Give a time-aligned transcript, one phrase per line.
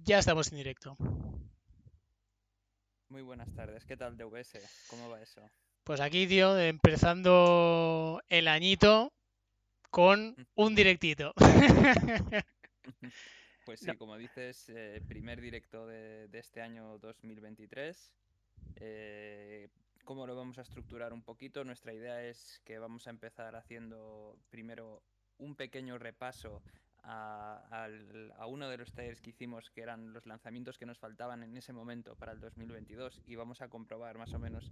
[0.00, 0.96] Y ya estamos en directo.
[3.08, 3.84] Muy buenas tardes.
[3.84, 4.86] ¿Qué tal DVS?
[4.88, 5.42] ¿Cómo va eso?
[5.84, 9.12] Pues aquí, tío, empezando el añito
[9.90, 11.34] con un directito.
[13.66, 18.12] Pues sí, como dices, eh, primer directo de, este año 2023.
[18.76, 19.68] Eh,
[20.04, 21.62] ¿Cómo lo vamos a estructurar un poquito?
[21.62, 25.04] Nuestra idea es que vamos a empezar haciendo primero
[25.38, 26.62] un pequeño repaso
[27.04, 31.56] a, uno de los talleres que hicimos, que eran los lanzamientos que nos faltaban en
[31.56, 34.70] ese momento para el 2022, y vamos a comprobar más o menos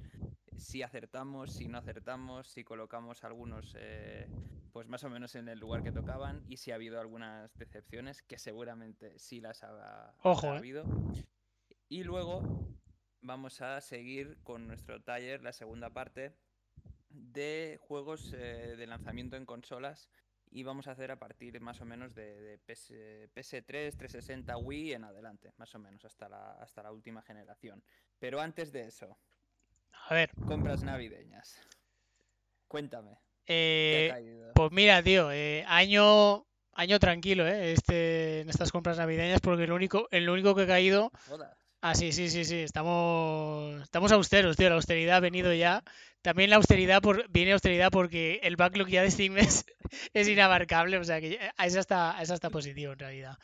[0.57, 4.29] si acertamos, si no acertamos, si colocamos algunos eh,
[4.73, 8.23] pues más o menos en el lugar que tocaban, y si ha habido algunas decepciones,
[8.23, 10.59] que seguramente sí las ha, Ojo, ¿eh?
[10.59, 10.85] habido.
[11.89, 12.43] Y luego
[13.21, 16.35] vamos a seguir con nuestro taller, la segunda parte,
[17.09, 20.11] de juegos eh, de lanzamiento en consolas
[20.51, 25.05] y vamos a hacer a partir más o menos de, PS, 3 360, Wii en
[25.05, 27.83] adelante, más o menos, hasta la, hasta la última generación.
[28.19, 29.19] Pero antes de eso,
[30.09, 30.31] a ver.
[30.47, 31.61] Compras navideñas.
[32.67, 33.19] Cuéntame.
[33.47, 36.45] Eh, pues mira, tío, eh, año
[36.79, 37.73] año tranquilo, ¿eh?
[37.73, 41.11] Este, en estas compras navideñas, porque lo único, el único que ha caído.
[41.81, 42.61] Ah, sí, sí, sí, sí.
[42.61, 44.69] Estamos, estamos austeros, tío.
[44.69, 45.83] La austeridad ha venido ya.
[46.23, 49.37] También la austeridad por, viene austeridad porque el backlog ya de Steam
[50.15, 50.99] es, inabarcable.
[50.99, 53.39] O sea que es hasta, es hasta positivo en realidad.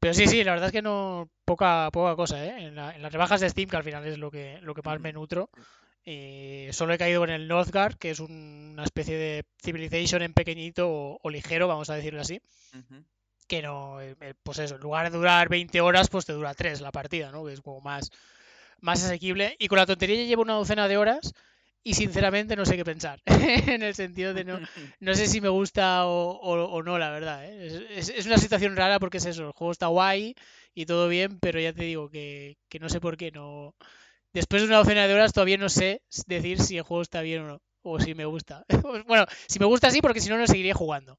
[0.00, 1.28] Pero sí, sí, la verdad es que no.
[1.44, 2.66] Poca, poca cosa, ¿eh?
[2.66, 5.12] En, las rebajas de Steam, que al final es lo que, lo que más me
[5.12, 5.50] nutro.
[6.04, 10.88] Eh, solo he caído en el Northgard, que es una especie de Civilization en pequeñito
[10.88, 12.40] o, ligero, vamos a decirlo así
[13.48, 16.54] que no, eh, eh, pues eso, en lugar de durar 20 horas, pues te dura
[16.54, 17.44] 3 la partida, ¿no?
[17.44, 18.10] Que es como más,
[18.80, 19.56] más asequible.
[19.58, 21.32] Y con la tontería ya llevo una docena de horas
[21.82, 23.20] y sinceramente no sé qué pensar.
[23.26, 24.58] en el sentido de no,
[25.00, 27.44] no sé si me gusta o, no, la verdad.
[27.44, 27.86] ¿eh?
[27.96, 30.34] Es, una situación rara porque es eso, el juego está guay
[30.74, 33.74] y todo bien, pero ya te digo que, que no sé por qué no...
[34.32, 37.42] Después de una docena de horas todavía no sé decir si el juego está bien
[37.42, 38.64] o no, o si me gusta.
[39.06, 41.18] bueno, si me gusta sí, porque si no, no seguiría jugando.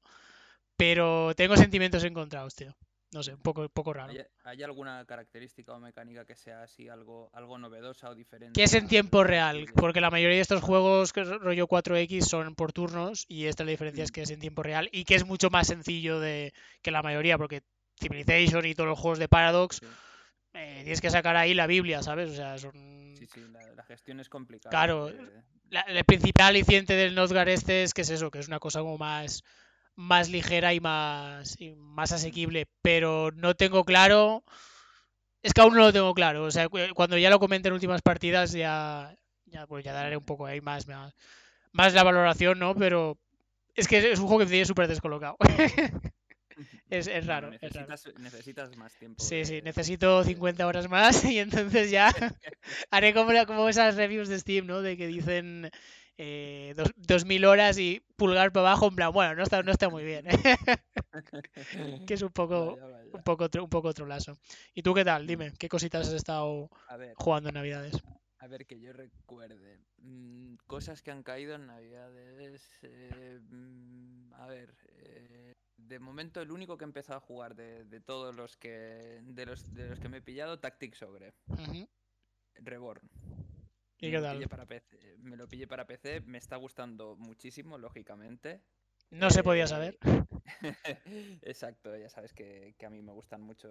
[0.76, 2.74] Pero tengo sentimientos encontrados, tío.
[3.12, 4.12] No sé, un poco, poco raro.
[4.44, 8.58] ¿Hay, alguna característica o mecánica que sea así algo, algo novedosa o diferente?
[8.58, 12.54] Que es en tiempo real, porque la mayoría de estos juegos, que rollo 4X, son
[12.54, 14.14] por turnos y esta la diferencia es mm.
[14.14, 17.36] que es en tiempo real y que es mucho más sencillo de que la mayoría,
[17.36, 17.62] porque
[18.00, 19.80] Civilization y todos los juegos de Paradox
[20.54, 22.30] eh, tienes que sacar ahí la Biblia, ¿sabes?
[22.30, 22.72] O sea, son...
[23.16, 23.40] Sí, sí,
[23.76, 24.70] la, gestión es complicada.
[24.70, 28.80] Claro, el principal aliciente del Nozgar este es que es eso, que es una cosa
[28.80, 29.42] como más
[29.96, 34.44] más ligera y más, más asequible, pero no tengo claro.
[35.42, 36.44] Es que aún no lo tengo claro.
[36.44, 40.24] O sea, cuando ya lo comente en últimas partidas, ya, ya, pues ya daré un
[40.24, 40.86] poco ahí más,
[41.72, 42.74] más, la valoración, ¿no?
[42.74, 43.18] Pero
[43.74, 45.36] es que es un juego que me tiene súper descolocado.
[46.90, 49.22] es, es, raro, necesitas, más tiempo.
[49.22, 52.10] Sí, sí, necesito 50 horas más y entonces ya
[52.90, 54.82] haré como, como esas reviews de Steam, ¿no?
[54.82, 55.70] De que dicen
[56.22, 59.88] eh, dos, mil horas y pulgar para abajo, en plan, bueno, no está, no está
[59.88, 60.26] muy bien.
[62.06, 62.76] que es un poco,
[63.10, 64.36] un poco, un poco trolazo.
[64.74, 65.26] ¿Y tú qué tal?
[65.26, 66.68] Dime, ¿qué cositas has estado
[67.16, 67.94] jugando en Navidades?
[68.38, 69.80] A ver, que yo recuerde.
[70.02, 72.68] Mm, cosas que han caído en Navidades.
[72.82, 74.74] Eh, mm, a ver.
[74.98, 79.22] Eh, de momento, el único que he empezado a jugar de, todos los que.
[79.22, 81.32] De los, de los que me he pillado, Tactics Sobre.
[82.56, 83.08] Reborn.
[84.00, 84.48] ¿Y qué tal?
[84.48, 88.62] Para PC, me lo pillé para PC, me está gustando muchísimo, lógicamente.
[89.10, 89.98] No se podía saber.
[91.42, 93.68] Exacto, ya sabes que, a mí me gustan mucho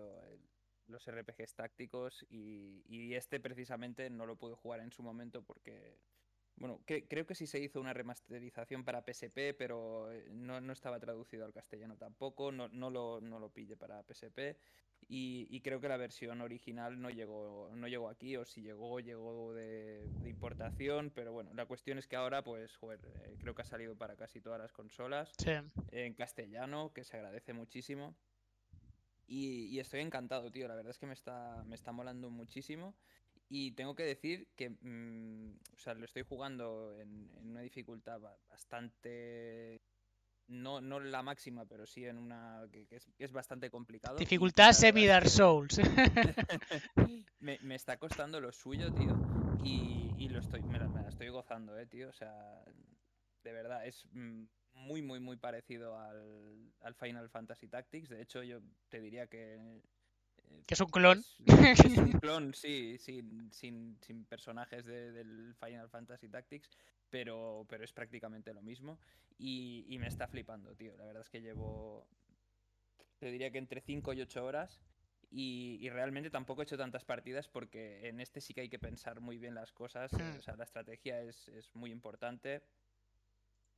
[0.87, 5.99] los RPGs tácticos y, y, este precisamente no lo pude jugar en su momento porque
[6.59, 11.45] bueno, creo que sí se hizo una remasterización para PSP, pero eh, no, estaba traducido
[11.45, 14.57] al castellano tampoco, no, no, lo, no lo pille para PSP.
[15.11, 19.53] Y, creo que la versión original no llegó, no llegó aquí, o si llegó, llegó
[19.53, 21.11] de, importación.
[21.15, 24.15] Pero bueno, la cuestión es que ahora, pues, joder, eh, creo que ha salido para
[24.15, 25.31] casi todas las consolas
[25.91, 28.15] en castellano, que se agradece muchísimo.
[29.25, 30.67] Y, y, estoy encantado, tío.
[30.67, 32.93] La verdad es que me está, me está molando muchísimo.
[33.49, 38.19] Y tengo que decir que mm, o sea, lo estoy jugando en, una dificultad
[38.49, 39.81] bastante.
[40.47, 42.87] No, no la máxima, pero sí en una que,
[43.17, 44.17] es, bastante complicado.
[44.17, 45.79] Dificultad semi-Dark Souls.
[47.39, 49.15] me, me, está costando lo suyo, tío.
[49.63, 52.09] Y, y lo estoy, me la, estoy gozando, eh, tío.
[52.09, 52.63] O sea,
[53.43, 54.43] de verdad, es mm,
[54.73, 58.09] muy, muy, muy parecido al, al Final Fantasy Tactics.
[58.09, 58.59] De hecho, yo
[58.89, 59.81] te diría que
[60.65, 61.23] que es un clon.
[61.47, 66.69] Es, un clon, sí, sin, sin, personajes del Final Fantasy Tactics,
[67.09, 68.99] pero, pero es prácticamente lo mismo.
[69.37, 70.95] Y, me está flipando, tío.
[70.97, 72.07] La verdad es que llevo,
[73.17, 74.79] te diría que entre 5 y 8 horas.
[75.31, 79.21] Y, realmente tampoco he hecho tantas partidas porque en este sí que hay que pensar
[79.21, 80.11] muy bien las cosas.
[80.13, 80.37] Hmm.
[80.37, 82.61] O sea, la estrategia es, es muy importante.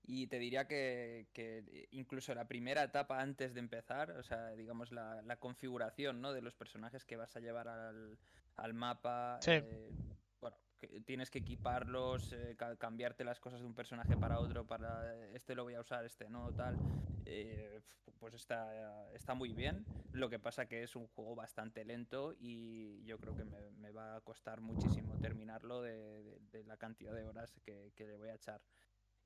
[0.03, 4.91] Y te diría que, que, incluso la primera etapa antes de empezar, o sea, digamos
[4.91, 6.33] la, la configuración ¿no?
[6.33, 8.17] de los personajes que vas a llevar al,
[8.55, 9.91] al mapa, eh,
[10.39, 10.57] bueno,
[11.05, 15.63] tienes que equiparlos, eh, cambiarte las cosas de un personaje para otro, para este lo
[15.63, 16.77] voy a usar, este no, tal,
[17.25, 17.81] eh,
[18.19, 19.85] pues está, está muy bien.
[20.13, 23.91] Lo que pasa que es un juego bastante lento y yo creo que me, me
[23.91, 28.29] va a costar muchísimo terminarlo de, de, la cantidad de horas que, que le voy
[28.29, 28.61] a echar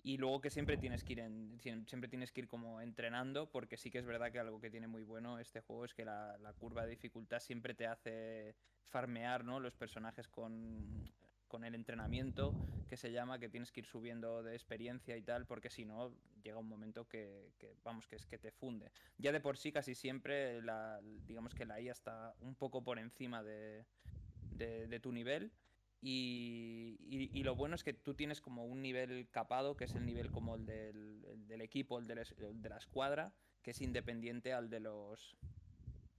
[0.06, 3.76] y luego que siempre tienes que ir en, siempre tienes que ir como entrenando porque
[3.76, 6.38] sí que es verdad que algo que tiene muy bueno este juego es que la,
[6.60, 9.60] curva de dificultad siempre te hace farmear ¿no?
[9.60, 11.12] los personajes con,
[11.48, 12.56] con el entrenamiento
[12.88, 16.16] que se llama que tienes que ir subiendo de experiencia y tal porque si no
[16.44, 17.50] llega un momento que,
[17.84, 21.66] vamos que es que te funde ya de por sí casi siempre la, digamos que
[21.66, 23.88] la IA está un poco por encima de,
[24.52, 25.52] de tu nivel
[26.08, 30.32] y, lo bueno es que tú tienes como un nivel capado, que es el nivel
[30.32, 35.36] como el del, equipo, el de, la escuadra, que es independiente al de los,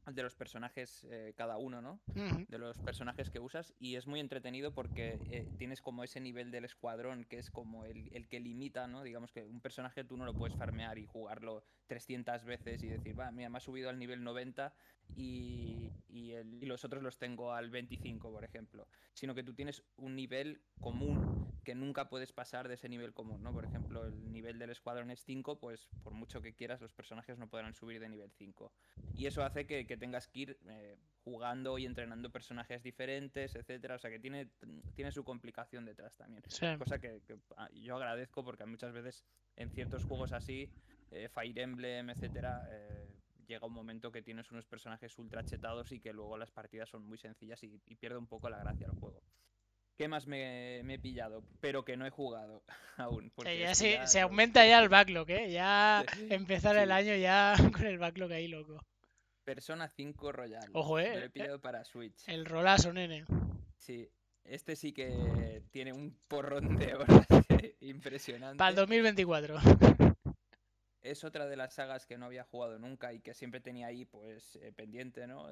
[0.06, 2.00] de los personajes eh, cada uno, ¿no?
[2.48, 6.50] De los personajes que usas y es muy entretenido porque eh, tienes como ese nivel
[6.50, 9.04] del escuadrón que es como el, el, que limita, ¿no?
[9.04, 13.18] Digamos que un personaje tú no lo puedes farmear y jugarlo 300 veces y decir,
[13.18, 14.74] va, mira, me ha subido al nivel 90
[15.14, 18.86] y, y, el, y los otros los tengo al 25, por ejemplo.
[19.14, 23.42] Sino que tú tienes un nivel común que nunca puedes pasar de ese nivel común,
[23.42, 23.52] ¿no?
[23.52, 27.38] Por ejemplo, el nivel del escuadrón es 5, pues por mucho que quieras, los personajes
[27.38, 28.72] no podrán subir de nivel 5.
[29.14, 33.96] Y eso hace que, que tengas que ir eh, jugando y entrenando personajes diferentes, etcétera.
[33.96, 34.48] O sea que tiene,
[34.94, 36.44] tiene su complicación detrás también.
[36.78, 37.20] Cosa que,
[37.56, 39.24] ah, yo agradezco porque muchas veces
[39.56, 40.70] en ciertos juegos así,
[41.10, 43.15] eh, Fire Emblem, etcétera, eh,
[43.46, 47.04] llega un momento que tienes unos personajes ultra chetados y que luego las partidas son
[47.04, 49.22] muy sencillas y, y pierde un poco la gracia al juego.
[49.96, 51.42] ¿Qué más me, he pillado?
[51.60, 52.62] Pero que no he jugado
[52.98, 53.32] aún.
[53.44, 55.50] ya se, aumenta ya el backlog, ¿eh?
[55.50, 58.84] Ya empezar el año ya con el backlog ahí, loco.
[59.44, 60.68] Persona 5 Royal.
[60.72, 61.18] Ojo, ¿eh?
[61.18, 62.28] Lo he pillado para Switch.
[62.28, 63.24] El rolazo, nene.
[63.78, 64.08] Sí.
[64.44, 67.26] Este sí que tiene un porrón de horas
[67.80, 68.58] impresionante.
[68.58, 69.56] Para el 2024
[71.10, 74.04] es otra de las sagas que no había jugado nunca y que siempre tenía ahí
[74.04, 75.48] pues eh, pendiente, ¿no?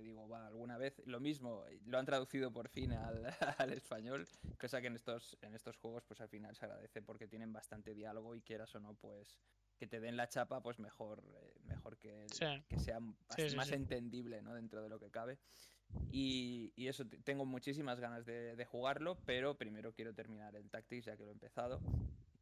[0.00, 1.02] digo, va, alguna vez.
[1.06, 2.92] Lo mismo, lo han traducido por fin
[3.58, 4.26] al, español,
[4.58, 7.94] cosa que en estos, en estos juegos pues al final se agradece porque tienen bastante
[7.94, 9.38] diálogo y quieras o no, pues
[9.76, 12.26] que te den la chapa, pues mejor, eh, mejor que,
[12.68, 14.54] que sea más, entendible, ¿no?
[14.54, 15.38] Dentro de lo que cabe.
[16.10, 21.16] Y, eso, tengo muchísimas ganas de, de, jugarlo, pero primero quiero terminar el Tactics ya
[21.16, 21.80] que lo he empezado.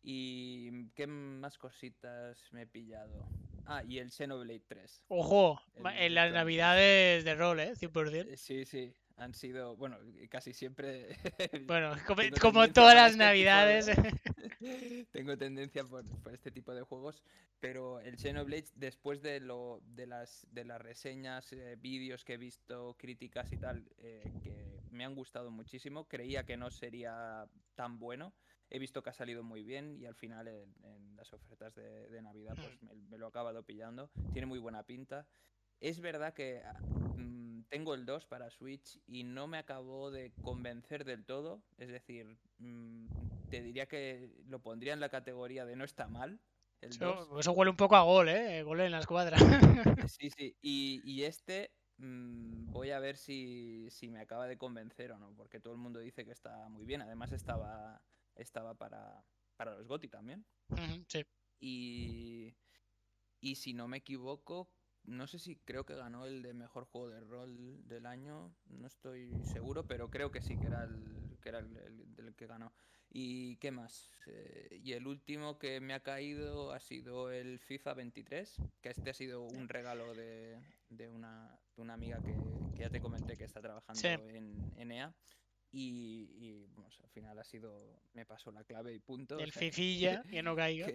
[0.03, 3.29] ¿Y qué más cositas me he pillado?
[3.67, 5.05] Ah, y el Xenoblade 3.
[5.09, 5.61] ¡Ojo!
[5.77, 7.75] en las navidades de rol, ¿eh?
[7.77, 8.27] 100%.
[8.29, 8.93] Eh, sí, sí.
[9.17, 11.17] Han sido, bueno, casi siempre.
[11.67, 11.95] Bueno,
[12.41, 13.87] como, todas las este navidades.
[15.13, 17.23] tengo tendencia por, este tipo de juegos,
[17.61, 22.39] pero el Xenoblade, después de, lo, de, las, de las reseñas, eh, vídeos que he
[22.39, 27.47] visto, críticas y tal, eh, que me han gustado muchísimo, creía que no sería
[27.77, 28.35] tan bueno
[28.73, 32.57] he visto que ha salido muy bien y al final en, las ofertas de, Navidad
[32.57, 34.11] pues me, lo he acabado pillando.
[34.33, 35.27] Tiene muy buena pinta.
[35.79, 36.81] Es verdad que ah,
[37.17, 41.63] mm, tengo el 2 para Switch y no me acabó de convencer del todo.
[41.77, 43.09] Es decir, mm,
[43.51, 46.41] te diría que lo pondría en la categoría de no está mal.
[46.81, 48.63] eso, huele un poco a gol, ¿eh?
[48.63, 49.37] Gol en la escuadra.
[50.19, 50.57] Sí, sí.
[50.63, 55.61] Y, este mm, voy a ver si, si, me acaba de convencer o no, porque
[55.61, 57.03] todo el mundo dice que está muy bien.
[57.03, 58.01] Además estaba
[58.35, 59.25] estaba para,
[59.57, 60.45] para los GOTI también.
[61.09, 61.25] sí.
[61.61, 62.57] Y,
[63.41, 64.69] y si no me equivoco,
[65.05, 68.87] no sé si creo que ganó el de mejor juego de rol del año, no
[68.87, 72.73] estoy seguro, pero creo que sí que era el que era el, que ganó.
[73.11, 74.11] ¿Y qué más?
[74.27, 79.11] Eh, y el último que me ha caído ha sido el FIFA 23, que este
[79.11, 80.59] ha sido un regalo de,
[80.89, 82.35] de, una, de una amiga que,
[82.75, 85.15] que, ya te comenté que está trabajando en, en EA.
[85.73, 86.67] Y, y
[87.03, 89.39] al final ha sido, me pasó la clave y punto.
[89.39, 90.89] El fifilla, que no caiga.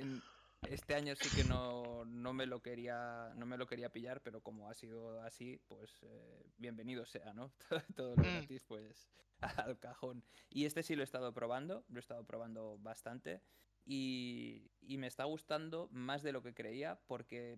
[0.69, 4.41] este año sí que no, no, me lo quería no me lo quería pillar, pero
[4.41, 7.51] como ha sido así, pues eh, bienvenido sea, ¿no?
[7.95, 8.25] Todo lo mm.
[8.25, 9.09] gratis, pues
[9.41, 10.23] al cajón.
[10.49, 13.41] Y este sí lo he estado probando, lo he estado probando bastante.
[13.83, 17.57] Y, y me está gustando más de lo que creía porque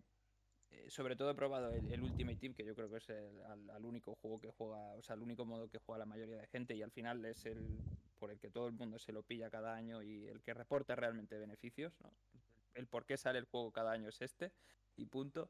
[0.71, 3.85] eh, sobre todo he probado el, Ultimate Team, que yo creo que es el al,
[3.85, 6.75] único juego que juega, o sea, el único modo que juega la mayoría de gente
[6.75, 7.79] y al final es el
[8.19, 10.95] por el que todo el mundo se lo pilla cada año y el que reporta
[10.95, 11.93] realmente beneficios.
[12.75, 14.51] El por qué sale el juego cada año es este
[14.97, 15.49] y punto.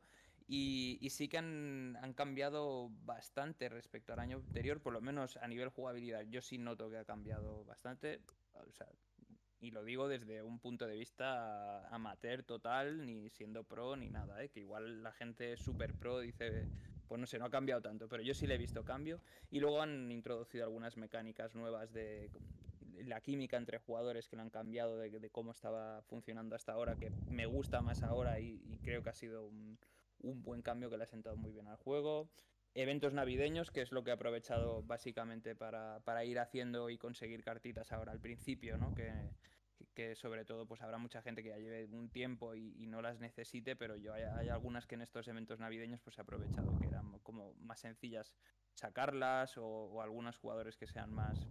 [0.51, 5.69] Y, sí que han, cambiado bastante respecto al año anterior, por lo menos a nivel
[5.69, 6.21] jugabilidad.
[6.23, 8.19] Yo sí noto que ha cambiado bastante.
[9.59, 14.43] Y lo digo desde un punto de vista amateur total, ni siendo pro ni nada,
[14.43, 14.49] ¿eh?
[14.49, 16.67] que igual la gente super pro dice,
[17.07, 19.19] pues no sé, no ha cambiado tanto, pero yo sí le he visto cambio.
[19.51, 22.29] Y luego han introducido algunas mecánicas nuevas de
[23.05, 27.11] la química entre jugadores que lo han cambiado de, cómo estaba funcionando hasta ahora, que
[27.29, 29.77] me gusta más ahora y creo que ha sido un,
[30.21, 32.29] un buen cambio que le ha sentado muy bien al juego.
[32.75, 37.91] Eventos navideños, que es lo que he aprovechado básicamente para, ir haciendo y conseguir cartitas
[37.91, 38.93] ahora al principio, ¿no?
[38.93, 39.11] Que,
[39.93, 43.19] que sobre todo pues habrá mucha gente que ya lleve un tiempo y, no las
[43.19, 47.19] necesite, pero yo hay, algunas que en estos eventos navideños pues he aprovechado que eran
[47.19, 48.35] como más sencillas
[48.73, 51.47] sacarlas o, algunos jugadores que sean más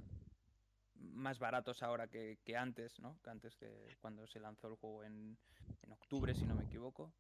[0.94, 3.18] más baratos ahora que, antes, ¿no?
[3.22, 5.38] Que antes que cuando se lanzó el juego en,
[5.82, 7.12] en octubre, si no me equivoco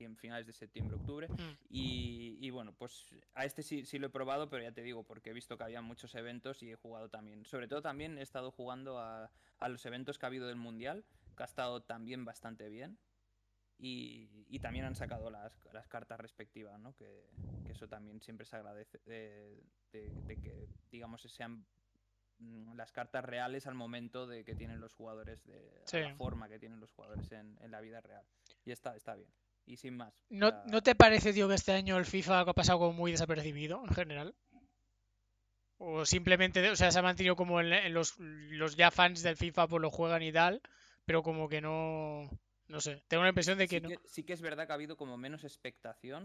[0.00, 1.28] en finales de septiembre, octubre.
[1.28, 1.58] Mm.
[1.70, 5.30] Y, bueno, pues a este sí, sí lo he probado, pero ya te digo, porque
[5.30, 7.44] he visto que había muchos eventos y he jugado también.
[7.44, 9.30] Sobre todo también he estado jugando a,
[9.68, 11.04] los eventos que ha habido del Mundial,
[11.36, 12.98] que ha estado también bastante bien.
[13.78, 15.52] Y, también han sacado las,
[15.88, 16.94] cartas respectivas, ¿no?
[16.94, 17.28] Que,
[17.68, 21.66] eso también siempre se agradece de, que, digamos, sean
[22.38, 26.58] mm, las cartas reales al momento de que tienen los jugadores, de la forma que
[26.58, 28.24] tienen los jugadores en, en la vida real.
[28.64, 29.28] Y está, está bien
[29.66, 30.14] y sin más.
[30.28, 33.82] ¿No, ¿No te parece, tío, que este año el FIFA ha pasado como muy desapercibido
[33.84, 34.34] en general?
[35.78, 39.68] O simplemente, o sea, se ha mantenido como en, los, los ya fans del FIFA
[39.68, 40.62] pues lo juegan y tal,
[41.04, 42.30] pero como que no...
[42.66, 43.88] No sé, tengo la impresión de que sí no.
[43.90, 46.24] Que, sí que es verdad que ha habido como menos expectación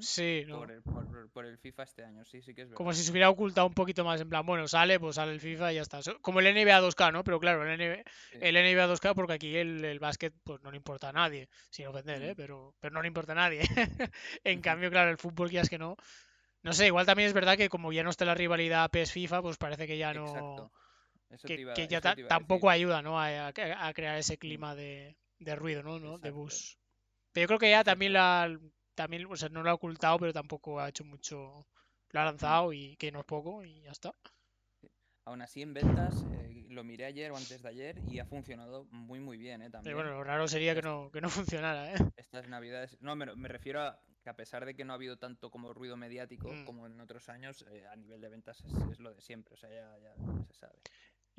[1.34, 2.78] por, el, FIFA este año, sí, sí que es verdad.
[2.78, 5.42] Como si se hubiera ocultado un poquito más, en plan, bueno, sale, pues sale el
[5.42, 6.00] FIFA y ya está.
[6.22, 7.26] Como el NBA 2K, ¿no?
[7.26, 8.04] Pero claro, el NBA,
[8.40, 11.88] el NBA 2K, porque aquí el, el, básquet pues no le importa a nadie, sin
[11.88, 12.32] ofender, ¿eh?
[12.32, 12.38] Mm.
[12.38, 13.62] Pero, pero no le importa a nadie.
[14.46, 15.98] en cambio, claro, el fútbol ya es que no.
[16.62, 19.58] No sé, igual también es verdad que como ya no está la rivalidad PS-FIFA, pues
[19.58, 20.72] parece que ya no...
[21.46, 23.20] que, ya tampoco ayuda, ¿no?
[23.20, 26.00] A, a, crear ese clima de, de ruido, ¿no?
[26.00, 26.18] ¿no?
[26.18, 26.78] De bus.
[27.32, 28.60] Pero yo creo que ya también la
[28.96, 31.66] también, o sea, no lo ha ocultado, pero tampoco ha hecho mucho.
[32.12, 34.14] Lo ha lanzado y que no es poco y ya está.
[35.26, 38.86] Aún así, en ventas, eh, lo miré ayer o antes de ayer y ha funcionado
[38.86, 39.70] muy, muy bien, ¿eh?
[39.70, 39.96] También.
[39.96, 41.98] Pero bueno, lo raro sería que no, que no funcionara, ¿eh?
[42.18, 42.98] Estas navidades.
[43.00, 45.74] No, me, me refiero a que a pesar de que no ha habido tanto como
[45.74, 46.66] ruido mediático mm.
[46.66, 49.70] como en otros años, eh, a nivel de ventas es, lo de siempre, o sea,
[49.70, 50.16] ya, ya
[50.48, 50.80] se sabe.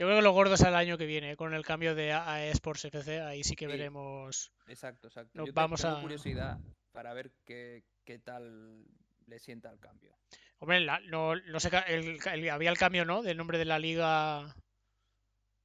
[0.01, 2.53] Yo creo que lo gordo es el año que viene, con el cambio de AE
[2.53, 4.51] Sports FC, ahí sí que veremos.
[4.67, 5.45] Exacto, exacto.
[5.45, 6.01] Yo vamos tengo a...
[6.01, 6.59] curiosidad
[6.91, 8.87] para ver qué, qué, tal
[9.27, 10.17] le sienta el cambio.
[10.59, 13.21] Hombre, no, no sé, había el cambio, ¿no?
[13.21, 14.57] Del nombre de la liga.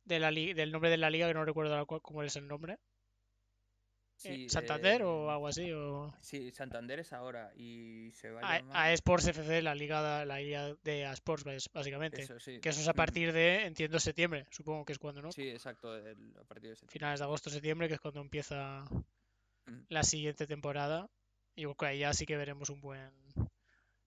[0.04, 2.78] De la del nombre de la liga, que no recuerdo cómo es el nombre.
[4.24, 5.72] Eh, ¿Santander o eh, algo así?
[5.72, 6.14] O...
[6.22, 8.94] Sí, Santander es ahora y se va a, a llamar...
[8.94, 12.26] Sports FC, la liga, la liga de Sports, básicamente.
[12.62, 15.32] Que eso es a partir de, entiendo, septiembre, supongo que es cuando, ¿no?
[15.32, 16.94] Sí, exacto, a partir de septiembre.
[16.94, 18.84] Finales de agosto, septiembre, que es cuando empieza
[19.90, 21.10] la siguiente temporada.
[21.56, 23.12] Y ok, ya sí que veremos un buen...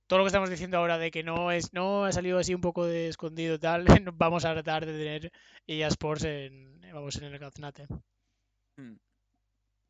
[0.06, 2.62] Todo lo que estamos diciendo ahora de que no es no ha salido así un
[2.62, 3.84] poco de escondido tal,
[4.14, 5.32] vamos a tratar de tener
[5.66, 7.86] EA Sports en, vamos, en el Gaznate.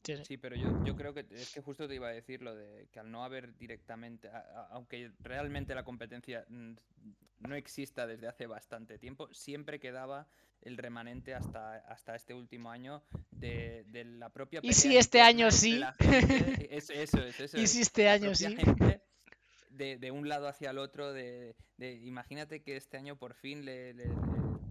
[0.02, 2.88] Sí, pero yo, yo, creo que es que justo te iba a decir lo de
[2.90, 4.30] que al no haber directamente,
[4.70, 10.28] aunque realmente la competencia no exista desde hace bastante tiempo, siempre quedaba
[10.62, 13.84] el remanente hasta, hasta este último año de,
[14.18, 14.60] la propia...
[14.62, 15.80] ¿Y si este año sí?
[16.70, 18.56] eso, eso, eso, ¿Y si este año sí?
[19.70, 23.64] de, de, un lado hacia el otro, de, de, imagínate que este año por fin
[23.64, 23.94] le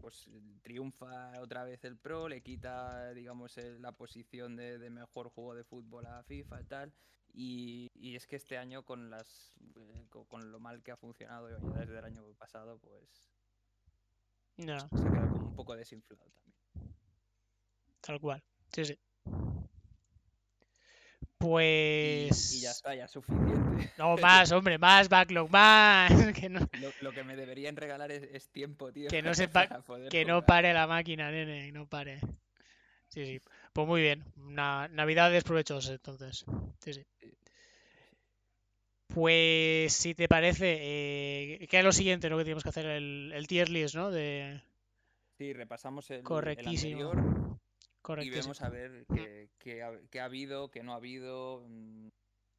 [0.07, 0.29] pues
[0.61, 6.05] triunfa otra vez el Pro, le quita, digamos, la posición de, mejor juego de fútbol
[6.05, 6.93] a FIFA y tal.
[7.33, 11.99] Y, es que este año con las eh, con, lo mal que ha funcionado desde
[11.99, 13.27] el año pasado, pues
[14.55, 14.79] no.
[14.79, 16.95] se queda como un poco desinflado también.
[17.99, 18.41] Tal cual.
[18.73, 18.97] Sí, sí.
[21.37, 22.55] Pues.
[22.55, 23.91] Y, ya está, ya es suficiente.
[23.97, 26.11] No, más, hombre, más backlog, más.
[26.33, 26.67] Que no...
[27.01, 29.09] lo, que me deberían regalar es, tiempo, tío.
[29.09, 29.31] Que no,
[30.09, 32.19] que no pare la máquina, nene, no pare.
[33.09, 33.41] Sí, sí.
[33.73, 34.23] Pues muy bien.
[34.35, 36.45] Navidades provechosas, entonces.
[36.79, 37.05] Sí, sí.
[39.07, 42.85] Pues si te parece, eh, ¿qué es lo siguiente lo que tenemos que hacer?
[42.85, 44.11] El, el tier list, ¿no?
[44.11, 44.61] De...
[45.37, 47.11] Sí, repasamos el, Correctísimo.
[47.11, 47.59] El anterior
[48.21, 49.05] y vemos a ver
[49.59, 52.09] qué, ha, habido, qué no ha habido, mm,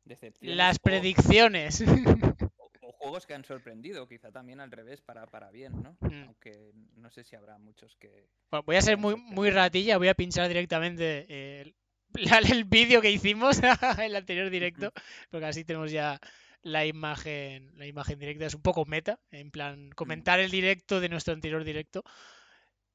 [0.04, 0.56] decepciones.
[0.56, 1.82] Las predicciones.
[2.80, 5.96] O, juegos que han sorprendido, quizá también al revés, para, para bien, ¿no?
[6.00, 6.24] Mm.
[6.26, 8.28] Aunque no sé si habrá muchos que...
[8.64, 11.74] voy a ser muy, muy ratilla, voy a pinchar directamente el,
[12.14, 13.60] el vídeo que hicimos
[14.02, 14.92] el anterior directo,
[15.30, 16.18] porque así tenemos ya
[16.62, 18.46] la imagen, la imagen directa.
[18.46, 22.04] Es un poco meta, en plan, comentar el directo de nuestro anterior directo.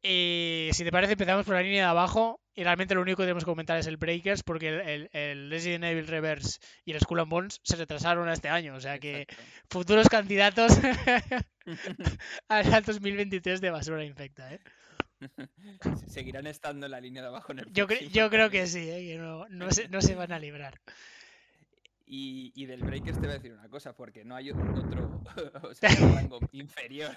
[0.01, 2.41] Y si te parece, empezamos por la línea de abajo.
[2.55, 5.85] Y realmente lo único que tenemos que comentar es el Breakers, porque el, el, Resident
[5.85, 8.75] Evil Reverse y el Skull and Bones se retrasaron a este año.
[8.75, 9.25] O sea que
[9.69, 10.71] futuros candidatos
[12.47, 14.53] al 2023 de basura infecta.
[14.53, 14.59] ¿eh?
[16.07, 19.13] Seguirán estando en la línea de abajo en el Yo, yo creo que sí, ¿eh?
[19.13, 20.79] que no, no, se, no se van a librar.
[22.05, 25.23] Y, del Breakers te voy a decir una cosa, porque no hay otro
[26.15, 27.15] rango inferior.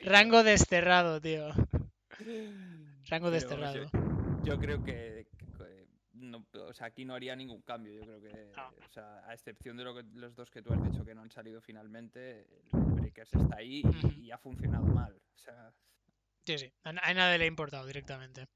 [0.00, 1.52] rango desterrado, tío.
[3.08, 3.90] Rango desterrado.
[4.44, 5.26] Yo, creo que,
[6.80, 7.92] aquí no haría ningún cambio.
[7.94, 8.52] Yo creo que,
[9.00, 11.60] a excepción de lo que, los dos que tú has dicho que no han salido
[11.60, 13.82] finalmente, el Breakers está ahí
[14.16, 15.20] y, ha funcionado mal.
[16.44, 18.46] Sí, sí, a, nadie le ha importado directamente.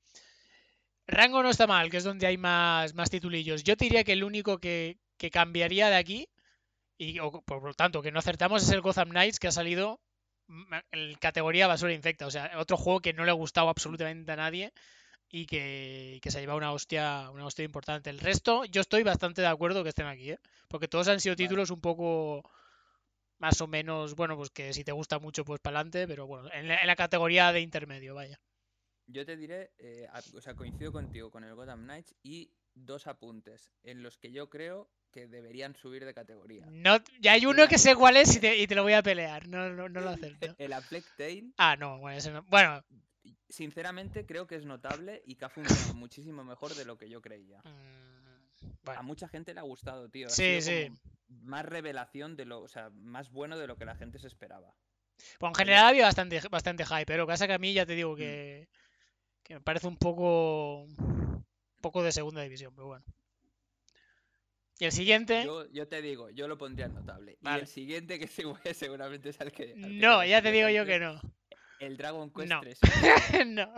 [1.06, 3.64] Rango no está mal, que es donde hay más, más titulillos.
[3.64, 4.98] Yo te diría que el único que,
[5.32, 6.28] cambiaría de aquí,
[6.96, 10.00] y por lo tanto que no acertamos, es el Gotham Knights, que ha salido
[10.92, 12.26] en categoría basura infecta.
[12.26, 14.72] O sea, otro juego que no le ha gustado absolutamente a nadie
[15.30, 18.10] y que, se ha llevado una hostia, una hostia importante.
[18.10, 20.38] El resto, yo estoy bastante de acuerdo que estén aquí, ¿eh?
[20.68, 22.42] porque todos han sido títulos un poco
[23.38, 26.50] más o menos, bueno, pues que si te gusta mucho, pues para adelante, pero bueno,
[26.52, 28.38] en la categoría de intermedio, vaya.
[29.06, 32.52] Yo te diré, eh, o sea, coincido contigo con el Gotham Knights y
[32.86, 36.66] dos apuntes en los que yo creo que deberían subir de categoría.
[36.70, 39.70] No, ya hay uno que sé cuál es y te, lo voy a pelear, no,
[39.70, 40.54] no, no lo acepto.
[40.58, 41.50] el Affleck Tale.
[41.56, 42.42] Ah, no, bueno, ese no.
[42.44, 42.84] Bueno.
[43.48, 47.20] Sinceramente creo que es notable y que ha funcionado muchísimo mejor de lo que yo
[47.20, 47.60] creía.
[47.64, 50.28] Mm, a mucha gente le ha gustado, tío.
[50.28, 50.88] sí, sí.
[51.28, 54.74] Más revelación de lo, o sea, más bueno de lo que la gente se esperaba.
[55.38, 57.86] Pues en general había bastante, bastante hype, pero lo que pasa que a mí ya
[57.86, 58.68] te digo que.
[58.68, 58.80] Mm
[59.54, 60.86] me parece un poco,
[61.80, 63.04] poco de segunda división, pero bueno.
[64.78, 65.46] Y el siguiente.
[65.72, 67.38] Yo, te digo, yo lo pondría notable.
[67.42, 68.26] Y el siguiente que
[68.74, 69.74] seguramente es el que.
[69.76, 71.20] no, ya te digo yo que no.
[71.80, 72.60] El Dragon Quest no.
[72.60, 72.78] 3.
[73.46, 73.72] no.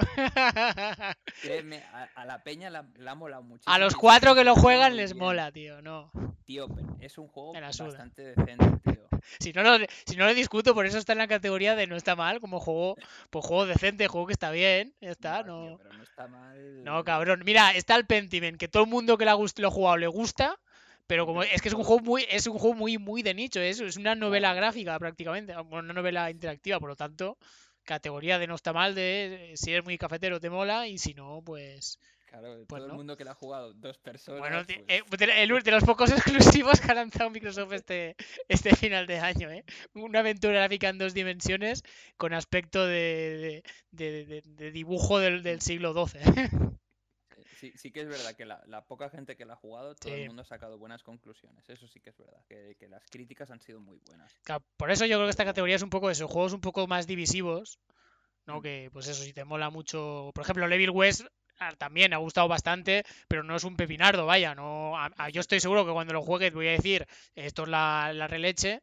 [1.41, 1.83] Créeme,
[2.15, 3.69] a, la peña la, la mola mucho.
[3.71, 6.11] A los cuatro que lo juegan les mola, tío, no.
[6.45, 6.67] Tío,
[7.01, 9.02] es un juego bastante decente, tío.
[9.39, 11.97] Si no, lo, si no lo discuto, por eso está en la categoría de no
[11.97, 12.97] está mal, como juego,
[13.31, 15.79] pues juego decente, juego que está bien, ya está, no.
[15.79, 16.85] pero no está mal.
[16.85, 17.43] No, cabrón.
[17.45, 20.59] Mira, está el Pentiment, que todo el mundo que lo ha jugado le gusta.
[21.07, 23.61] Pero como es que es un juego muy, es un juego muy, muy de nicho,
[23.61, 27.37] es, es una novela gráfica prácticamente, una novela interactiva, por lo tanto,
[27.83, 31.43] categoría de no está mal, de si eres muy cafetero te mola y si no,
[31.45, 31.99] pues...
[32.33, 34.41] Claro, pues todo el mundo que lo ha jugado, dos personas.
[34.41, 38.17] Bueno, pues eh, el, de los pocos exclusivos que ha lanzado Microsoft este,
[38.49, 39.67] este final de año, ¿eh?
[39.93, 41.83] Una aventura gráfica en dos dimensiones
[42.17, 46.21] con aspecto de, de, dibujo del, del siglo XII.
[47.61, 50.29] Sí, sí que es verdad que la, poca gente que la ha jugado, todo el
[50.29, 51.69] mundo ha sacado buenas conclusiones.
[51.69, 54.39] Eso sí que es verdad, que, las críticas han sido muy buenas.
[54.79, 57.07] por eso yo creo que esta categoría es un poco eso, juegos un poco más
[57.07, 57.79] divisivos,
[58.47, 58.63] ¿no?
[58.63, 60.31] Que pues eso, si te mola mucho.
[60.35, 61.27] Por ejemplo, Levil West
[61.79, 64.95] también ha gustado bastante, pero no es un pepinardo, vaya, no.
[65.33, 68.83] yo estoy seguro que cuando lo juegues voy a decir esto es la, la releche,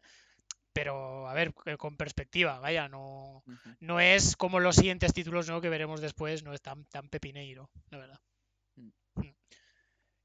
[0.73, 3.43] pero a ver, eh, con perspectiva, vaya, no,
[3.79, 5.61] no es como los siguientes títulos ¿no?
[5.61, 8.19] que veremos después, no es tan, tan pepineiro, la verdad.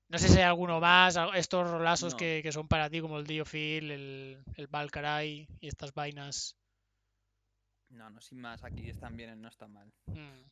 [0.09, 3.91] No sé si hay alguno más, estos rolazos que, son para ti, como el Diofil,
[3.91, 6.57] el, el Valkyrie y estas vainas.
[7.95, 9.91] No, no, sin más, aquí están bien, no están mal.
[10.07, 10.43] Hmm.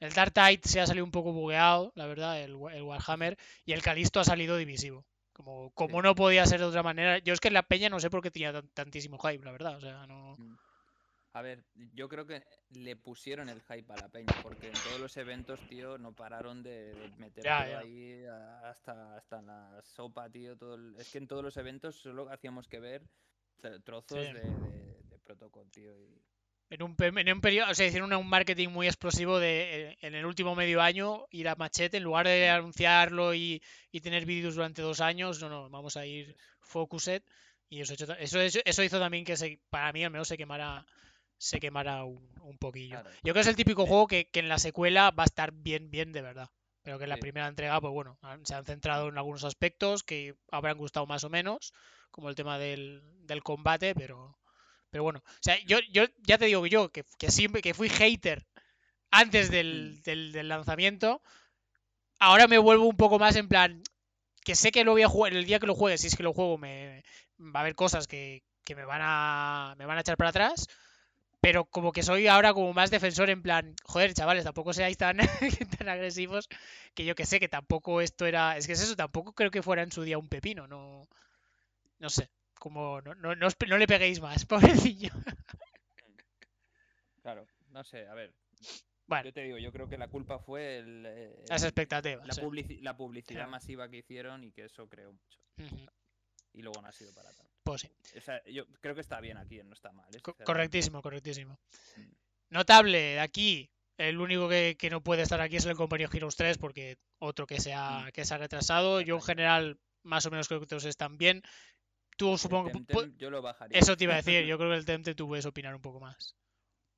[0.00, 3.72] El Dark Tide se ha salido un poco bugueado, la verdad, el, el Warhammer, y
[3.72, 5.04] el Calisto ha salido divisivo.
[5.32, 7.18] Como, como no podía ser de otra manera.
[7.18, 9.76] Yo es que en la peña no sé por qué tenía tantísimo hype, la verdad.
[9.76, 10.34] O sea, no.
[10.36, 10.56] Mm.
[11.34, 11.62] A ver,
[11.94, 15.60] yo creo que le pusieron el hype a la peña, porque en todos los eventos,
[15.68, 18.24] tío, no pararon de, meter ahí
[18.64, 20.56] hasta, hasta la sopa, tío.
[20.56, 23.02] Todo Es que en todos los eventos solo hacíamos que ver
[23.84, 25.92] trozos de, protocolo, tío.
[26.70, 30.26] En un, en un periodo, o sea, hicieron un marketing muy explosivo de en el
[30.26, 34.82] último medio año ir a machete, en lugar de anunciarlo y, y tener vídeos durante
[34.82, 37.22] dos años, no, no, vamos a ir focused.
[37.70, 40.86] Y eso, eso, eso hizo también que se, para mí al menos se quemara
[41.38, 43.00] se quemará un, poquillo.
[43.22, 45.90] Yo creo que es el típico juego que, en la secuela va a estar bien,
[45.90, 46.50] bien de verdad.
[46.82, 50.34] Pero que en la primera entrega, pues bueno, se han centrado en algunos aspectos que
[50.50, 51.72] habrán gustado más o menos,
[52.10, 53.02] como el tema del,
[53.42, 54.36] combate, pero,
[54.90, 55.22] pero bueno.
[55.26, 58.46] O sea, yo, yo ya te digo que yo, que, que siempre que fui hater
[59.10, 61.22] antes del, del, lanzamiento,
[62.18, 63.82] ahora me vuelvo un poco más en plan,
[64.44, 66.22] que sé que lo voy a jugar, el día que lo juegue, si es que
[66.22, 67.02] lo juego, me,
[67.38, 70.66] va a haber cosas que, que me, van a, me van a echar para atrás
[71.40, 75.18] pero como que soy ahora como más defensor en plan, joder, chavales, tampoco seáis tan,
[75.78, 76.48] tan agresivos,
[76.94, 79.62] que yo que sé que tampoco esto era, es que es eso, tampoco creo que
[79.62, 81.08] fuera en su día un pepino, no,
[81.98, 85.10] no sé, como no, no, no, le peguéis más, pobrecillo.
[87.22, 88.34] Claro, no sé, a ver.
[89.24, 92.26] Yo te digo, yo creo que la culpa fue el, eh, las expectativas.
[92.82, 95.40] La, publicidad masiva que hicieron y que eso creó mucho.
[96.52, 97.48] Y luego no ha sido para tanto.
[97.62, 97.90] Pues sí.
[98.52, 100.08] yo creo que está bien aquí, no está mal.
[100.14, 100.20] ¿eh?
[100.44, 101.58] correctísimo, correctísimo.
[101.96, 102.10] Mm.
[102.50, 106.98] Notable aquí, el único que, no puede estar aquí es el compañero Heroes 3 porque
[107.18, 108.12] otro que se ha, mm.
[108.12, 109.00] que se ha retrasado.
[109.00, 111.42] Yo en general, más o menos creo que todos están bien.
[112.18, 113.12] Tú supongo que...
[113.16, 113.78] Yo lo bajaría.
[113.78, 116.00] Eso te iba a decir, yo creo que el Temtem tú puedes opinar un poco
[116.00, 116.36] más.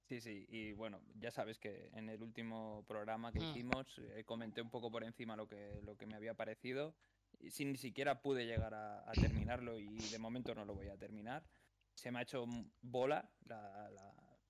[0.09, 3.45] Sí, sí, y bueno, ya sabes que en el último programa que mm.
[3.45, 6.97] hicimos eh, comenté un poco por encima lo que, lo que me había parecido.
[7.39, 10.97] Y sin ni siquiera pude llegar a, terminarlo y de momento no lo voy a
[10.97, 11.47] terminar.
[11.95, 12.47] Se me ha hecho
[12.81, 13.91] bola la,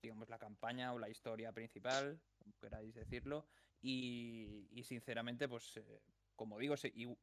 [0.01, 3.45] digamos, la campaña o la historia principal, como queráis decirlo.
[3.81, 6.01] Y, sinceramente, pues eh,
[6.41, 6.73] como digo,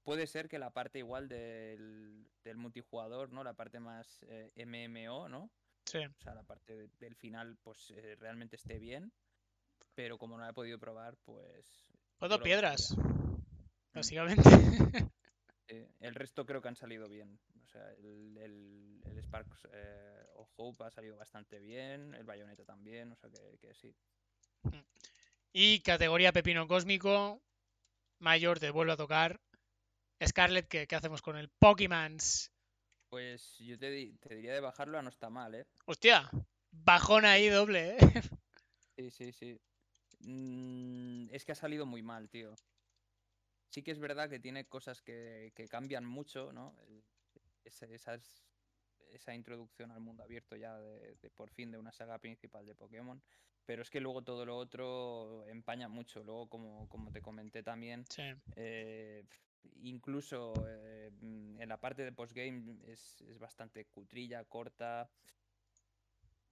[0.04, 3.42] puede ser que la parte igual del, multijugador, ¿no?
[3.42, 5.40] La parte más eh, MMO, ¿no?
[5.42, 9.12] O sea, la parte del final, pues eh, realmente esté bien.
[9.96, 11.90] Pero como no la he podido probar, pues.
[12.16, 12.94] Puedo piedras.
[12.96, 13.42] Mm.
[13.92, 14.42] Básicamente.
[15.98, 17.40] el resto creo que han salido bien.
[17.64, 22.14] O sea, el, el, Sparks eh, of Hope ha salido bastante bien.
[22.14, 23.10] El Bayonetta también.
[23.10, 23.92] O sea que, sí.
[24.62, 24.78] Mm.
[25.52, 27.42] Y categoría Pepino Cósmico.
[28.18, 29.40] Mayor te vuelvo a tocar.
[30.24, 32.16] Scarlett, ¿qué, qué hacemos con el Pokémon?
[33.08, 35.66] Pues yo te, diría de bajarlo a no está mal, ¿eh?
[35.86, 36.28] Hostia,
[36.70, 37.98] bajón ahí doble, ¿eh?
[38.96, 39.60] Sí, sí, sí.
[40.20, 42.54] Mm, es que ha salido muy mal, tío.
[43.70, 46.74] Sí que es verdad que tiene cosas que, cambian mucho, ¿no?
[49.12, 53.20] Esa introducción al mundo abierto ya de, por fin de una saga principal de Pokémon.
[53.64, 56.24] Pero es que luego todo lo otro empaña mucho.
[56.24, 58.04] Luego, como, como te comenté también,
[58.56, 59.24] eh,
[59.82, 65.10] incluso eh, en la parte de postgame es, es bastante cutrilla, corta.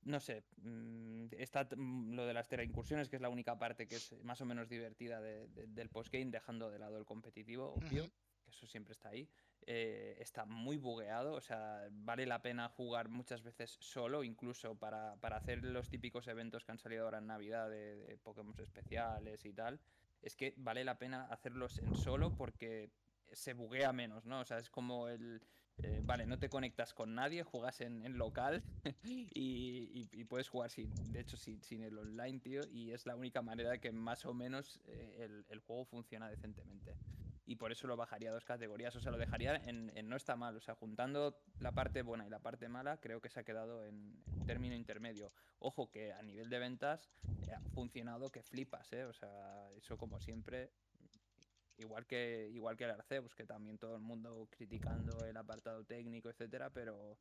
[0.02, 4.12] No sé, mm, está lo de las incursiones que es la única parte que es
[4.22, 8.08] más o menos divertida del postgame, dejando de lado el competitivo, obvio,
[8.46, 9.28] que eso siempre está ahí.
[9.68, 15.16] Eh, está muy bugueado, o sea, vale la pena jugar muchas veces solo, incluso para,
[15.16, 19.52] para hacer los típicos eventos que han salido ahora en Navidad de, Pokémon especiales y
[19.52, 19.80] tal.
[20.22, 22.90] Es que vale la pena hacerlos en solo porque
[23.32, 24.40] se buguea menos, ¿no?
[24.40, 25.42] O sea, es como el...
[25.82, 28.62] Eh, vale, no te conectas con nadie, juegas en, local
[29.04, 33.42] y, puedes jugar sin, de hecho sin, sin, el online, tío, y es la única
[33.42, 36.96] manera que más o menos eh, el, juego funciona decentemente.
[37.46, 40.34] Y por eso lo bajaría a dos categorías, o sea, lo dejaría en, no está
[40.34, 43.44] mal, o sea, juntando la parte buena y la parte mala, creo que se ha
[43.44, 45.32] quedado en, término intermedio.
[45.60, 47.08] Ojo que a nivel de ventas
[47.46, 49.04] eh, ha funcionado que flipas, ¿eh?
[49.04, 50.72] O sea, eso como siempre
[51.78, 56.30] Igual que, igual que el Arceus, que también todo el mundo criticando el apartado técnico,
[56.30, 57.18] etcétera, pero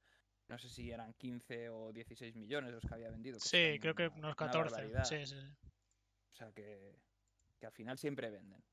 [0.47, 3.37] no sé si eran 15 o 16 millones los que había vendido.
[3.39, 5.03] Sí, creo que unos 14.
[5.03, 5.35] Sí, sí.
[6.31, 6.95] O sea que,
[7.59, 8.63] que al final siempre venden.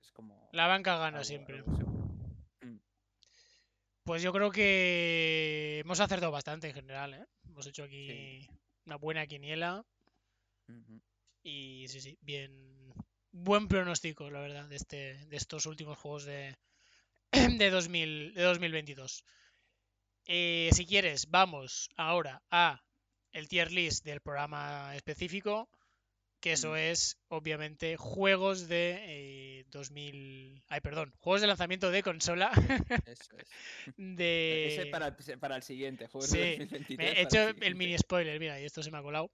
[0.00, 0.48] Es como.
[0.52, 1.62] La banca gana siempre.
[1.62, 2.78] Mm.
[4.04, 7.26] Pues yo creo que hemos acertado bastante en general, ¿eh?
[7.44, 8.48] Hemos hecho aquí
[8.84, 9.84] una buena quiniela.
[11.42, 12.92] Y sí, sí, bien,
[13.30, 16.56] buen pronóstico, la verdad, de, este, de estos últimos juegos de,
[17.58, 19.24] de, 2000, de 2022.
[20.26, 22.82] Eh, si quieres, vamos ahora a
[23.30, 25.68] el tier list del programa específico,
[26.46, 26.76] que eso mm.
[26.76, 30.14] es, obviamente, juegos de 2000...
[30.14, 32.52] Eh, ay, perdón, juegos de lanzamiento de consola.
[33.04, 33.48] Eso es.
[33.96, 34.68] de...
[34.68, 36.56] Ese para, para el siguiente, juego sí,
[36.96, 39.28] Me he hecho el, el mini spoiler, mira, y esto se me ha colado.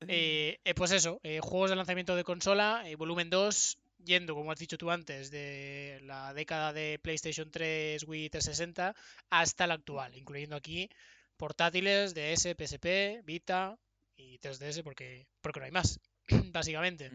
[0.06, 4.58] Eh, eh, pues eso, eh, juegos de lanzamiento de consola, volumen 2, yendo, como has
[4.60, 8.94] dicho tú antes, de la década de PlayStation 3, Wii 360
[9.30, 10.88] hasta la actual, incluyendo aquí
[11.36, 13.76] portátiles, DS, PSP, Vita
[14.16, 15.98] y 3DS porque, porque no hay más,
[16.52, 17.10] básicamente.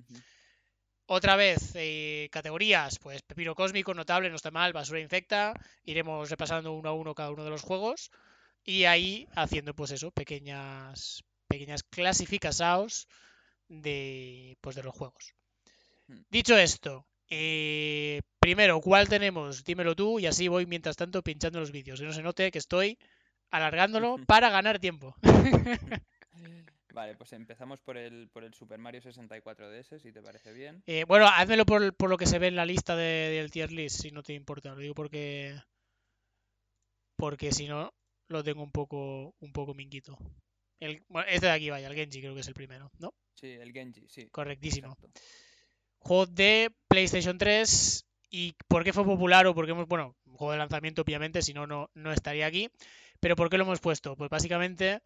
[1.05, 1.73] Otra vez,
[2.31, 7.13] categorías, pues Pepino Cósmico, Notable, No está mal, Basura Infecta, iremos repasando uno a uno
[7.13, 8.09] cada uno de los juegos
[8.63, 11.23] y ahí haciendo pues eso, pequeñas
[11.53, 13.07] pequeñas clasificaciones
[13.67, 15.33] de, pues, de los juegos.
[16.07, 16.21] Hmm.
[16.29, 19.63] Dicho esto, eh, primero, ¿cuál tenemos?
[19.63, 21.99] Dímelo tú y así voy mientras tanto pinchando los vídeos.
[21.99, 22.97] Que no se note que estoy
[23.51, 25.15] alargándolo para ganar tiempo.
[26.93, 30.83] Vale, pues empezamos por el, por el Super Mario 64 DS, si te parece bien.
[30.85, 34.01] Eh, bueno, házmelo por, por, lo que se ve en la lista del tier list,
[34.01, 34.69] si no te importa.
[34.69, 35.59] Lo digo porque.
[37.17, 37.93] Porque si no,
[38.29, 40.17] lo tengo un poco, un poco minguito
[41.27, 43.13] este de aquí, vaya, el Genji creo que es el primero, ¿no?
[43.35, 44.27] Sí, el Genji, sí.
[44.29, 44.97] Correctísimo.
[45.99, 50.53] Juego de PlayStation 3 ¿Y por qué fue popular o por qué hemos, bueno, juego
[50.53, 52.67] de lanzamiento obviamente, si no, no estaría aquí.
[53.19, 54.15] Pero ¿por qué lo hemos puesto?
[54.15, 55.01] Pues básicamente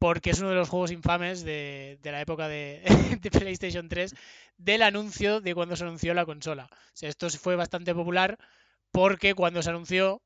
[0.00, 2.82] porque es uno de los juegos infames de, la época de,
[3.32, 4.14] PlayStation 3
[4.56, 6.70] del anuncio de cuando se anunció la consola.
[6.72, 8.38] O sea, esto fue bastante popular
[8.90, 10.22] porque cuando se anunció,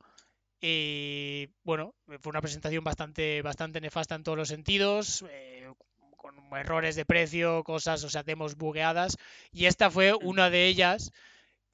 [0.60, 5.68] y bueno, fue una presentación bastante, bastante nefasta en todos los sentidos, eh,
[6.16, 9.16] con errores de precio, cosas, o sea, demos bugueadas,
[9.50, 11.10] y esta fue una de ellas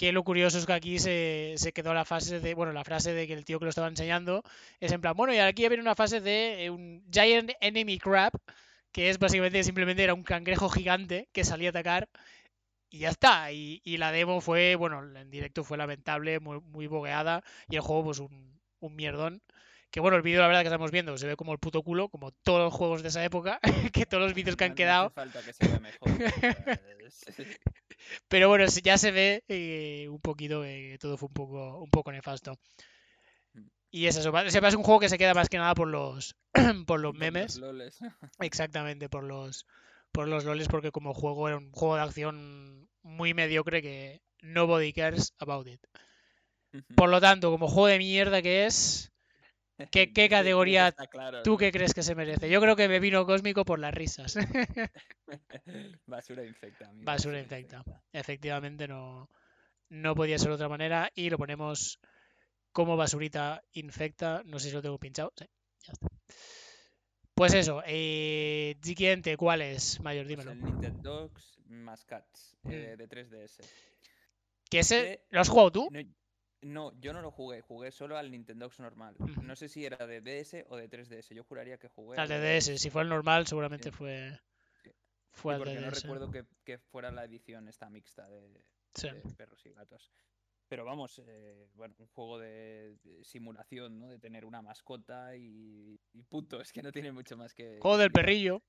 [0.00, 3.26] que lo curioso es que aquí se, quedó la fase de, bueno, la frase de
[3.26, 4.42] que el tío que lo estaba enseñando
[4.80, 8.32] es en plan, bueno, y aquí viene una fase de eh, un Giant Enemy Crab,
[8.92, 12.08] que es básicamente simplemente era un cangrejo gigante que salía a atacar
[12.88, 13.52] y ya está.
[13.52, 18.04] Y, la demo fue, bueno, en directo fue lamentable, muy, muy bogueada y el juego
[18.04, 19.42] pues un, un mierdón.
[19.90, 22.08] Que bueno, el vídeo la verdad que estamos viendo se ve como el puto culo,
[22.08, 23.60] como todos los juegos de esa época,
[23.92, 25.10] que todos los vídeos que han quedado.
[25.10, 26.08] falta que se vea mejor.
[28.28, 32.12] Pero bueno, ya se ve eh, un poquito que todo fue un poco, un poco
[32.12, 32.56] nefasto.
[33.54, 33.66] Mm.
[33.90, 36.36] Y es eso, es un juego que se queda más que nada por los,
[36.86, 37.60] por los memes.
[38.40, 39.66] Exactamente, por los,
[40.12, 44.92] por los loles, porque como juego era un juego de acción muy mediocre que nobody
[44.92, 45.80] cares about it.
[46.94, 49.10] Por lo tanto, como juego de mierda que es,
[49.90, 50.94] ¿Qué, categoría
[51.44, 52.50] tú qué crees que se merece?
[52.50, 54.36] Yo creo que me vino cósmico por las risas.
[56.06, 56.90] basura infecta.
[56.94, 57.84] basura, infecta.
[58.12, 59.28] Efectivamente no,
[59.88, 62.00] no podía ser de otra manera y lo ponemos
[62.72, 64.42] como basurita infecta.
[64.44, 65.32] No sé si lo tengo pinchado.
[65.36, 65.46] Sí,
[65.86, 66.08] ya está.
[67.34, 70.26] Pues eso, eh, siguiente, ¿cuál es, Mayor?
[70.26, 70.52] Pues dímelo.
[70.52, 71.30] el Nintendo
[71.68, 72.98] Mascats eh, mm.
[72.98, 73.64] de 3DS.
[74.68, 75.24] ¿Qué ese?
[75.30, 75.88] ¿Lo has jugado tú?
[75.90, 76.00] No,
[76.62, 79.16] yo no lo jugué, jugué solo al Nintendo normal.
[79.42, 82.18] No sé si era de DS o de 3DS, yo juraría que jugué.
[82.18, 84.38] Al de DS, si fue el normal seguramente fue...
[85.32, 86.30] Fue al porque no recuerdo
[86.64, 88.64] que, fuera la edición esta mixta de,
[89.36, 90.10] perros y gatos.
[90.68, 94.08] Pero vamos, eh, bueno, un juego de, simulación, ¿no?
[94.08, 96.60] De tener una mascota y, y, punto.
[96.60, 97.78] Es que no tiene mucho más que.
[97.80, 98.62] Juego del perrillo.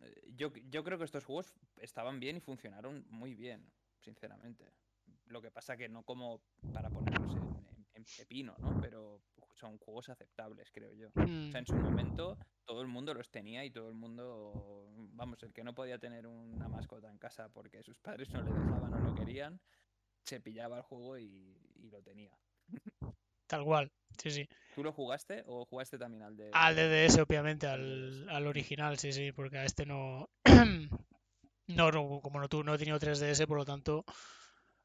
[0.00, 4.72] Eh, yo, yo creo que estos juegos estaban bien y funcionaron muy bien, sinceramente.
[5.32, 6.42] Lo que pasa que no como
[6.74, 7.34] para ponerlos
[7.94, 8.78] en, pepino, ¿no?
[8.80, 9.22] Pero
[9.54, 11.08] son juegos aceptables, creo yo.
[11.08, 11.82] O sea, en su mm.
[11.82, 15.98] momento todo el mundo los tenía y todo el mundo, vamos, el que no podía
[15.98, 19.58] tener una mascota en casa porque sus padres no le dejaban o no querían,
[20.24, 21.58] se pillaba el juego y,
[21.90, 22.36] lo tenía.
[23.46, 24.48] Tal cual, sí, sí.
[24.74, 26.50] ¿Tú lo jugaste o jugaste también al de...
[26.52, 30.28] Al DDS, obviamente, al, al original, sí, sí, porque a este no...
[31.66, 34.04] no, como no, tú no he tenido 3DS, por lo tanto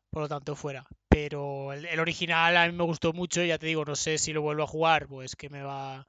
[0.10, 0.88] por lo tanto fuera.
[1.10, 4.42] Pero el, original a mí me gustó mucho, ya te digo, no sé si lo
[4.42, 6.08] vuelvo a jugar, pues que me va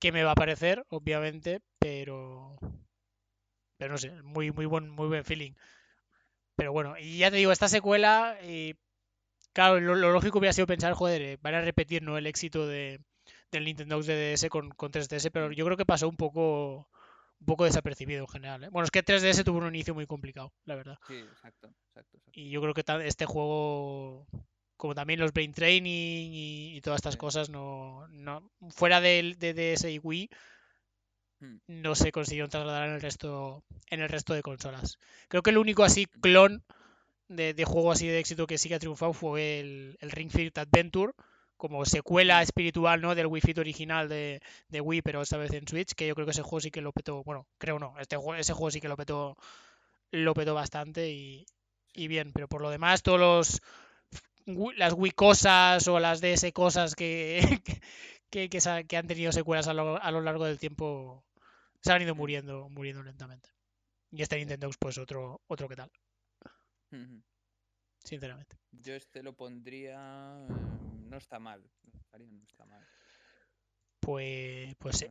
[0.00, 2.56] que me va a parecer, obviamente, pero
[3.78, 5.52] pero no sé, muy muy buen muy buen feeling.
[6.56, 8.74] Pero bueno, y ya te digo, esta secuela y
[9.52, 13.00] claro, lo, lógico hubiera sido pensar, joder, eh, van a repetir no el éxito de
[13.50, 16.88] del Nintendo DS con, con 3DS, pero yo creo que pasó un poco
[17.44, 18.64] un poco desapercibido en general.
[18.64, 18.68] ¿eh?
[18.70, 20.98] Bueno, es que 3DS tuvo un inicio muy complicado, la verdad.
[21.06, 24.26] Sí, exacto, exacto, Y yo creo que este juego,
[24.78, 29.84] como también los Brain Training y, todas estas cosas, no, no fuera del de DS
[29.90, 30.30] y Wii,
[31.40, 31.56] hmm.
[31.66, 34.96] no se consiguieron trasladar en el resto en el resto de consolas.
[35.28, 36.64] Creo que el único así clon
[37.28, 40.56] de, juego así de éxito que sí que ha triunfado fue el, el Ring Fit
[40.56, 41.12] Adventure
[41.64, 43.14] como secuela espiritual ¿no?
[43.14, 46.32] del Wii Fit original de, Wii, pero esta vez en Switch, que yo creo que
[46.32, 48.98] ese juego sí que lo petó, bueno, creo no, este ese juego sí que lo
[48.98, 49.34] petó,
[50.10, 51.46] lo petó bastante y,
[51.94, 53.62] bien, pero por lo demás todos los
[54.76, 57.40] las Wii cosas o las DS cosas que,
[58.30, 61.24] que, que, han tenido secuelas a lo, a lo, largo del tiempo
[61.80, 63.48] se han ido muriendo, muriendo lentamente.
[64.10, 65.90] Y este Nintendo pues otro, otro que tal.
[68.04, 68.56] Sinceramente.
[68.70, 70.46] Yo este lo pondría
[71.08, 71.62] no está mal.
[72.12, 72.84] No está mal.
[74.04, 75.06] Pues, pues sí.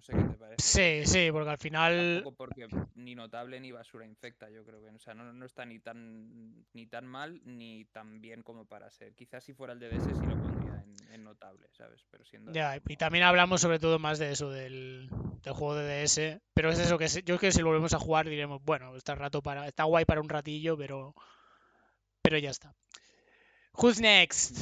[0.58, 2.24] Sí, sí, porque al final.
[2.38, 4.90] porque ni notable ni basura infecta, yo creo que.
[4.90, 9.16] O sea, no, está ni tan ni tan mal ni tan bien como para ser.
[9.16, 12.06] Quizás si fuera el DS sí lo pondría en, notable, ¿sabes?
[12.12, 12.52] Pero siendo.
[12.52, 15.10] Ya, y también hablamos sobre todo más de eso, del,
[15.44, 16.42] juego de DS.
[16.54, 19.16] Pero es eso que yo creo que si lo volvemos a jugar diremos, bueno, está
[19.16, 19.68] rato para.
[19.68, 21.16] Está guay para un ratillo, pero.
[22.22, 22.76] Pero ya está.
[23.76, 24.58] Who's next?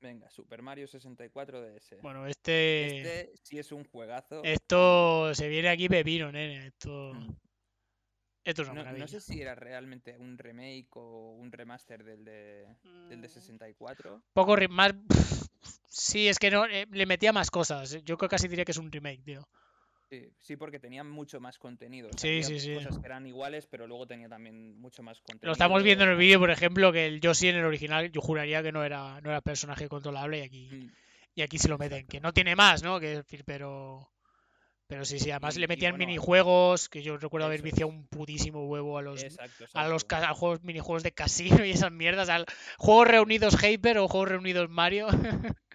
[0.00, 1.96] Venga, Super Mario 64 DS.
[2.02, 2.98] Bueno, este.
[2.98, 4.42] Este sí es un juegazo.
[4.44, 6.66] Esto se viene aquí pepino, nene.
[6.66, 7.14] Esto.
[7.14, 7.36] Mm.
[8.44, 12.24] Esto es una no, no, sé si era realmente un remake o un remaster del
[12.24, 12.66] de,
[13.08, 14.16] del de 64.
[14.16, 14.22] Mm.
[14.32, 14.94] Poco más.
[15.86, 18.02] Sí, es que no, eh, le metía más cosas.
[18.04, 19.48] Yo casi diría que es un remake, tío.
[20.40, 22.10] Sí, porque tenía mucho más contenido.
[22.16, 22.74] sí, sí, sí.
[22.74, 25.46] Cosas que eran iguales, pero luego tenía también mucho más contenido.
[25.46, 28.20] Lo estamos viendo en el vídeo, por ejemplo, que el Yoshi en el original, yo
[28.20, 30.92] juraría que no era, no era personaje controlable y aquí, mm.
[31.36, 32.06] y aquí se lo meten.
[32.06, 33.00] Que no tiene más, ¿no?
[33.00, 34.08] Que, pero.
[34.86, 38.98] Pero sí, sí, además le metían minijuegos, que yo recuerdo haber viciado un putísimo huevo
[38.98, 39.24] a los,
[39.72, 42.44] a los juegos, minijuegos de casino y esas mierdas, al
[42.76, 45.06] juegos reunidos Hyper o juegos reunidos Mario.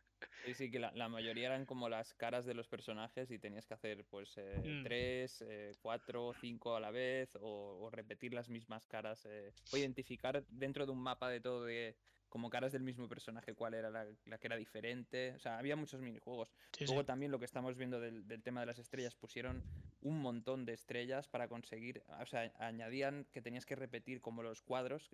[0.48, 3.74] Sí, sí, que la, mayoría eran como las caras de los personajes y tenías que
[3.74, 4.84] hacer pues eh, mm.
[4.84, 10.46] tres, eh, cuatro, cinco a la vez o, repetir las mismas caras eh, o identificar
[10.48, 11.98] dentro de un mapa de todo de
[12.30, 14.06] como caras del mismo personaje cuál era la,
[14.38, 15.34] que era diferente.
[15.36, 16.54] O sea, había muchos minijuegos.
[16.80, 19.64] Luego también lo que estamos viendo del, del, tema de las estrellas, pusieron
[20.02, 24.62] un montón de estrellas para conseguir, o sea, añadían que tenías que repetir como los
[24.62, 25.10] cuadros,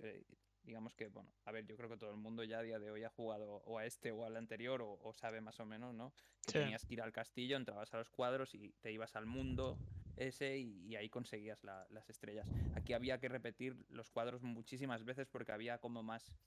[0.63, 2.89] digamos que, bueno, a ver, yo creo que todo el mundo ya a día de
[2.89, 6.13] hoy ha jugado o a este o al anterior o, sabe más o menos, ¿no?
[6.45, 9.78] Que tenías que ir al castillo, entrabas a los cuadros y te ibas al mundo
[10.15, 12.47] ese y, ahí conseguías las estrellas.
[12.76, 16.38] Aquí había que repetir los cuadros muchísimas veces porque había como más,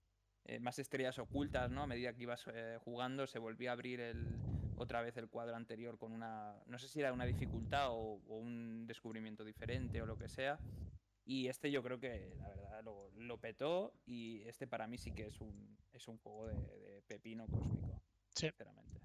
[0.44, 1.82] eh, más estrellas ocultas, ¿no?
[1.82, 4.38] A medida que ibas eh, jugando se volvía a abrir el,
[4.76, 8.86] otra vez el cuadro anterior con una, no sé si era una dificultad o un
[8.86, 10.58] descubrimiento diferente o lo que sea.
[11.26, 12.84] Y este yo creo que la verdad
[13.16, 17.46] lo, petó y este para mí sí que es un, es un juego de, pepino
[17.48, 18.00] cósmico.
[18.34, 18.46] Sí.
[18.46, 19.00] Sinceramente.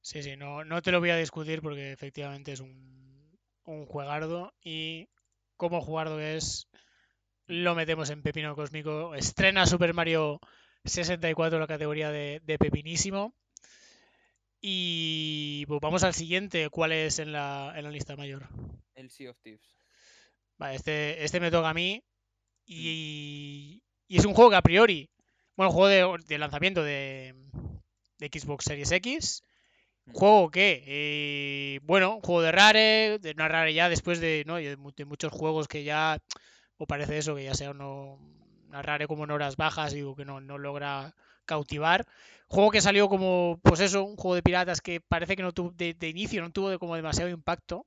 [0.00, 4.52] Sí, sí, no, no te lo voy a discutir porque efectivamente es un, un juegardo
[4.60, 5.08] y
[5.56, 6.68] como jugardo es,
[7.46, 9.14] lo metemos en pepino cósmico.
[9.14, 10.40] Estrena Super Mario
[10.84, 13.34] 64 la categoría de, de pepinísimo.
[14.60, 16.70] Y pues vamos al siguiente.
[16.70, 18.48] ¿Cuál es en la, en la lista mayor?
[18.94, 19.74] El Sea of Thieves.
[20.58, 22.02] Vale, este, este me toca a mí.
[22.66, 25.10] Y, y es un juego que a priori,
[25.56, 27.34] bueno, juego de, lanzamiento de,
[28.18, 29.42] de, Xbox Series X.
[30.12, 34.56] Juego que, eh, bueno, juego de Rare, de una Rare ya después de, ¿no?
[34.56, 36.18] de, muchos juegos que ya,
[36.76, 38.18] o parece eso, que ya sea uno,
[38.68, 41.14] una Rare como en horas bajas, digo que no, no logra
[41.46, 42.06] cautivar.
[42.48, 45.70] Juego que salió como, pues eso, un juego de piratas que parece que no tuvo,
[45.72, 47.86] de, de inicio no tuvo como demasiado impacto.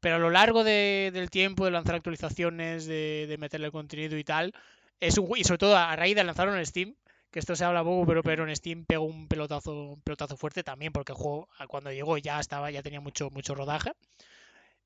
[0.00, 4.52] Pero a lo largo del tiempo, de lanzar actualizaciones, de, meterle contenido y tal,
[4.98, 6.94] es un, y sobre todo a raíz de lanzarlo en Steam,
[7.30, 10.62] que esto se habla poco, pero, pero en Steam pegó un pelotazo, un pelotazo fuerte
[10.62, 13.92] también, porque el juego cuando llegó ya estaba, ya tenía mucho, mucho rodaje.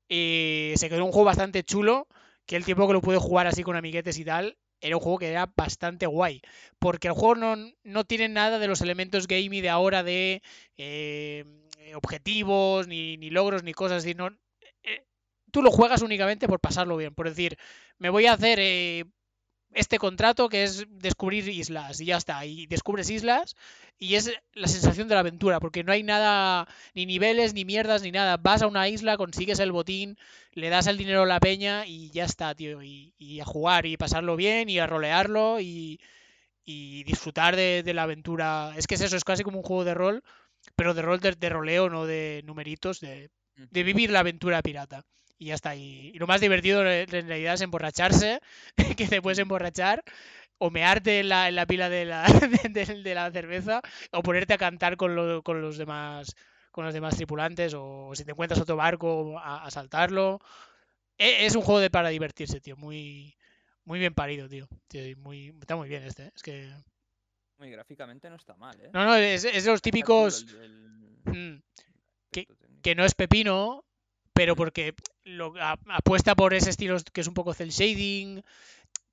[0.07, 2.07] Y se quedó un juego bastante chulo,
[2.45, 5.17] que el tiempo que lo pude jugar así con amiguetes y tal, era un juego
[5.19, 6.41] que era bastante guay.
[6.79, 7.35] Porque el juego
[7.83, 10.43] no, tiene nada de los elementos gamey de ahora de
[10.77, 11.45] eh,
[11.95, 14.13] objetivos, ni, ni, logros, ni cosas así.
[14.13, 14.29] No,
[15.55, 17.57] tú lo juegas únicamente por pasarlo bien, por decir,
[17.97, 19.05] me voy a hacer eh,
[19.71, 23.55] este contrato que es descubrir islas y ya está, y descubres islas
[23.97, 28.01] y es la sensación de la aventura, porque no hay nada, ni niveles, ni mierdas,
[28.01, 30.17] ni nada, vas a una isla, consigues el botín,
[30.51, 33.95] le das el dinero a la peña y ya está, tío, y, a jugar y
[33.95, 36.01] pasarlo bien y a rolearlo y,
[36.65, 38.73] disfrutar de, la aventura.
[38.75, 40.21] Es que es eso, es casi como un juego de rol,
[40.75, 45.05] pero de rol de, roleo, no de numeritos, de, de vivir la aventura pirata
[45.37, 45.75] y ya está.
[45.75, 48.39] Y, lo más divertido en realidad es emborracharse,
[48.97, 50.03] que te puedes emborrachar,
[50.57, 52.23] o mearte en la, en la pila de la,
[52.69, 56.35] de, la cerveza, o ponerte a cantar con, con los demás
[56.71, 60.41] con los demás tripulantes, o si te encuentras otro barco, a, saltarlo.
[61.17, 62.75] E, es un juego de para divertirse, tío.
[62.75, 63.33] Muy,
[63.85, 64.67] muy bien parido, tío.
[65.15, 66.23] muy, está muy bien este.
[66.23, 66.31] ¿eh?
[66.35, 66.69] Es que.
[67.59, 68.89] Muy gráficamente no está mal, ¿eh?
[68.93, 70.45] No, no, es, es de los típicos.
[71.23, 71.59] Mm,
[72.29, 72.45] que,
[72.83, 73.85] que no es pepino,
[74.35, 74.93] pero porque
[75.23, 75.53] lo,
[75.87, 78.43] apuesta por ese estilo que es un poco cel shading.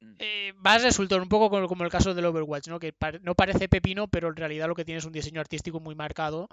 [0.01, 0.15] Mm.
[0.19, 2.81] Eh, va a resultar un poco como, el caso del Overwatch, ¿no?
[2.81, 5.95] que no parece pepino, pero en realidad lo que tiene es un diseño artístico muy
[5.95, 6.49] marcado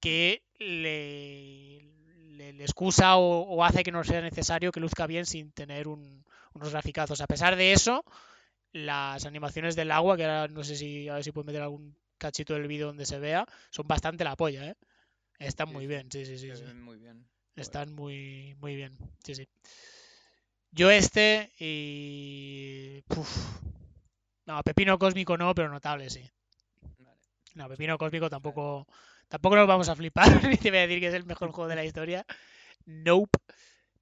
[0.00, 1.82] que le,
[2.30, 7.20] le, excusa o, hace que no sea necesario que luzca bien sin tener unos graficazos.
[7.20, 8.06] A pesar de eso,
[8.72, 11.94] las animaciones del agua, que ahora no sé si a ver si puedo meter algún
[12.16, 14.76] cachito del vídeo donde se vea, son bastante la polla, ¿eh?
[15.38, 16.50] Están muy bien, sí, sí, sí.
[16.74, 17.28] Muy bien.
[17.58, 18.96] Están muy, muy bien.
[19.24, 19.48] Sí, sí.
[20.70, 23.02] Yo este y...
[24.46, 26.22] No, Pepino Cósmico no, pero notable, sí.
[27.54, 28.86] No, Pepino Cósmico tampoco...
[29.26, 31.68] Tampoco nos vamos a flipar ni te voy a decir que es el mejor juego
[31.68, 32.24] de la historia.
[32.86, 33.38] Nope.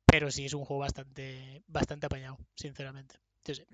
[0.04, 3.16] Pero sí es un juego bastante, bastante apañado, sinceramente.
[3.44, 3.64] Sí, sí.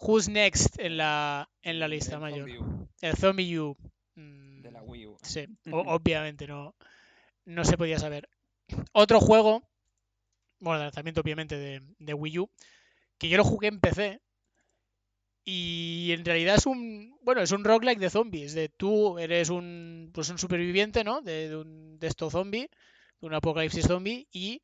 [0.00, 2.48] Who's next en la, en la lista mayor?
[3.00, 3.76] El Zombie U.
[4.14, 5.16] De la Wii U.
[5.22, 6.74] Sí, obviamente no
[7.48, 8.28] no se podía saber.
[8.92, 9.62] Otro juego,
[10.60, 12.50] bueno, de lanzamiento obviamente de, Wii U,
[13.18, 14.20] que yo lo jugué en PC.
[15.44, 18.54] Y en realidad es un, bueno, es un roguelike de zombies.
[18.54, 21.22] De tú eres un, pues un superviviente, ¿no?
[21.22, 22.68] De, de, un, de estos zombies
[23.20, 24.62] un apocalipsis zombie y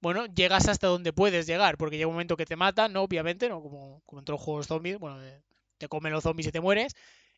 [0.00, 3.02] bueno, llegas hasta donde puedes llegar, porque llega un momento que te matan, ¿no?
[3.02, 3.62] Obviamente, ¿no?
[3.62, 5.18] Como, como en todos los juegos zombies, bueno,
[5.78, 6.94] te comen los zombies y te mueres,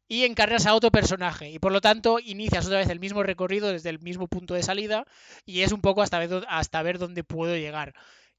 [0.08, 3.72] y encargas a otro personaje, y por lo tanto inicias otra vez el mismo recorrido
[3.72, 5.06] desde el mismo punto de salida,
[5.44, 7.94] y es un poco hasta ver, hasta ver dónde puedo llegar.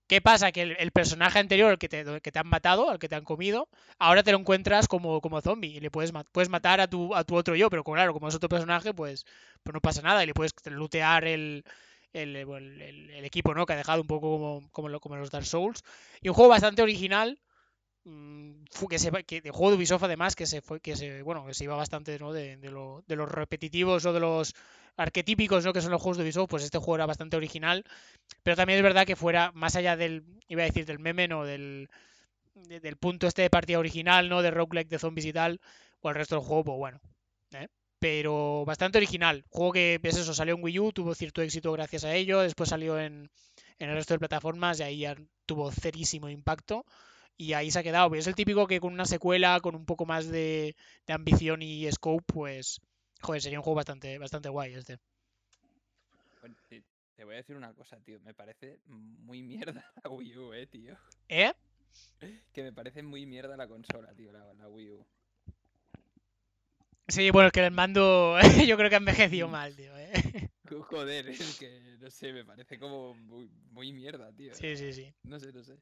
[0.07, 0.53] ¿Qué pasa?
[0.53, 3.67] Que el, personaje anterior que te, que te, han matado, al que te han comido,
[3.99, 7.25] ahora te lo encuentras como, como zombie y le puedes, puedes matar a tu, a
[7.25, 9.25] tu otro yo, pero claro, como es otro personaje, pues,
[9.63, 11.65] pues no pasa nada y le puedes lootear el,
[12.13, 13.65] el, equipo, ¿no?
[13.65, 15.83] Que ha dejado un poco como, como, como, los Dark Souls.
[16.21, 17.39] Y un juego bastante original.
[18.09, 21.45] Mm, que se, que, de juego de Ubisoft además que se fue que se bueno
[21.45, 22.31] que se iba bastante ¿no?
[22.31, 24.55] de, de, lo, de los repetitivos o de los
[24.95, 25.73] arquetípicos ¿no?
[25.73, 27.83] que son los juegos de Ubisoft pues este juego era bastante original
[28.43, 31.43] pero también es verdad que fuera más allá del iba a decir del meme no
[31.43, 31.89] del,
[32.53, 35.59] del punto este de partida original no de roguelike de zombies y tal
[35.99, 37.01] o el resto del juego pues bueno
[37.51, 37.67] ¿eh?
[37.99, 39.43] pero bastante original.
[39.49, 42.69] Juego que, es eso, salió en Wii U, tuvo cierto éxito gracias a ello, después
[42.69, 43.29] salió en,
[43.79, 46.85] el resto de plataformas y ahí ya tuvo cerísimo impacto.
[47.37, 48.13] Y ahí se ha quedado.
[48.15, 50.75] Es el típico que con una secuela, con un poco más de,
[51.07, 52.81] ambición y scope, pues,
[53.21, 54.97] joder, sería un juego bastante, bastante guay este.
[57.15, 58.19] te voy a decir una cosa, tío.
[58.21, 60.97] Me parece muy mierda la Wii U, eh, tío.
[61.29, 61.53] ¿Eh?
[62.51, 65.05] Que me parece muy mierda la consola, tío, la Wii U.
[67.09, 69.95] Sí, bueno, es que el mando yo creo que ha envejecido mal, tío.
[69.97, 70.49] ¿eh?
[70.89, 74.53] Joder, es que no sé, me parece como muy, mierda, tío.
[74.53, 75.13] Sí, sí, sí.
[75.23, 75.77] No sé, no sé.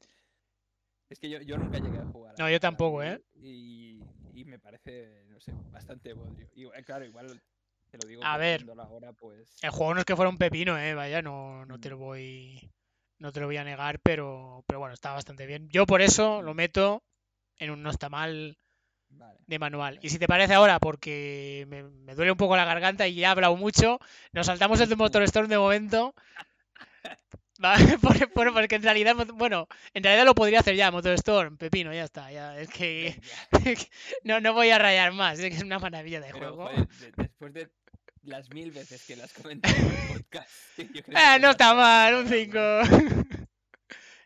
[1.08, 2.34] Es que yo, yo nunca llegué a jugar.
[2.38, 3.22] No, yo tampoco, ¿eh?
[3.34, 4.00] Y,
[4.34, 6.48] y, me parece, no sé, bastante bodrio.
[6.54, 7.40] Y claro, igual
[7.90, 8.24] te lo digo.
[8.24, 8.66] A ver,
[9.18, 9.62] pues...
[9.62, 10.94] el juego no es que fuera un pepino, ¿eh?
[10.94, 11.92] Vaya, no, no te mm.
[11.92, 12.70] lo voy
[13.18, 15.68] no te lo voy a negar, pero, pero bueno, está bastante bien.
[15.70, 17.02] Yo por eso lo meto
[17.58, 18.58] en un no está mal
[19.46, 19.98] de manual.
[20.02, 23.30] Y si te parece ahora, porque me, duele un poco la garganta y ya he
[23.30, 24.00] hablado mucho,
[24.32, 26.14] nos saltamos el de Motor Storm de momento.
[28.02, 32.30] porque en realidad, bueno, en realidad lo podría hacer ya, Motor Storm, Pepino, ya está.
[32.30, 33.20] Ya, es que
[34.24, 36.68] no, no voy a rayar más, es que es una maravilla de juego.
[37.16, 37.70] después de
[38.22, 40.50] las mil veces que las comentado en el podcast.
[40.78, 42.58] Eh, no está mal, un 5.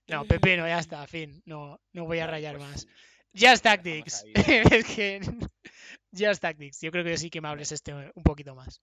[0.09, 1.43] no, Pepino, ya está, fin.
[1.45, 2.87] No, no voy a rayar pues más.
[3.33, 4.24] Just Tactics.
[4.35, 5.20] es que.
[6.12, 6.81] Just Tactics.
[6.81, 8.81] Yo creo que sí que me hables este un poquito más.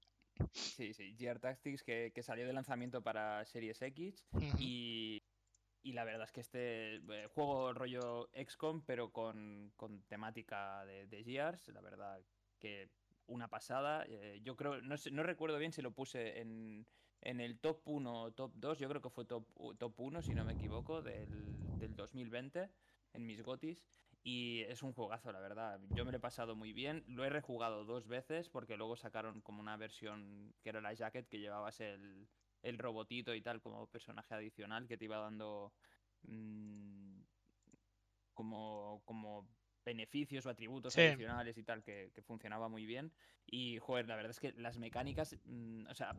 [0.52, 1.16] Sí, sí.
[1.18, 4.26] GR Tactics que, salió de lanzamiento para Series X.
[4.60, 5.22] y,
[5.84, 11.08] y, la verdad es que este eh, juego rollo XCOM, pero con, con temática de,
[11.08, 11.68] de GRs.
[11.70, 12.22] La verdad
[12.60, 12.90] que
[13.28, 14.06] una pasada.
[14.08, 16.86] Eh, yo creo, no, sé, no recuerdo bien si lo puse en,
[17.22, 18.80] en el top 1 o top 2.
[18.80, 19.46] Yo creo que fue top,
[19.78, 22.70] top 1, si no me equivoco, del, del 2020
[23.14, 23.86] en mis gotis.
[24.30, 25.80] Y es un juegazo, la verdad.
[25.92, 27.02] Yo me lo he pasado muy bien.
[27.08, 31.30] Lo he rejugado dos veces porque luego sacaron como una versión que era la jacket
[31.30, 32.28] que llevabas el,
[32.62, 35.72] el robotito y tal como personaje adicional que te iba dando
[36.24, 37.22] mm,
[38.34, 39.48] como, como
[39.86, 43.14] beneficios o atributos adicionales y tal que, funcionaba muy bien.
[43.46, 46.12] Y, joder, la verdad es que las mecánicas, mm, o sea,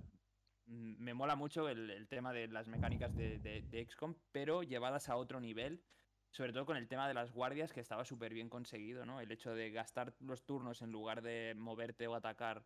[0.64, 5.10] mm, me mola mucho el, tema de las mecánicas de, de, de XCOM, pero llevadas
[5.10, 5.82] a otro nivel
[6.30, 9.20] sobre todo con el tema de las guardias, que estaba súper bien conseguido, ¿no?
[9.20, 12.64] El hecho de gastar los turnos en lugar de moverte o atacar,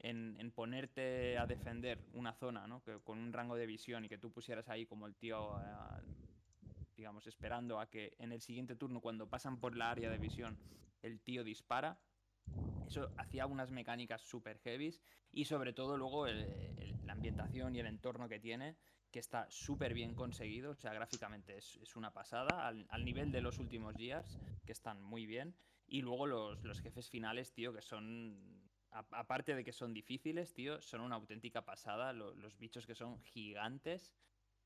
[0.00, 2.82] en, ponerte a defender una zona, ¿no?
[2.82, 6.02] Que, con un rango de visión y que tú pusieras ahí como el tío, eh,
[6.96, 10.58] digamos, esperando a que en el siguiente turno, cuando pasan por la área de visión,
[11.02, 11.98] el tío dispara.
[12.86, 15.00] Eso hacía unas mecánicas súper heavies
[15.32, 18.76] y sobre todo luego la ambientación y el entorno que tiene
[19.14, 23.60] que está súper bien conseguido, o sea, gráficamente es, una pasada, al, nivel de los
[23.60, 25.54] últimos días, que están muy bien,
[25.86, 28.36] y luego los, jefes finales, tío, que son,
[28.90, 34.16] aparte de que son difíciles, tío, son una auténtica pasada, los bichos que son gigantes,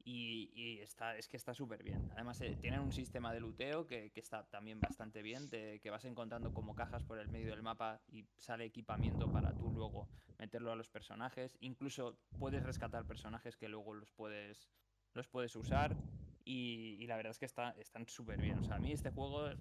[0.05, 2.11] y, está, es que está súper bien.
[2.15, 6.05] Además, eh, tienen un sistema de luteo que, está también bastante bien, de, que vas
[6.05, 10.73] encontrando como cajas por el medio del mapa y sale equipamiento para tú luego meterlo
[10.73, 11.57] a los personajes.
[11.61, 14.69] Incluso puedes rescatar personajes que luego los puedes,
[15.15, 15.97] los puedes usar.
[16.45, 18.59] Y, la verdad es que está, están súper bien.
[18.59, 19.57] O sea, a mí este juego eh,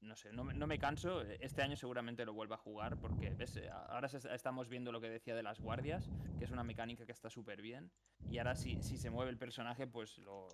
[0.00, 1.22] no sé, no, me canso.
[1.22, 3.60] Este año seguramente lo vuelva a jugar porque ¿ves?
[3.88, 7.30] ahora estamos viendo lo que decía de las guardias, que es una mecánica que está
[7.30, 7.90] súper bien.
[8.30, 10.48] Y ahora si, si se mueve el personaje, pues lo,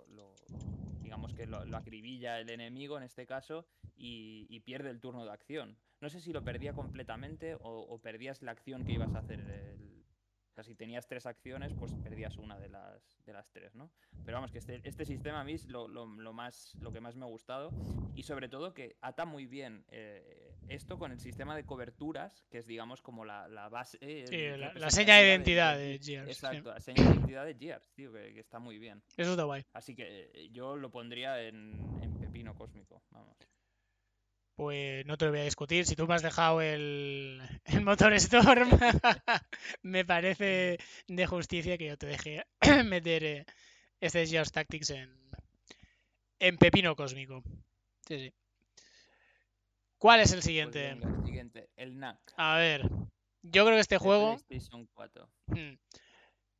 [1.01, 5.77] digamos que lo, acribilla el enemigo en este caso y, pierde el turno de acción.
[6.01, 9.86] No sé si lo perdía completamente o, perdías la acción que ibas a hacer el,
[10.57, 13.91] sea, si tenías tres acciones, pues perdías una de las, de las tres, ¿no?
[14.25, 15.87] Pero vamos, que este, este sistema a mí es lo,
[16.33, 17.71] más, lo que más me ha gustado
[18.15, 22.57] y sobre todo que ata muy bien eh, esto con el sistema de coberturas, que
[22.57, 23.97] es, digamos, como la, base.
[23.99, 26.29] la, seña de identidad de, Gears.
[26.29, 29.03] Exacto, la seña de identidad de Gears, tío, que, está muy bien.
[29.15, 29.63] Eso está guay.
[29.73, 33.37] Así que eh, yo lo pondría en, en pepino cósmico, vamos
[34.57, 35.85] pues no te lo voy a discutir.
[35.85, 38.69] Si tú me has dejado el, el motor Storm,
[39.83, 42.43] me parece de justicia que yo te deje
[42.85, 43.45] meter eh,
[44.01, 45.15] este Gears Tactics en,
[46.39, 47.43] en pepino cósmico.
[48.07, 48.33] Sí, sí.
[49.99, 50.89] ¿Cuál es el pues siguiente?
[50.89, 52.19] el siguiente, el NAC.
[52.37, 52.81] A ver,
[53.43, 54.37] yo creo que este juego.
[55.47, 55.73] Hmm,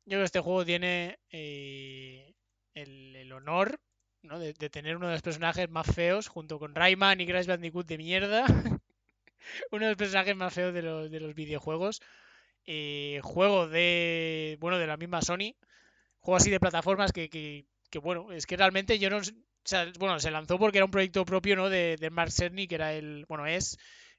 [0.04, 2.32] yo creo que este juego tiene eh,
[2.74, 3.80] el, el honor
[4.22, 7.98] de, tener uno de los personajes más feos, junto con Rayman y Crash Bandicoot de
[7.98, 8.44] mierda.
[9.70, 12.00] uno de los personajes más feos de los, de los videojuegos.
[12.66, 14.56] Eh, juego de.
[14.60, 15.54] Bueno, de la misma Sony.
[16.20, 19.20] Juego así de plataformas que, que, bueno, es que realmente yo no.
[19.98, 21.70] bueno, se lanzó porque era un proyecto propio, ¿no?
[21.70, 23.24] De, de Mark Cerny, que era el.
[23.28, 23.78] Bueno, es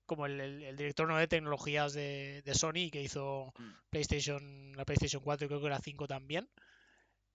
[0.09, 1.17] como el, director ¿no?
[1.17, 3.69] de tecnologías de, de Sony, que hizo mm.
[3.91, 6.49] PlayStation, la PlayStation 4 y creo que era 5 también.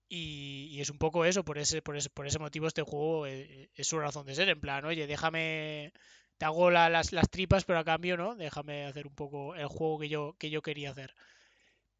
[0.07, 3.69] Y, es un poco eso, por ese, por ese, por ese motivo este juego eh,
[3.73, 5.93] es, su razón de ser, en plan, oye, déjame,
[6.37, 8.35] te hago las, las, tripas, pero a cambio, ¿no?
[8.35, 11.15] Déjame hacer un poco el juego que yo, que yo quería hacer.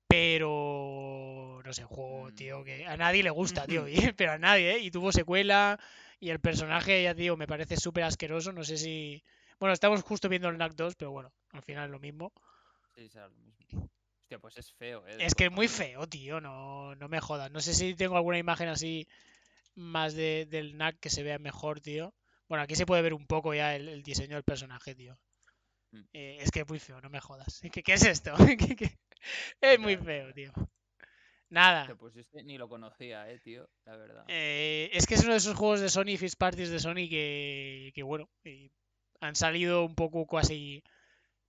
[0.08, 2.36] Pero, no sé, juego, mm.
[2.36, 3.86] tío, que a nadie le gusta, tío,
[4.18, 4.80] pero a nadie, ¿eh?
[4.80, 5.80] Y tuvo secuela
[6.20, 9.24] y el personaje, ya digo, me parece súper asqueroso, no sé si...
[9.60, 12.34] Bueno, estamos justo viendo el NAC 2, pero bueno, al final es lo mismo.
[12.96, 13.90] Sí, lo mismo.
[14.26, 15.18] Hostia, pues es feo, ¿eh?
[15.20, 17.52] Es que es muy feo, tío, no, no me jodas.
[17.52, 19.08] No sé si tengo alguna imagen así
[19.76, 22.12] más de, del NAC que se vea mejor, tío.
[22.50, 25.16] Bueno, aquí se puede ver un poco ya el, diseño del personaje, tío.
[25.92, 26.02] Mm.
[26.14, 27.62] Eh, es que es muy feo, no me jodas.
[27.72, 28.34] ¿Qué, qué es esto?
[29.62, 30.52] es muy feo, tío.
[31.50, 31.96] Nada.
[31.96, 34.26] Pues este ni lo conocía, eh, tío, la verdad.
[34.28, 37.92] Eh, es que es uno de esos juegos de Sony, Fist Parties de Sony, que,
[37.94, 38.28] que bueno,
[39.20, 40.84] han salido un poco casi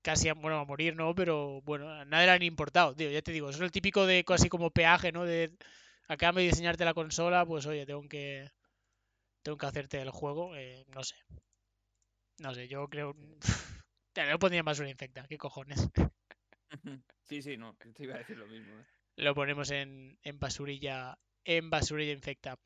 [0.06, 1.16] casi bueno, a morir, ¿no?
[1.16, 4.48] Pero bueno, nada le han importado, tío, ya te digo, es el típico de casi
[4.48, 5.24] como peaje, ¿no?
[5.24, 5.50] De
[6.06, 8.48] acabo de diseñarte la consola, pues oye, tengo que
[9.42, 11.16] tengo que hacerte el juego, eh, no sé.
[12.38, 13.16] No sé, yo creo
[14.12, 15.88] te lo pondría más una infecta, qué cojones.
[17.24, 18.78] Sí, sí, no, te iba a decir lo mismo.
[18.78, 18.84] ¿eh?
[19.16, 22.56] Lo ponemos en, en basurilla en basurilla infecta.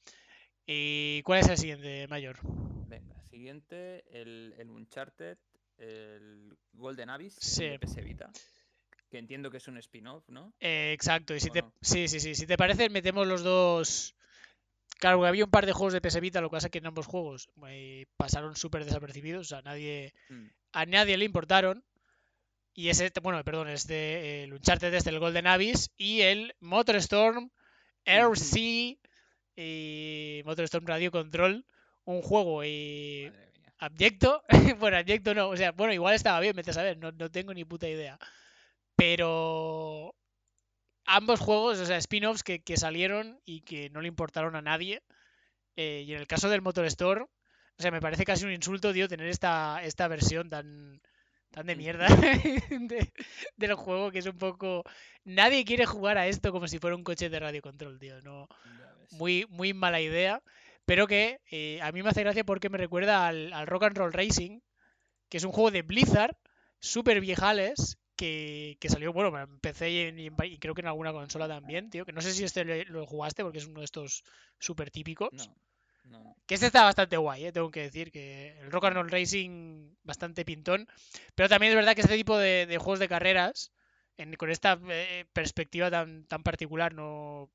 [0.66, 2.38] ¿Y cuál es el siguiente, Mayor?
[2.86, 5.38] Venga, siguiente, el, el Uncharted
[5.80, 8.30] el Golden Abyss de PS Vita.
[9.10, 10.52] Que entiendo que es un spin-off, ¿no?
[10.60, 11.64] Eh, exacto, y si te...
[11.80, 12.34] sí, sí, sí.
[12.34, 14.14] Si te parece, metemos los dos.
[14.98, 16.86] Claro, había un par de juegos de PS Vita, lo que pasa es que en
[16.86, 20.46] ambos juegos eh, pasaron súper desapercibidos, a nadie, mm.
[20.72, 21.84] a nadie le importaron.
[22.74, 27.50] Y ese, bueno, perdón, este, el Uncharted este, el Golden Abyss, y el Motorstorm
[28.04, 28.98] RC
[29.56, 31.66] y Motorstorm Radio Control,
[32.04, 33.32] un juego y
[33.80, 34.44] abyecto,
[34.78, 37.52] bueno, abyecto no, o sea, bueno, igual estaba bien, me a saber, no, no tengo
[37.54, 38.18] ni puta idea.
[38.94, 40.14] Pero
[41.06, 45.02] ambos juegos, o sea, spin-offs que, salieron y que no le importaron a nadie.
[45.76, 48.92] Eh, y en el caso del Motor Store, o sea, me parece casi un insulto,
[48.92, 51.00] tío, tener esta, esta versión tan,
[51.50, 52.06] tan de mierda
[53.56, 54.84] del juego que es un poco...
[55.24, 58.20] Nadie quiere jugar a esto como si fuera un coche de radio control, tío.
[58.20, 58.46] No,
[59.12, 60.42] muy, muy mala idea
[60.90, 64.12] pero que eh, a mí me hace gracia porque me recuerda al, Rock and Roll
[64.12, 64.58] Racing,
[65.28, 66.36] que es un juego de Blizzard,
[66.80, 72.04] súper viejales, que, salió, bueno, en PC y, creo que en alguna consola también, tío,
[72.04, 74.24] que no sé si este lo, jugaste porque es uno de estos
[74.58, 75.48] súper típicos.
[76.02, 79.12] No, Que este está bastante guay, eh, tengo que decir, que el Rock and Roll
[79.12, 80.88] Racing bastante pintón,
[81.36, 83.70] pero también es verdad que este tipo de, juegos de carreras,
[84.36, 87.48] con esta eh, perspectiva tan, tan particular, no,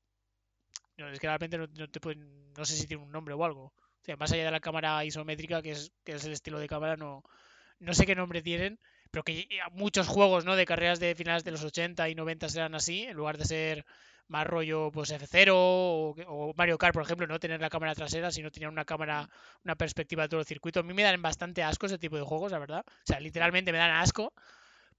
[0.98, 3.64] no, es que realmente no, te pueden, no sé si tiene un nombre o algo.
[3.64, 6.68] O sea, más allá de la cámara isométrica, que es, que es el estilo de
[6.68, 7.22] cámara, no,
[7.80, 8.78] no sé qué nombre tienen,
[9.10, 10.56] pero que muchos juegos ¿no?
[10.56, 13.86] de carreras de finales de los 80 y 90 eran así, en lugar de ser
[14.28, 18.50] más rollo pues F0 o, Mario Kart, por ejemplo, no tener la cámara trasera, sino
[18.50, 19.28] tener una cámara,
[19.64, 20.80] una perspectiva de todo el circuito.
[20.80, 22.84] A mí me dan bastante asco ese tipo de juegos, la verdad.
[22.86, 24.32] O sea, literalmente me dan asco.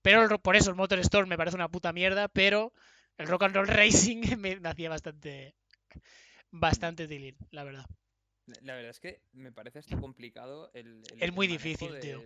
[0.02, 2.74] Pero por eso el Motor Storm me parece una puta mierda, pero
[3.18, 5.56] el Rock and Roll Racing me hacía bastante,
[6.52, 7.86] bastante tilín, la verdad.
[8.62, 11.04] La verdad es que me parece hasta complicado el.
[11.20, 12.24] es muy difícil, tío.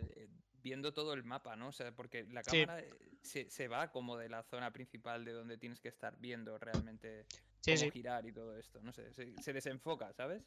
[0.64, 1.70] Viendo todo el mapa, ¿no?
[1.70, 2.92] O sea, porque la cámara eh,
[3.24, 7.26] se, va como de la zona principal de donde tienes que estar viendo realmente
[7.66, 8.80] cómo girar y todo esto.
[8.84, 10.44] No sé, se, desenfoca, ¿sabes?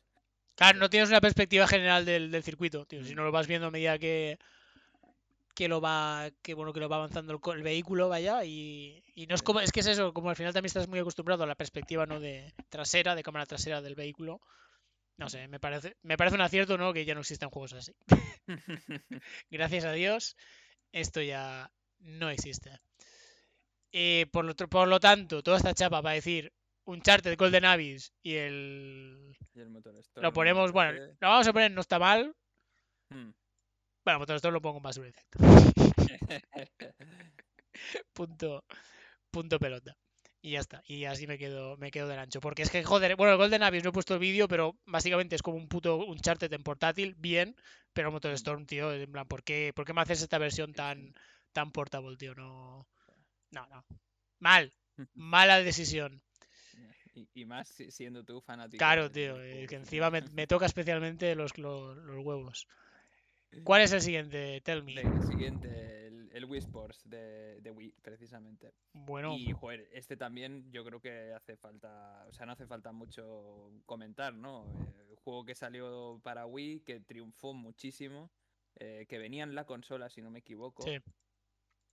[0.54, 3.02] Claro, no tienes una perspectiva general del, circuito, tío.
[3.02, 4.38] Si no lo vas viendo a medida que,
[5.55, 9.42] que lo va que bueno que lo va avanzando el, vehículo vaya y, no es
[9.42, 12.07] como es que es eso como al final también estás muy acostumbrado a la perspectiva
[12.07, 14.40] no de trasera de cámara trasera del vehículo
[15.16, 17.94] no sé me parece me parece un acierto no que ya no existen juegos así
[19.50, 20.36] gracias a Dios
[20.94, 22.78] esto ya no existe.
[23.90, 26.52] Eh, por, lo, por lo tanto, toda esta chapa para decir
[26.84, 29.36] un de Golden Abyss y el.
[29.55, 32.34] Y el motor Lo ponemos, bueno, lo vamos a poner, no está mal.
[33.09, 33.30] Hmm.
[34.05, 35.14] Bueno, motor Storm lo pongo más sobre
[38.12, 38.64] punto,
[39.30, 39.96] punto pelota.
[40.42, 40.82] Y ya está.
[40.86, 42.38] Y así me quedo, me quedo del ancho.
[42.40, 45.36] Porque es que, joder, bueno, el Golden Abyss no he puesto el vídeo, pero básicamente
[45.36, 47.57] es como un puto un charter en portátil, bien.
[47.94, 48.32] Pero Motor.
[48.32, 51.14] Storm, tío, en plan, ¿por qué, ¿por qué me haces esta versión tan,
[51.52, 52.34] tan portable, tío?
[52.34, 52.86] No.
[53.52, 53.86] No, no.
[54.38, 54.70] Mal.
[55.14, 56.20] Mala decisión.
[57.32, 58.78] Y, más siendo tú fanático.
[58.78, 59.36] Claro, tío.
[59.36, 62.66] que encima me, me toca especialmente los, los, los huevos.
[63.62, 64.61] ¿Cuál es el siguiente?
[64.62, 65.00] Tell me.
[65.00, 68.74] El siguiente, el, Wii Sports de, Wii, precisamente.
[68.92, 69.34] Bueno.
[69.36, 73.70] Y, joder, este también yo creo que hace falta, o sea, no hace falta mucho
[73.86, 74.66] comentar, ¿no?
[74.80, 78.30] El eh, juego que salió para Wii, que triunfó muchísimo,
[78.76, 80.82] eh, que venía en la consola, si no me equivoco.
[80.82, 80.98] Sí.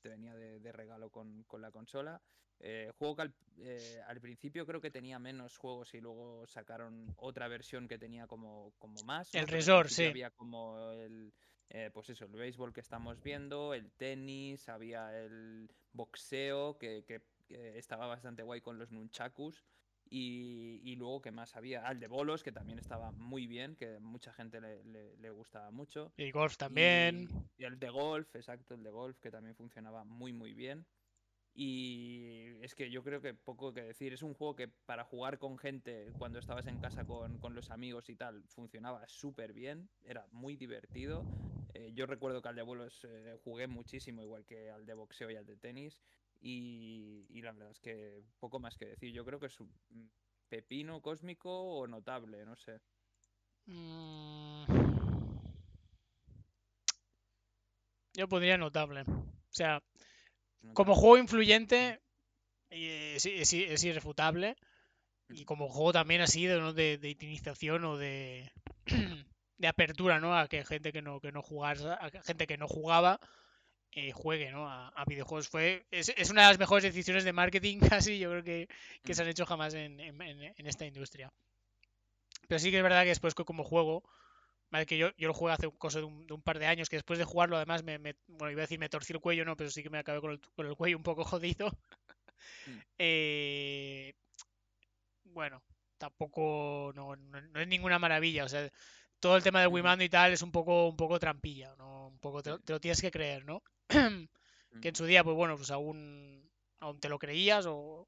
[0.01, 2.21] Te venía de, regalo con, la consola.
[2.63, 7.87] Eh, juego que al, principio creo que tenía menos juegos y luego sacaron otra versión
[7.87, 9.33] que tenía como, como más.
[9.33, 10.05] El Resort, sí.
[10.05, 11.33] Había como el,
[11.73, 18.07] eh, pues eso, el béisbol que estamos viendo, el tenis, había el boxeo, que, estaba
[18.07, 19.65] bastante guay con los nunchakus.
[20.09, 21.87] Y, luego, ¿qué más había?
[21.87, 26.11] Ah, el de bolos, que también estaba muy bien, que mucha gente le, gustaba mucho.
[26.17, 27.29] Y golf también.
[27.57, 30.85] y, el de golf, exacto, el de golf, que también funcionaba muy, muy bien.
[31.53, 34.13] Y es que yo creo que poco que decir.
[34.13, 38.09] Es un juego que para jugar con gente cuando estabas en casa con, los amigos
[38.09, 39.89] y tal funcionaba súper bien.
[40.05, 41.25] Era muy divertido.
[41.73, 45.29] Eh, yo recuerdo que al de vuelos eh, jugué muchísimo, igual que al de boxeo
[45.29, 45.99] y al de tenis.
[46.41, 49.11] Y, la verdad es que poco más que decir.
[49.11, 49.71] Yo creo que es un
[50.49, 52.79] pepino cósmico o notable, no sé.
[53.65, 54.65] Mm.
[58.13, 59.01] Yo podría notable.
[59.01, 59.81] O sea,
[60.73, 62.01] como juego influyente,
[62.69, 64.55] eh, es, irrefutable.
[65.29, 68.51] Y como juego también ha sido de, de iniciación o de,
[69.57, 70.37] de apertura, ¿no?
[70.37, 73.19] A que gente que no, que no jugara, a gente que no jugaba
[73.93, 74.67] eh, juegue, ¿no?
[74.69, 75.49] A, videojuegos.
[75.49, 78.67] Fue, es, una de las mejores decisiones de marketing casi, yo creo que,
[79.03, 81.31] que se han hecho jamás en, en, esta industria.
[82.47, 84.03] Pero sí que es verdad que después como juego,
[84.85, 87.19] que yo, yo lo jugué hace un, cosa de un, par de años, que después
[87.19, 87.97] de jugarlo además me,
[88.27, 90.31] bueno, iba a decir me torcí el cuello, no, pero sí que me acabé con
[90.31, 91.71] el, con el cuello un poco jodido.
[92.65, 92.79] Mm.
[92.97, 94.13] Eh,
[95.25, 95.61] bueno,
[95.97, 98.69] tampoco no, es ninguna maravilla, o sea,
[99.19, 102.07] todo el tema del Wimando y tal es un poco, un poco trampilla, ¿no?
[102.07, 103.61] Un poco te, lo tienes que creer, ¿no?
[104.81, 106.49] que en su día, pues bueno, pues aún,
[106.79, 108.07] aún te lo creías o,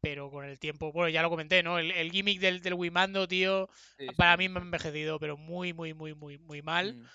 [0.00, 1.78] pero con el tiempo, bueno, ya lo comenté, ¿no?
[1.78, 3.68] El, gimmick del, del Wimando, tío,
[4.16, 6.96] para mí me ha envejecido, pero muy, muy, muy, muy, muy mal.
[6.96, 7.06] Mm.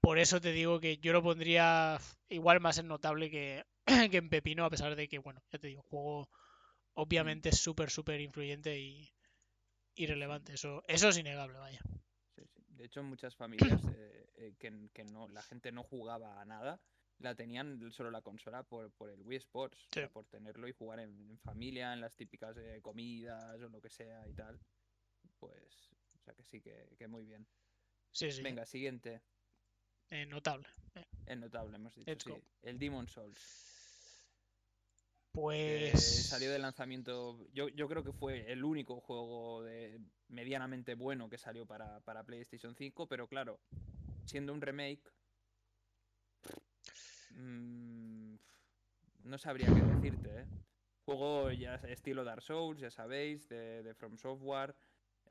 [0.00, 3.64] Por eso te digo que yo lo pondría igual más en notable que,
[4.10, 6.90] que en Pepino, a pesar de que, bueno, ya te digo, juego mm.
[6.94, 9.12] obviamente es súper, súper influyente y,
[9.96, 10.54] irrelevante.
[10.54, 11.80] Eso, eso es innegable, vaya.
[12.68, 16.44] De hecho, en muchas familias eh, eh, que, que, no, la gente no jugaba a
[16.44, 16.80] nada
[17.20, 21.38] la tenían solo la consola por, por el Wii Sports, por tenerlo y jugar en,
[21.38, 24.58] familia, en las típicas eh, comidas o lo que sea y tal.
[25.38, 27.46] Pues, o sea que sí, que, muy bien.
[28.12, 28.42] Sí, sí.
[28.42, 29.22] Venga, siguiente.
[30.10, 30.68] Eh, notable.
[30.94, 31.06] Eh.
[31.26, 32.40] Es notable, hemos dicho.
[32.62, 33.70] El Demon Souls.
[35.32, 36.26] Pues.
[36.28, 37.46] salió de lanzamiento.
[37.52, 42.24] Yo, yo creo que fue el único juego de medianamente bueno que salió para, para
[42.24, 43.60] PlayStation 5, pero claro,
[44.24, 45.02] siendo un remake,
[47.30, 48.34] Mm,
[49.24, 50.46] no sabría qué decirte, ¿eh?
[51.04, 54.74] Juego ya estilo Dark Souls, ya sabéis, de, From Software.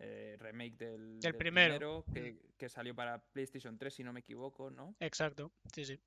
[0.01, 2.13] Eh, remake del, primero, mm.
[2.57, 4.95] que, salió para PlayStation 3, si no me equivoco, ¿no?
[5.01, 5.99] Exacto, sí, sí.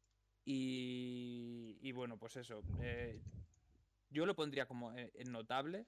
[0.47, 2.63] Y, bueno, pues eso.
[2.81, 3.21] Eh,
[4.09, 4.95] yo lo pondría como
[5.27, 5.87] notable.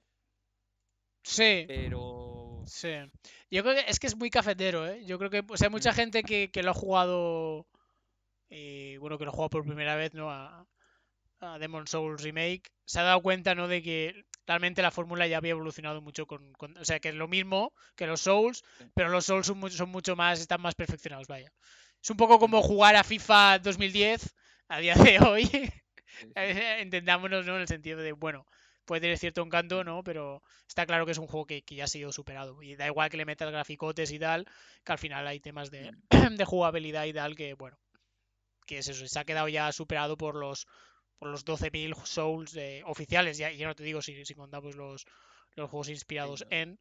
[1.23, 1.65] Sí.
[1.67, 2.63] Pero.
[2.67, 2.93] Sí.
[3.49, 5.03] Yo creo que es que es muy cafetero, ¿eh?
[5.05, 5.95] Yo creo que o sea, hay mucha mm.
[5.95, 7.67] gente que, que, lo ha jugado
[8.57, 10.31] eh, bueno, que lo juega por primera vez, ¿no?
[10.31, 10.65] A,
[11.41, 13.67] a, Demon Souls Remake, se ha dado cuenta, ¿no?
[13.67, 17.27] De que realmente la fórmula ya había evolucionado mucho con, o sea, que es lo
[17.27, 21.27] mismo que los Souls, pero los Souls son mucho, son mucho más, están más perfeccionados,
[21.27, 21.51] vaya.
[22.01, 24.33] Es un poco como jugar a FIFA 2010
[24.69, 25.49] a día de hoy.
[26.35, 27.55] Entendámonos, ¿no?
[27.55, 28.47] En el sentido de, bueno,
[28.85, 30.01] puede tener cierto encanto, ¿no?
[30.01, 32.61] Pero está claro que es un juego que, ya ha sido superado.
[32.63, 34.45] Y da igual que le metas graficotes y tal,
[34.85, 35.91] que al final hay temas de,
[36.37, 37.77] de jugabilidad y tal que, bueno,
[38.65, 40.67] que es eso, se ha quedado ya superado por los
[41.17, 45.05] por los 12.000 Souls oficiales, ya, ya no te digo si, si contamos los,
[45.55, 46.77] los juegos inspirados en.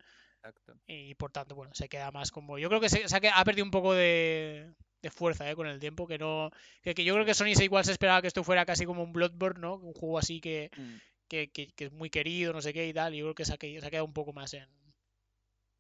[0.87, 2.59] Y por tanto, bueno, se queda más como.
[2.59, 4.75] Yo creo que se, ha, perdido un poco de,
[5.11, 5.55] fuerza ¿eh?
[5.55, 6.07] con el tiempo.
[6.07, 6.51] Que no
[6.83, 9.61] que, yo creo que Sony igual se esperaba que esto fuera casi como un Bloodborne,
[9.61, 9.77] ¿no?
[9.77, 10.97] Un juego así que, mm.
[11.29, 13.15] que, es muy querido, no sé qué y tal.
[13.15, 14.69] Y yo creo que se ha, quedado un poco más en,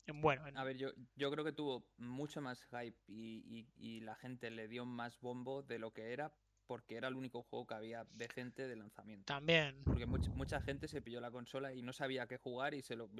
[0.07, 0.43] en bueno.
[0.55, 4.69] A ver, yo, yo creo que tuvo mucho más hype y, y la gente le
[4.69, 6.33] dio más bombo de lo que era
[6.67, 9.27] porque era el único juego que había de gente de lanzamiento.
[9.27, 9.83] También.
[9.85, 13.11] Porque mucha, gente se pilló la consola y no sabía qué jugar y se lo,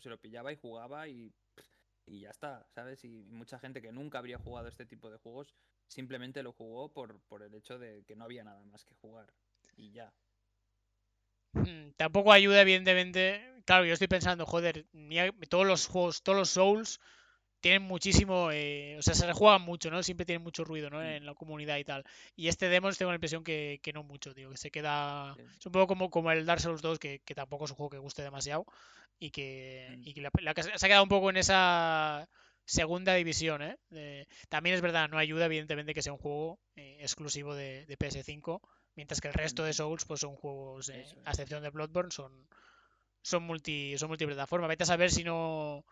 [0.00, 1.32] se lo pillaba y jugaba y,
[2.06, 3.04] y ya está, ¿sabes?
[3.04, 5.54] Y mucha gente que nunca habría jugado este tipo de juegos
[5.88, 9.32] simplemente lo jugó por, por el hecho de que no había nada más que jugar.
[9.76, 10.12] Y ya.
[11.52, 13.42] Hmm, tampoco ayuda, evidentemente.
[13.64, 14.86] Claro, yo estoy pensando, joder,
[15.48, 17.00] todos los juegos, todos los Souls
[17.60, 20.02] tienen muchísimo, eh, o sea, se rejuegan mucho, ¿no?
[20.02, 20.98] Siempre tienen mucho ruido, ¿no?
[20.98, 21.02] Mm.
[21.04, 22.04] En la comunidad y tal.
[22.34, 25.36] Y este Demons tengo la impresión que, no mucho, tío, que se queda...
[25.58, 27.98] Es un poco como, como el Dark Souls 2, que, tampoco es un juego que
[27.98, 28.66] guste demasiado
[29.18, 30.02] y que, mm.
[30.04, 32.28] y que se ha quedado un poco en esa
[32.64, 34.26] segunda división, ¿eh?
[34.48, 38.60] también es verdad, no ayuda evidentemente que sea un juego eh, exclusivo de, PS5,
[38.96, 39.72] mientras que el resto de.
[39.72, 42.48] Souls pues son juegos, eh, a excepción de Bloodborne, son,
[43.22, 44.66] son, multi, son multiplataforma.
[44.66, 45.84] Vete a saber si no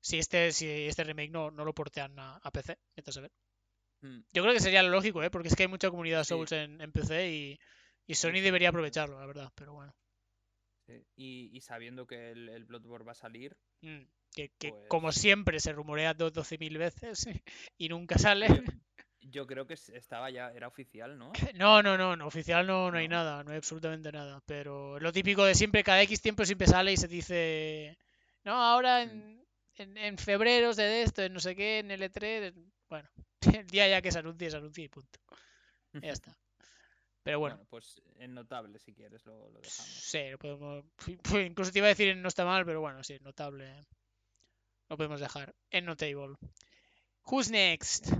[0.00, 2.78] si este, si este remake no, no lo portean a, PC.
[4.02, 4.20] Mm.
[4.32, 5.30] Yo creo que sería lo lógico, ¿eh?
[5.30, 7.58] porque es que hay mucha comunidad Souls en, PC y,
[8.06, 9.92] y Sony debería aprovecharlo, la verdad, pero bueno.
[11.16, 13.56] Y, sabiendo que el, Bloodborne va a salir.
[13.80, 17.26] Mm, que, pues como siempre se rumorea 12.000 veces
[17.78, 18.46] y nunca sale.
[19.36, 21.32] Yo, creo que estaba ya, era oficial, ¿no?
[21.56, 24.40] No, no, no, no oficial no, no, hay nada, no hay absolutamente nada.
[24.46, 27.98] Pero lo típico de siempre, cada X tiempo siempre sale y se dice.
[28.44, 32.54] No, ahora en, en, en febrero de esto, en no sé qué, en L3.
[32.88, 33.08] Bueno,
[33.54, 35.20] el día ya que se anuncie, se anuncie y punto.
[36.00, 36.36] Ya está.
[37.22, 37.58] Pero bueno.
[37.68, 39.90] pues en notable, si quieres, lo, lo dejamos.
[39.90, 40.84] Sí, lo podemos.
[41.46, 43.84] Incluso te iba a decir no está mal, pero bueno, sí, notable.
[44.88, 45.54] Lo podemos dejar.
[45.70, 46.36] En notable.
[47.24, 48.12] Who's next?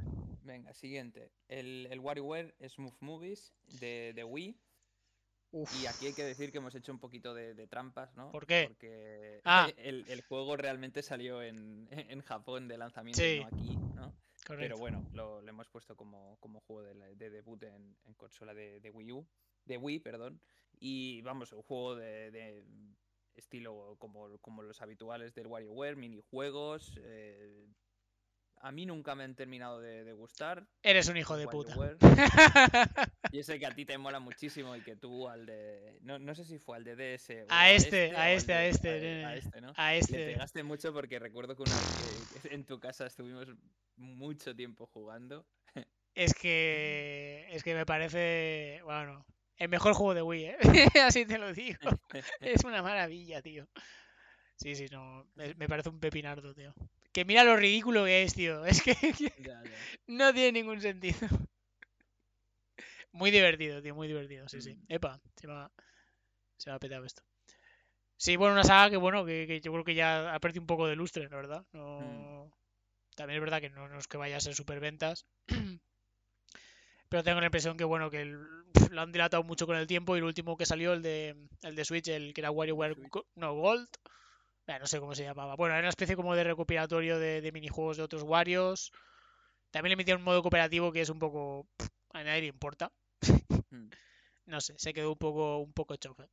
[0.46, 1.32] Venga, siguiente.
[1.48, 4.56] El, el WarioWare Smooth Movies de, de Wii.
[5.80, 8.30] Y aquí hay que decir que hemos hecho un poquito de, trampas, ¿no?
[8.30, 8.64] ¿Por qué?
[8.68, 9.68] Porque ah.
[9.78, 11.88] el, juego realmente salió en,
[12.26, 14.14] Japón de lanzamiento, no aquí, ¿no?
[14.46, 16.36] Pero bueno, lo, hemos puesto como,
[16.66, 19.26] juego de, debut en, consola de, Wii U.
[19.64, 20.40] De Wii, perdón.
[20.78, 22.64] Y vamos, un juego de,
[23.34, 27.66] estilo como, como, los habituales del WarioWare, minijuegos, eh,
[28.60, 30.66] a mí nunca me han terminado de, gustar.
[30.82, 31.74] Eres un hijo de puta.
[33.32, 35.98] Yo sé que a ti te mola muchísimo y que tú al de.
[36.02, 37.30] No, sé si fue al de DS.
[37.30, 39.60] Este, a, este, a este, a este, a este.
[39.60, 39.72] ¿no?
[39.76, 40.18] A este.
[40.18, 43.46] Le pegaste mucho porque recuerdo que, una vez en tu casa estuvimos
[43.96, 45.46] mucho tiempo jugando.
[46.14, 47.46] Es que.
[47.52, 48.80] Es que me parece.
[48.84, 49.24] Bueno.
[49.58, 50.56] El mejor juego de Wii, ¿eh?
[51.02, 51.78] Así te lo digo.
[52.40, 53.66] Es una maravilla, tío.
[54.56, 55.26] Sí, sí, no.
[55.34, 56.74] Me parece un pepinardo, tío.
[57.16, 58.66] Que mira lo ridículo que es, tío.
[58.66, 58.94] Es que
[60.06, 61.16] no tiene ningún sentido.
[63.10, 64.46] Muy divertido, tío, muy divertido.
[64.50, 64.74] Sí, sí.
[64.74, 64.84] Mm.
[64.90, 65.70] Epa, se me ha,
[66.58, 67.22] se ha petado esto.
[68.18, 70.88] Sí, bueno, una saga que, bueno, que, yo creo que ya ha perdido un poco
[70.88, 71.64] de lustre, la verdad.
[71.72, 72.00] No...
[72.00, 72.50] Mm.
[73.14, 75.24] También es verdad que no, es que vaya a ser superventas.
[77.08, 80.18] Pero tengo la impresión que, bueno, que lo han dilatado mucho con el tiempo y
[80.18, 82.98] el último que salió, el de, el de Switch, el que era WarioWare
[83.36, 83.88] no, Gold,
[84.66, 85.54] no sé cómo se llamaba.
[85.54, 88.92] Bueno, era una especie como de recopilatorio de, minijuegos de otros Warios.
[89.70, 91.66] También le metieron un modo cooperativo que es un poco.
[92.12, 92.92] a nadie le importa.
[93.70, 93.88] Hmm.
[94.46, 96.28] no sé, se quedó un poco, un poco chofe.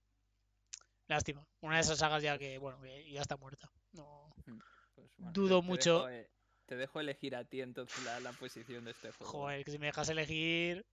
[1.07, 1.45] Lástima.
[1.61, 3.71] Una de esas sagas ya que, bueno, ya está muerta.
[3.91, 4.33] No.
[4.45, 4.59] Hmm.
[4.95, 6.09] Pues dudo mucho.
[6.09, 6.29] Eh,
[6.65, 9.31] te dejo elegir a ti entonces la, la posición de este juego.
[9.31, 10.85] Joder, que si me dejas elegir.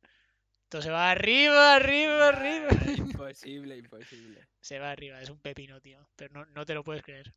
[0.70, 2.68] Esto se va arriba, arriba, arriba.
[2.96, 4.46] Imposible, imposible.
[4.60, 5.98] Se va arriba, es un pepino, tío.
[6.14, 7.34] Pero no, te lo puedes creer.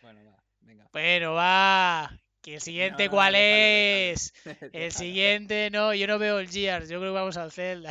[0.00, 0.88] Bueno, va, venga.
[0.92, 2.16] Bueno, va.
[2.40, 4.32] ¿Que el siguiente cuál es?
[4.72, 7.90] El siguiente, no, yo no veo el Gears, yo creo que vamos al Zelda.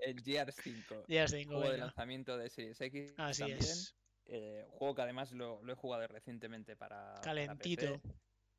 [0.00, 1.04] El Gears 5.
[1.08, 3.12] Gears 5, Juego de lanzamiento de Series X.
[3.16, 3.58] Así también.
[3.58, 3.96] es.
[4.26, 7.20] Eh, juego que además lo, he jugado recientemente para.
[7.24, 8.00] Calentito.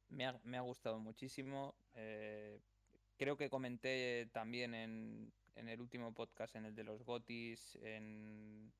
[0.10, 1.78] Me, ha, me, ha, gustado muchísimo.
[1.94, 2.60] Eh,
[3.18, 8.72] creo que comenté también en, en el último podcast, en el de los Gotis, en,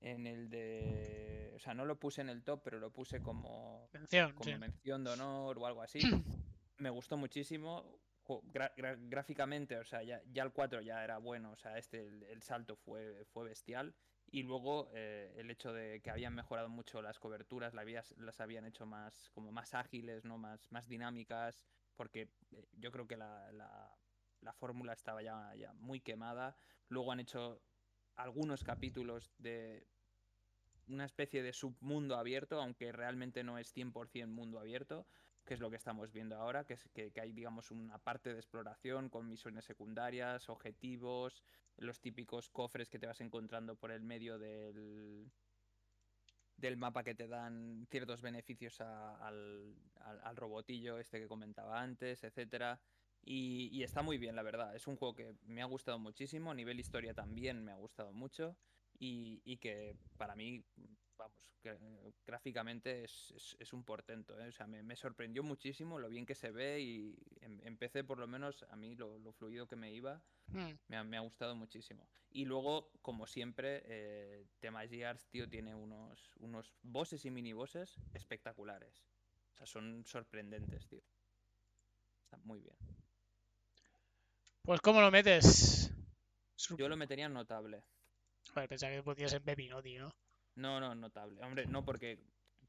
[0.00, 1.52] en el de...
[1.56, 5.04] O sea, no lo puse en el top, pero lo puse como mención, como mención
[5.04, 6.00] de honor o algo así.
[6.78, 7.98] Me gustó muchísimo.
[9.08, 12.76] gráficamente, o sea, ya, ya, el 4 ya era bueno, o sea, este, el, salto
[12.76, 13.94] fue, fue bestial.
[14.32, 18.64] Y luego eh, el hecho de que habían mejorado mucho las coberturas, las, las habían
[18.64, 20.38] hecho más, como más ágiles, ¿no?
[20.38, 21.64] más, más dinámicas,
[22.00, 23.52] porque eh, yo creo que la,
[24.40, 26.56] la, fórmula estaba ya, ya, muy quemada.
[26.88, 27.60] Luego han hecho
[28.16, 29.86] algunos capítulos de
[30.88, 35.06] una especie de submundo abierto, aunque realmente no es 100% mundo abierto.
[35.44, 38.40] que es lo que estamos viendo ahora, que, es, que, hay, digamos, una parte de
[38.40, 41.44] exploración con misiones secundarias, objetivos,
[41.76, 45.30] los típicos cofres que te vas encontrando por el medio del,
[46.60, 52.80] del mapa que te dan ciertos beneficios al, al, robotillo este que comentaba antes, etcétera.
[53.22, 54.74] Y, y, está muy bien, la verdad.
[54.74, 56.50] Es un juego que me ha gustado muchísimo.
[56.50, 58.56] A nivel historia también me ha gustado mucho.
[58.98, 60.64] Y, y que para mí
[61.20, 61.76] vamos, que,
[62.26, 64.38] gráficamente es, es, un portento.
[64.40, 64.48] ¿eh?
[64.48, 68.26] O sea, me, sorprendió muchísimo lo bien que se ve y em, empecé por lo
[68.26, 70.22] menos a mí lo, fluido que me iba.
[70.48, 70.72] Hmm.
[70.88, 72.08] Me, ha, me, ha, gustado muchísimo.
[72.30, 77.96] Y luego, como siempre, eh, tema Gears, tío, tiene unos, unos bosses y mini bosses
[78.14, 79.04] espectaculares.
[79.54, 81.02] O sea, son sorprendentes, tío.
[82.24, 82.76] Está muy bien.
[84.62, 85.92] Pues, ¿cómo lo metes?
[86.76, 87.82] Yo lo metería en notable.
[88.68, 90.10] Pensaba que podías en Pepino, tío.
[90.54, 91.42] No, no, notable.
[91.42, 92.18] Hombre, no, porque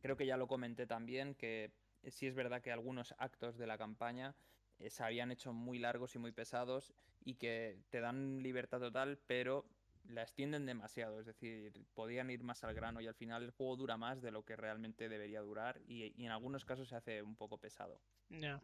[0.02, 1.72] creo que ya lo comenté también, que
[2.08, 4.36] sí es verdad que algunos actos de la campaña
[4.80, 9.20] eh, se habían hecho muy largos y muy pesados y que te dan libertad total,
[9.28, 9.66] pero
[10.06, 11.20] la extienden demasiado.
[11.20, 14.32] Es decir, podían ir más al grano y al final el juego dura más de
[14.32, 18.02] lo que realmente debería durar y, en algunos casos se hace un poco pesado.
[18.30, 18.60] No.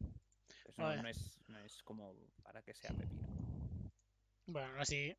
[0.78, 3.28] no, es, no es como para que sea pepino.
[4.48, 5.16] Bueno, así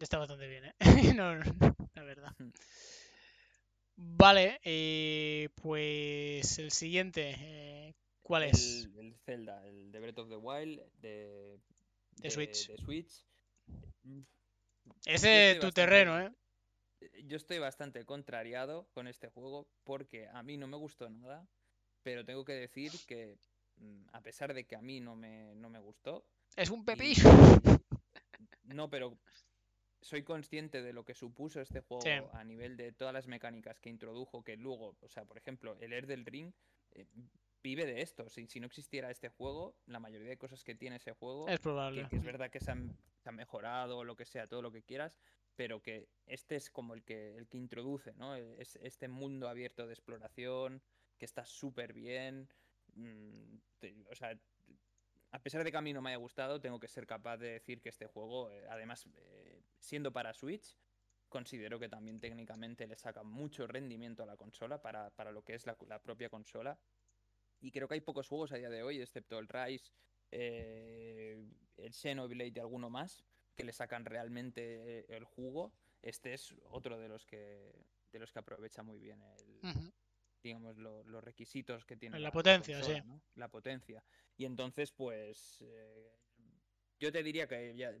[0.00, 0.74] está bastante bien, ¿eh?
[1.16, 1.34] no,
[1.94, 2.32] la verdad.
[3.96, 8.88] Vale, eh, pues el siguiente, eh, ¿cuál es?
[8.96, 11.58] El Zelda, el de Breath of the Wild de,
[12.16, 12.68] de, Switch.
[12.68, 13.24] De Switch.
[15.04, 16.32] Ese es tu terreno, ¿eh?
[17.24, 21.46] Yo estoy bastante contrariado con este juego porque a mí no me gustó nada,
[22.02, 23.36] pero tengo que decir que
[23.76, 26.24] mm, a pesar de que a mí no me, no me gustó...
[26.56, 27.28] Es un pepillo.
[28.64, 29.18] No, pero
[30.02, 33.88] soy consciente de lo que supuso este juego a nivel de todas las mecánicas que
[33.88, 36.52] introdujo, que luego, o sea, por ejemplo, el Air del Ring
[36.92, 37.06] eh,
[37.62, 38.28] vive de esto.
[38.28, 41.60] Si, si, no existiera este juego, la mayoría de cosas que tiene ese juego, es
[41.60, 42.06] probable.
[42.08, 42.96] Que, es verdad que se han,
[43.32, 45.20] mejorado, lo que sea, todo lo que quieras,
[45.54, 48.34] pero que este es como el que, el que introduce, ¿no?
[48.34, 50.82] Es, este mundo abierto de exploración,
[51.16, 52.48] que está súper bien.
[52.94, 53.58] Mm,
[54.10, 54.36] o sea,
[55.32, 57.52] a pesar de que a mí no me haya gustado, tengo que ser capaz de
[57.52, 59.41] decir que este juego, eh, además, eh,
[59.82, 60.78] siendo para Switch,
[61.28, 65.66] considero que también técnicamente le saca mucho rendimiento a la consola para, lo que es
[65.66, 66.78] la, propia consola.
[67.60, 69.92] Y creo que hay pocos juegos a día de hoy, excepto el Rise,
[70.30, 71.44] eh,
[71.76, 73.24] el Xenoblade y alguno más,
[73.54, 75.72] que le sacan realmente el jugo.
[76.00, 77.72] Este es otro de los que,
[78.12, 79.92] de los que aprovecha muy bien el,
[80.42, 82.18] digamos, los requisitos que tiene.
[82.18, 82.94] La, potencia, sí.
[83.36, 84.04] La potencia.
[84.36, 86.12] Y entonces, pues, eh,
[86.98, 87.92] yo te diría que ya,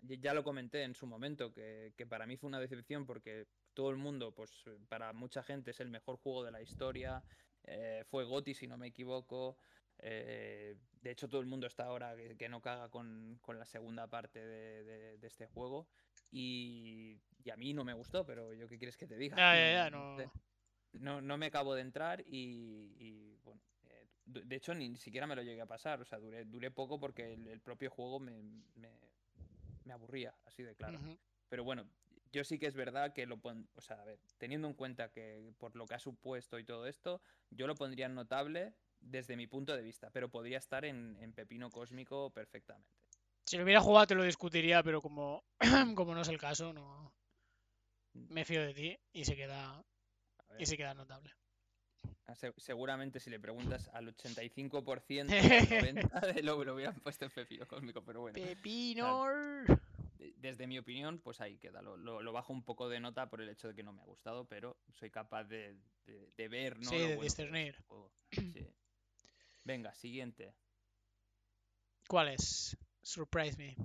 [0.00, 3.96] ya, lo comenté en su momento, que, para mí fue una decepción porque todo el
[3.96, 4.50] mundo, pues,
[4.88, 7.22] para mucha gente es el mejor juego de la historia.
[7.64, 9.58] Eh, fue Goti, si no me equivoco.
[9.98, 14.44] Eh, de hecho, todo el mundo está ahora que, no caga con, la segunda parte
[14.44, 15.88] de, este juego.
[16.30, 17.20] Y,
[17.52, 19.36] a mí no me gustó, pero yo qué quieres que te diga.
[19.36, 20.16] Ya, ya, ya, no
[21.00, 25.42] no, no me acabo de entrar y, bueno, eh, de hecho ni siquiera me lo
[25.42, 28.42] llegué a pasar, o sea, duré, duré poco porque el, propio juego me,
[28.74, 28.90] me,
[29.92, 31.00] aburría, así de claro.
[31.48, 31.88] Pero bueno,
[32.32, 33.68] yo sí que es verdad que lo pon...
[33.74, 36.86] o sea, a ver, teniendo en cuenta que por lo que ha supuesto y todo
[36.86, 37.20] esto,
[37.50, 41.32] yo lo pondría en notable desde mi punto de vista, pero podría estar en, en
[41.32, 42.90] pepino cósmico perfectamente.
[43.44, 45.44] Si lo hubiera jugado te lo discutiría, pero como,
[45.94, 47.14] como no es el caso, no
[48.28, 49.84] me fío de ti y se queda
[50.58, 51.30] y se queda notable.
[52.26, 58.02] Ah, seguramente si le preguntas al 85% de lo, lo hubieran puesto en Pepino Cósmico,
[58.02, 58.34] pero bueno.
[58.34, 59.26] ¡Pepino!
[60.36, 61.82] desde mi opinión, pues ahí queda.
[61.82, 64.46] Lo, bajo un poco de nota por el hecho de que no me ha gustado,
[64.46, 65.76] pero soy capaz de,
[66.36, 66.90] ver, ¿no?
[66.90, 67.76] Sí, de discernir.
[69.64, 70.54] Venga, siguiente.
[72.08, 72.76] ¿Cuál es?
[73.02, 73.76] Surprise me.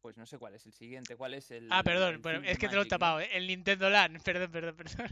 [0.00, 1.16] Pues no sé cuál es el siguiente.
[1.16, 1.68] ¿Cuál es el.?
[1.70, 3.20] Ah, perdón, es que te lo he tapado.
[3.20, 3.28] ¿eh?
[3.32, 4.20] El Nintendo Land.
[4.24, 5.10] Perdón, perdón, perdón.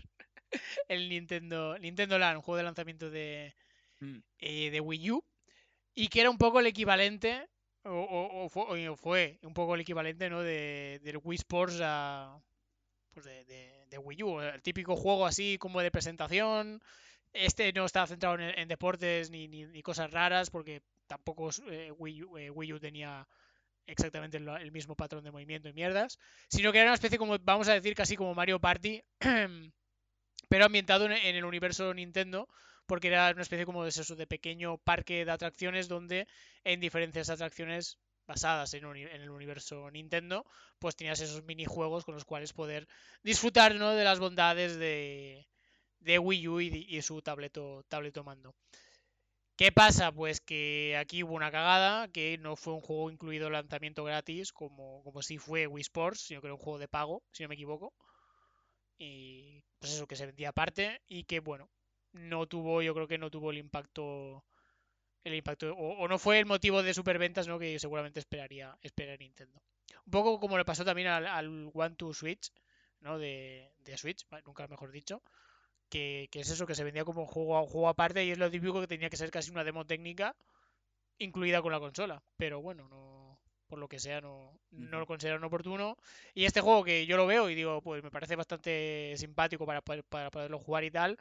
[0.88, 3.55] el Nintendo, Nintendo Land, un juego de lanzamiento de,
[4.00, 4.18] mm.
[4.38, 5.24] eh, de Wii U.
[5.94, 7.48] Y que era un poco el equivalente.
[7.84, 10.42] O, fue, un poco el equivalente, ¿no?
[10.42, 12.40] De, del Wii Sports a.
[13.12, 14.40] Pues de, Wii U.
[14.40, 16.82] El típico juego así como de presentación.
[17.32, 20.50] Este no estaba centrado en, deportes ni, ni, cosas raras.
[20.50, 23.28] Porque tampoco eh, Wii U tenía
[23.86, 27.68] exactamente el, mismo patrón de movimiento y mierdas, sino que era una especie como, vamos
[27.68, 29.02] a decir, casi como Mario Party,
[30.55, 32.48] pero ambientado en, el universo Nintendo,
[32.86, 36.28] porque era una especie como de eso, de pequeño parque de atracciones donde
[36.62, 40.46] en diferentes atracciones basadas en, el universo Nintendo,
[40.78, 42.86] pues tenías esos minijuegos con los cuales poder
[43.24, 43.94] disfrutar ¿no?
[43.94, 45.48] de las bondades de,
[45.98, 48.55] de Wii U y, su tableto, tableto mando.
[49.57, 50.12] ¿Qué pasa?
[50.12, 55.02] Pues que aquí hubo una cagada, que no fue un juego incluido lanzamiento gratis, como,
[55.02, 57.57] como si fue Wii Sports, sino que era un juego de pago, si no me
[57.57, 57.92] equivoco.
[58.99, 61.68] Y pues eso, que se vendía aparte y que bueno,
[62.12, 64.45] no tuvo, yo creo que no tuvo el impacto,
[65.24, 67.59] el impacto, o, no fue el motivo de superventas, ¿no?
[67.59, 69.61] Que seguramente esperaría, esperaría Nintendo.
[70.07, 72.53] Un poco como le pasó también al, One to Switch,
[73.01, 73.18] ¿no?
[73.18, 75.22] De, de Switch, nunca mejor dicho
[75.95, 78.80] que, es eso, que se vendía como un juego, juego aparte y es lo típico
[78.80, 80.34] que tenía que ser casi una demo técnica
[81.18, 82.22] incluida con la consola.
[82.36, 83.13] Pero bueno, no
[83.74, 85.98] por lo que sea no, no lo consideraron oportuno.
[86.32, 89.82] Y este juego que yo lo veo y digo, pues me parece bastante simpático para,
[89.82, 91.18] para poderlo jugar y tal.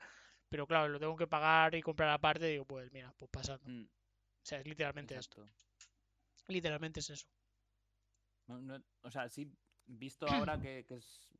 [0.50, 2.46] Pero claro, lo tengo que pagar y comprar aparte.
[2.46, 3.68] Digo, pues mira, pues pasando.
[3.68, 3.86] Mm.
[3.86, 5.44] O sea, es literalmente esto.
[6.48, 7.28] Literalmente es eso.
[9.02, 9.52] o sea, sí,
[9.88, 10.86] visto ahora que,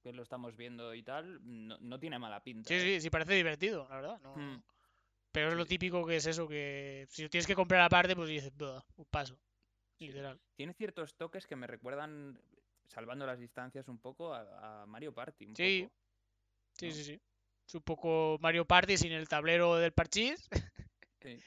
[0.06, 2.70] lo estamos viendo y tal, no, tiene mala pinta.
[2.70, 3.02] Sí, sí, ¿eh?
[3.02, 4.20] sí, parece divertido, la verdad.
[4.36, 4.64] Hmm.
[5.32, 8.52] Pero es lo típico que es eso, que si tienes que comprar aparte, pues dices,
[8.96, 9.38] un paso.
[10.00, 10.40] Literal.
[10.56, 12.40] Tiene ciertos toques que me recuerdan,
[12.88, 15.54] salvando las distancias un poco, a, Mario Party.
[15.56, 15.90] sí.
[16.74, 17.22] sí, sí, sí.
[17.66, 20.50] Es un poco Mario Party sin el tablero del parchís.
[21.22, 21.40] Sí.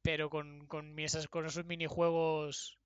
[0.00, 2.78] Pero con, con, esas, con esos minijuegos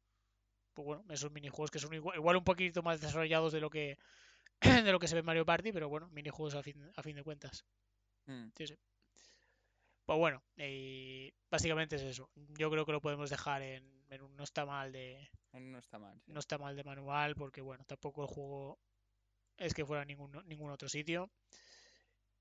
[0.76, 3.96] pues bueno, esos minijuegos que son igual, un poquito más desarrollados de lo que
[4.60, 7.16] de lo que se ve en Mario Party, pero bueno, minijuegos a fin, a fin
[7.16, 7.64] de cuentas.
[8.26, 8.48] Mm.
[8.54, 8.76] Sí, sí.
[10.06, 10.40] Pues bueno,
[11.50, 12.30] básicamente es eso.
[12.56, 13.84] Yo creo que lo podemos dejar en,
[14.22, 15.28] un no está mal de.
[15.52, 16.22] no está mal.
[16.26, 18.78] No está mal de manual, porque bueno, tampoco el juego
[19.56, 21.28] es que fuera ningún, ningún otro sitio.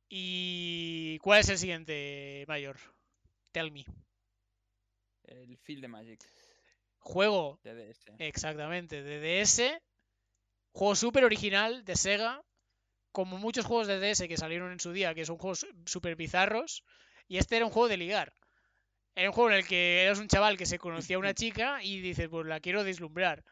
[0.08, 2.78] ¿Y cuál es el siguiente, Mayor?
[3.52, 3.84] Tell me.
[5.24, 6.24] El Field de Magic.
[7.00, 7.60] Juego.
[8.20, 9.82] Exactamente, de DS.
[10.72, 12.44] Juego súper original de Sega.
[13.12, 16.84] Como muchos juegos de DS que salieron en su día, que son juegos súper bizarros.
[17.28, 18.34] Y este era un juego de ligar.
[19.16, 21.82] Era un juego en el que eras un chaval que se conocía a una chica
[21.84, 23.44] y dices, pues la quiero deslumbrar.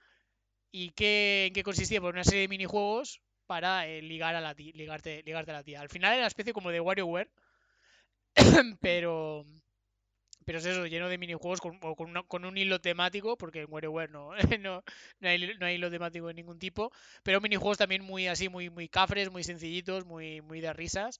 [0.72, 2.02] ¿Y qué, en qué consistía?
[2.02, 5.64] Pues una serie de minijuegos para eh, ligar a la tía, ligarte, ligarte a la
[5.64, 5.82] tía.
[5.82, 7.30] Al final era una especie como de WarioWare.
[8.82, 9.46] pero
[10.46, 14.32] pero es eso, lleno de minijuegos con, con, un hilo temático, porque en WarioWare no,
[14.60, 14.84] no,
[15.20, 16.92] no, hay, no hay hilo temático de ningún tipo,
[17.24, 21.20] pero minijuegos también muy así, muy, muy cafres, muy sencillitos, muy, muy de risas,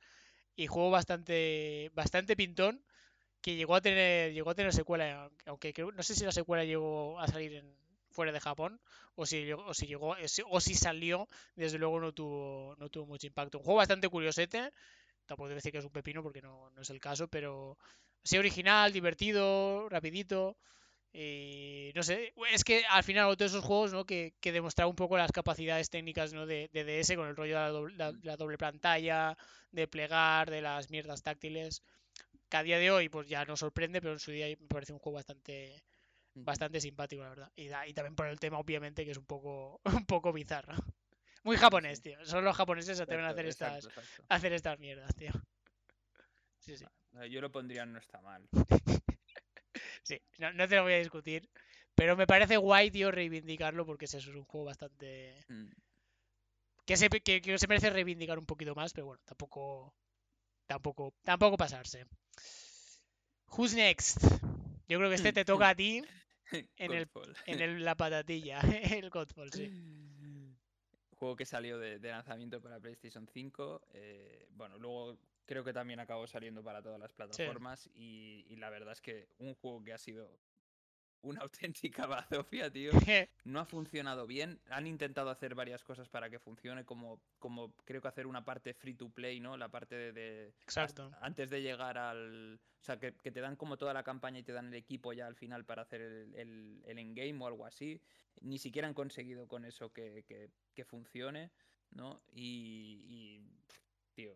[0.56, 2.84] y juego bastante, bastante pintón,
[3.42, 7.20] que llegó a tener, llegó a tener secuela, aunque no sé si la secuela llegó
[7.20, 7.64] a salir
[8.12, 8.80] fuera de Japón,
[9.16, 10.16] o si, o si llegó,
[10.50, 13.58] o si salió, desde luego no tuvo, no tuvo mucho impacto.
[13.60, 14.72] Un juego bastante curiosete,
[15.26, 17.78] tampoco debe decir que es un pepino porque no, no es el caso, pero
[18.24, 20.58] así original, divertido, rapidito.
[21.16, 24.04] Y no sé, es que al final todos esos juegos ¿no?
[24.04, 26.48] que, que demostraban un poco las capacidades técnicas ¿no?
[26.48, 29.38] de, de DS con el rollo de la doble, pantalla,
[29.72, 31.84] de plegar, de las mierdas táctiles,
[32.50, 34.92] que a día de hoy pues ya no sorprende, pero en su día me parece
[34.92, 35.84] un juego bastante
[36.36, 37.52] bastante simpático, la verdad.
[37.56, 40.76] Y, y también por el tema, obviamente, que es un poco, un poco bizarro.
[41.44, 42.26] Muy japonés, tío.
[42.26, 43.88] Solo los japoneses se atreven a hacer estas,
[44.30, 45.32] hacer estas mierdas, tío.
[46.58, 46.86] Sí, sí.
[47.30, 48.48] Yo lo pondría no está mal.
[50.04, 51.50] sí, no, te lo voy a discutir.
[51.96, 55.46] Pero me parece guay, tío, reivindicarlo porque es, un juego bastante.
[55.48, 55.70] Mm.
[56.86, 59.94] Que, se, que, se merece reivindicar un poquito más, pero bueno, tampoco.
[60.66, 62.06] Tampoco, tampoco pasarse.
[63.48, 64.24] Who's next?
[64.88, 66.04] Yo creo que este te toca a ti
[66.78, 67.10] en, el,
[67.46, 68.60] en la patatilla,
[69.02, 69.72] el Godfall, sí.
[71.18, 73.82] Juego que salió de, lanzamiento para PlayStation 5.
[73.94, 78.94] Eh, bueno, luego creo que también acabó saliendo para todas las plataformas y, la verdad
[78.94, 80.40] es que un juego que ha sido
[81.22, 82.92] una auténtica bazofia, tío.
[83.46, 84.62] No ha funcionado bien.
[84.70, 88.74] Han intentado hacer varias cosas para que funcione, como, como creo que hacer una parte
[88.74, 89.58] free to play, ¿no?
[89.58, 90.54] La parte de...
[90.62, 91.12] Exacto.
[91.20, 92.60] Antes de llegar al...
[92.80, 95.28] O sea, que, te dan como toda la campaña y te dan el equipo ya
[95.28, 98.02] al final para hacer el, el, el endgame o algo así.
[98.42, 100.24] Ni siquiera han conseguido con eso que,
[100.74, 101.52] que, funcione,
[101.92, 102.22] ¿no?
[102.32, 103.42] Y, y,
[104.14, 104.34] tío,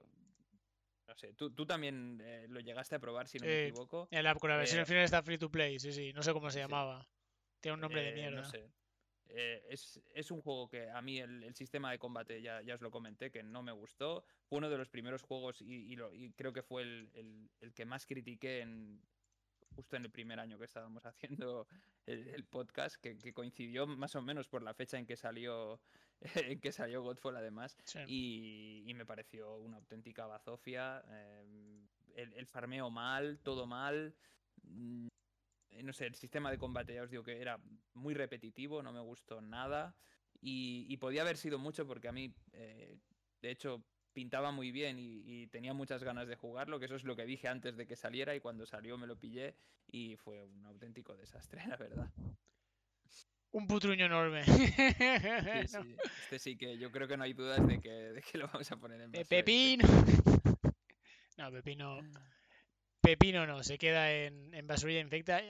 [1.08, 4.08] no sé, tú, tú también eh, lo llegaste a probar, si no me equivoco.
[4.12, 6.12] En la, con la versión eh, final está free to play, sí, sí.
[6.14, 7.08] No sé cómo se llamaba.
[7.62, 8.42] Tiene un nombre de eh, mierda.
[8.42, 8.70] No sé.
[9.30, 12.92] es, es, un juego que a mí el, sistema de combate, ya, ya, os lo
[12.92, 14.26] comenté, que no me gustó.
[14.48, 17.86] Fue uno de los primeros juegos y, y, creo que fue el, el, el, que
[17.86, 19.02] más critiqué en,
[19.78, 21.68] justo en el primer año que estábamos haciendo
[22.06, 25.80] el, podcast, que, que, coincidió más o menos por la fecha en que salió
[26.36, 31.04] en que salió Godfall además, y, me pareció una auténtica bazofia.
[31.10, 34.16] Em, el, farmeo mal, todo mal.
[34.64, 35.08] Mm,
[35.84, 37.60] no sé, el sistema de combate, ya os digo que era
[37.94, 39.96] muy repetitivo, no me gustó nada.
[40.42, 42.98] Y, podía haber sido mucho porque a mí, eh,
[43.42, 47.16] de hecho, pintaba muy bien y, tenía muchas ganas de jugarlo, que eso es lo
[47.16, 49.56] que dije antes de que saliera y cuando salió me lo pillé
[49.88, 52.12] y fue un auténtico desastre, la verdad.
[53.52, 54.44] Un putruño enorme.
[56.24, 59.02] Este sí que yo creo que no hay dudas de que, lo vamos a poner
[59.02, 59.88] en De Pepino.
[61.38, 62.02] no, Pepino.
[63.02, 65.42] Pepino no, se queda en, en basurilla infecta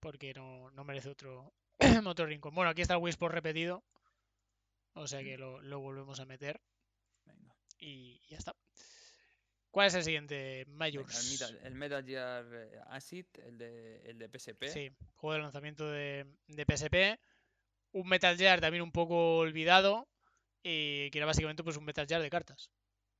[0.00, 1.52] porque no, no merece otro,
[2.06, 2.54] otro rincón.
[2.54, 3.84] Bueno, aquí está el Whisper repetido.
[4.94, 6.60] O sea que lo, lo volvemos a meter.
[7.78, 8.56] Y ya está.
[9.70, 10.64] ¿Cuál es el siguiente?
[10.68, 11.40] Majors.
[11.62, 14.64] el, Metal, Gear eh, Acid, el de, el de PSP.
[14.68, 17.20] Sí, juego de lanzamiento de, de PSP.
[17.92, 20.08] Un Metal Gear también un poco olvidado.
[20.62, 22.70] Y que era básicamente pues un Metal Gear de cartas.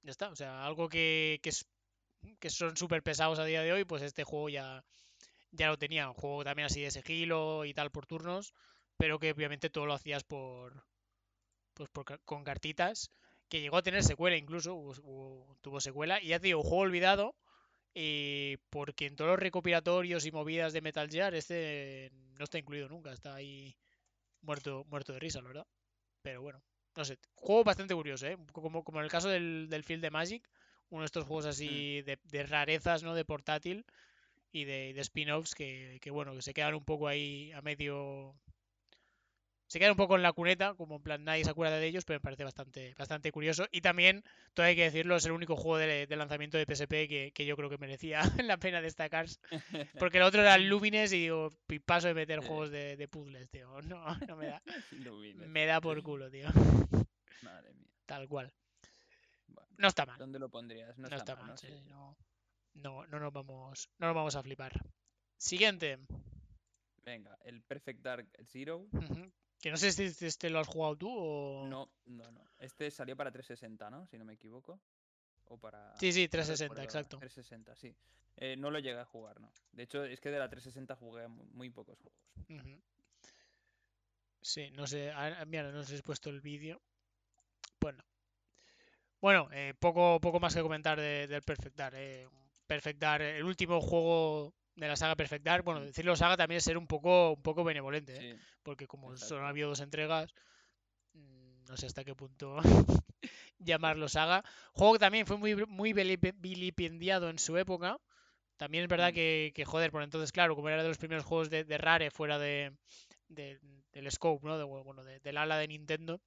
[0.03, 0.31] Ya está.
[0.31, 1.67] O sea, algo que, que, es,
[2.41, 4.85] que son súper pesados a día de hoy, pues este juego ya,
[5.51, 6.09] ya lo tenía.
[6.09, 8.55] Un juego también así de sigilo y tal por turnos.
[8.97, 10.87] Pero que obviamente todo lo hacías por.
[11.75, 13.11] Pues por, con cartitas
[13.49, 14.93] que llegó a tener secuela incluso,
[15.61, 17.35] tuvo secuela, y ya te digo, juego olvidado,
[17.95, 22.89] y porque en todos los recopilatorios y movidas de Metal Gear este no está incluido
[22.89, 23.77] nunca, está ahí
[24.43, 25.67] muerto, muerto de risa, la verdad.
[26.23, 26.63] Pero bueno,
[26.97, 28.37] no sé, juego bastante curioso, ¿eh?
[28.53, 30.49] Como, como en el caso del, del Field de Magic,
[30.91, 32.29] uno de estos juegos así mm.
[32.29, 33.15] de, rarezas, ¿no?
[33.15, 33.85] De portátil
[34.53, 38.35] y de, de spin-offs que, que, bueno, que se quedan un poco ahí a medio
[39.69, 42.07] se queda un poco en la cuneta, como en plan nadie se acuerda de ellos,
[42.07, 43.67] pero me parece bastante, bastante curioso.
[43.71, 47.47] Y también, todo hay que decirlo, es el único juego de, lanzamiento de PSP que,
[47.47, 49.27] yo creo que merecía la pena destacar.
[50.01, 51.51] Porque el otro era Lumines y digo,
[51.85, 53.69] paso de meter juegos de, puzzles, tío.
[53.89, 54.63] No, no me da.
[55.47, 56.49] me da por culo, tío.
[57.43, 57.89] Madre mía.
[58.07, 58.53] Tal cual.
[59.77, 60.19] no está mal.
[60.19, 60.97] ¿Dónde lo pondrías?
[60.99, 61.55] No, está, mal,
[61.89, 62.17] ¿no?
[62.75, 64.73] no, no, nos vamos, no nos vamos a flipar.
[65.37, 65.99] Siguiente.
[67.05, 68.87] Venga, el Perfect Dark Zero.
[69.61, 71.67] Que no sé si este lo has jugado tú o.
[71.67, 72.45] No, no, no.
[72.59, 74.07] Este salió para 360, ¿no?
[74.07, 74.81] Si no me equivoco.
[75.47, 75.97] O para.
[75.97, 77.19] Sí, sí, 360, exacto.
[77.19, 77.95] 360, sí.
[78.37, 79.51] Eh, no lo llegué a jugar, ¿no?
[79.73, 82.21] De hecho, es que de la 360 jugué muy pocos juegos.
[84.41, 85.13] Sí, no sé.
[85.47, 86.81] Mira, no sé si he puesto el vídeo.
[87.81, 88.05] Bueno.
[89.21, 91.97] Bueno, eh, poco, poco más que comentar del Perfect Dark.
[91.97, 92.29] Eh.
[92.69, 95.65] Perfect Dark, el último juego de la saga Perfect Dark.
[95.65, 98.39] Bueno, decirlo saga también es ser un poco, un poco benevolente, ¿eh?
[98.63, 100.33] porque como solo ha habido dos entregas,
[101.15, 102.57] mm, no sé hasta qué punto
[103.59, 104.45] llamarlo saga.
[104.73, 107.99] Juego que también fue muy, muy vilipendiado en su época.
[108.57, 109.15] También es verdad mm.
[109.15, 112.73] que, joder, por entonces, claro, como era de los primeros juegos de, Rare fuera de,
[113.29, 114.59] del scope, ¿no?
[114.59, 116.21] De, bueno, del ala de Nintendo.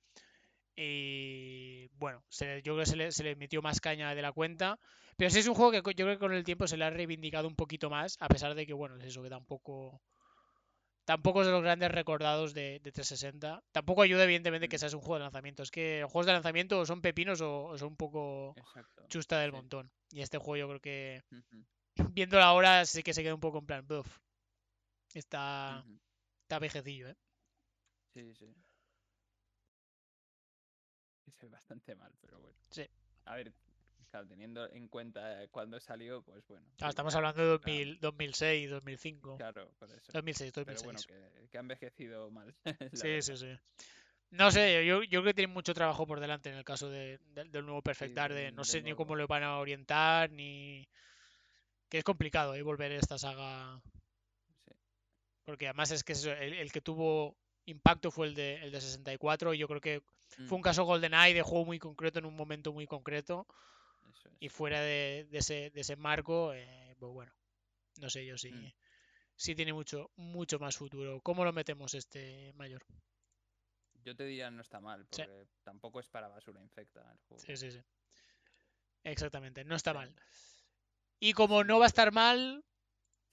[0.76, 4.80] Y bueno, yo creo que se le, se le metió más caña de la cuenta.
[5.18, 6.90] Pero sí es un juego que yo creo que con el tiempo se le ha
[6.90, 10.02] reivindicado un poquito más, a pesar de que, bueno, es eso, que tampoco.
[11.06, 13.64] Tampoco es de los grandes recordados de, 360.
[13.72, 15.64] Tampoco ayuda, evidentemente, que sea un juego de lanzamiento.
[15.64, 18.56] Es que los juegos de lanzamiento son pepinos o, son un poco
[19.10, 19.92] chusta del montón.
[20.12, 21.24] Y este juego yo creo que,
[22.16, 24.20] viéndolo ahora, sí que se queda un poco en plan, buff.
[25.14, 25.84] Está,
[26.44, 27.16] está vejecillo, ¿eh?
[28.14, 28.56] Sí, sí.
[31.42, 32.58] Es bastante mal, pero bueno.
[32.70, 32.88] Sí.
[33.26, 33.54] A ver,
[34.12, 36.68] Claro, teniendo en cuenta cuándo salió, pues bueno.
[36.78, 39.38] estamos hablando de 2006, 2005.
[39.38, 40.12] Claro, por eso.
[40.12, 41.06] 2006, 2006.
[41.08, 42.54] Pero bueno, que, ha envejecido mal.
[42.92, 43.58] sí, sí, sí.
[44.32, 47.20] No sé, yo, yo, creo que tiene mucho trabajo por delante en el caso de,
[47.30, 48.34] del nuevo Perfectar.
[48.34, 50.90] de, no sé ni cómo lo van a orientar, ni.
[51.88, 52.62] Que es complicado ¿eh?
[52.64, 53.82] volver a esta saga.
[54.66, 54.74] Sí.
[55.46, 59.54] Porque además es que el, el, que tuvo impacto fue el de, el de 64.
[59.54, 60.02] Y yo creo que
[60.36, 60.54] fue mm.
[60.54, 63.48] un caso GoldenEye de juego muy concreto en un momento muy concreto.
[64.40, 67.32] Y fuera de, ese, de ese marco, eh, pues bueno,
[68.00, 68.74] no sé yo si, mm.
[69.36, 71.22] si tiene mucho, mucho más futuro.
[71.22, 72.84] ¿Cómo lo metemos este mayor?
[74.04, 77.44] Yo te diría no está mal, porque tampoco es para basura infecta el juego.
[77.44, 77.82] Sí, sí, sí.
[79.04, 80.14] Exactamente, no está mal.
[81.20, 82.66] Y como no va a estar mal,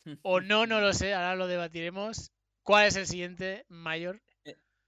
[0.22, 2.32] o no, no lo sé, ahora lo debatiremos.
[2.62, 4.20] ¿Cuál es el siguiente mayor?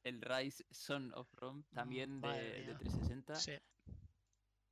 [0.03, 3.35] El Rise Son of Rome, también de, de, 360.
[3.35, 3.53] Sí.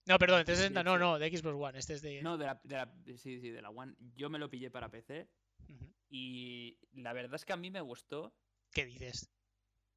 [0.06, 1.78] No, perdón, 360 no, no, de Xbox One.
[1.78, 2.22] Este es de.
[2.22, 3.94] No, de la, sí, sí, de la One.
[4.16, 5.28] Yo me lo pillé para PC.
[6.10, 8.32] Y la verdad es que a mí me gustó.
[8.72, 9.30] ¿Qué dices?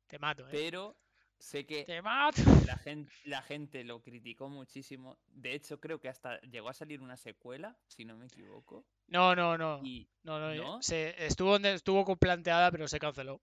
[0.07, 0.51] Te mato, ¿eh?
[0.51, 0.97] Pero
[1.39, 1.85] sé que.
[1.85, 2.41] ¡Te mato!
[2.67, 5.17] La gente, la gente lo criticó muchísimo.
[5.27, 8.85] De hecho, creo que hasta llegó a salir una secuela, si no me equivoco.
[9.07, 9.81] No, no, no.
[10.23, 13.41] no, no, Se, estuvo, estuvo planteada, pero se canceló.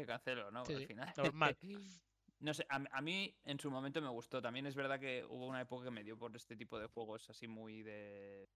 [0.00, 0.60] Se canceló, ¿no?
[0.60, 1.12] Al final.
[1.16, 1.56] Normal.
[2.40, 4.40] No sé, a, mí en su momento me gustó.
[4.40, 7.28] También es verdad que hubo una época que me dio por este tipo de juegos
[7.28, 8.48] así muy de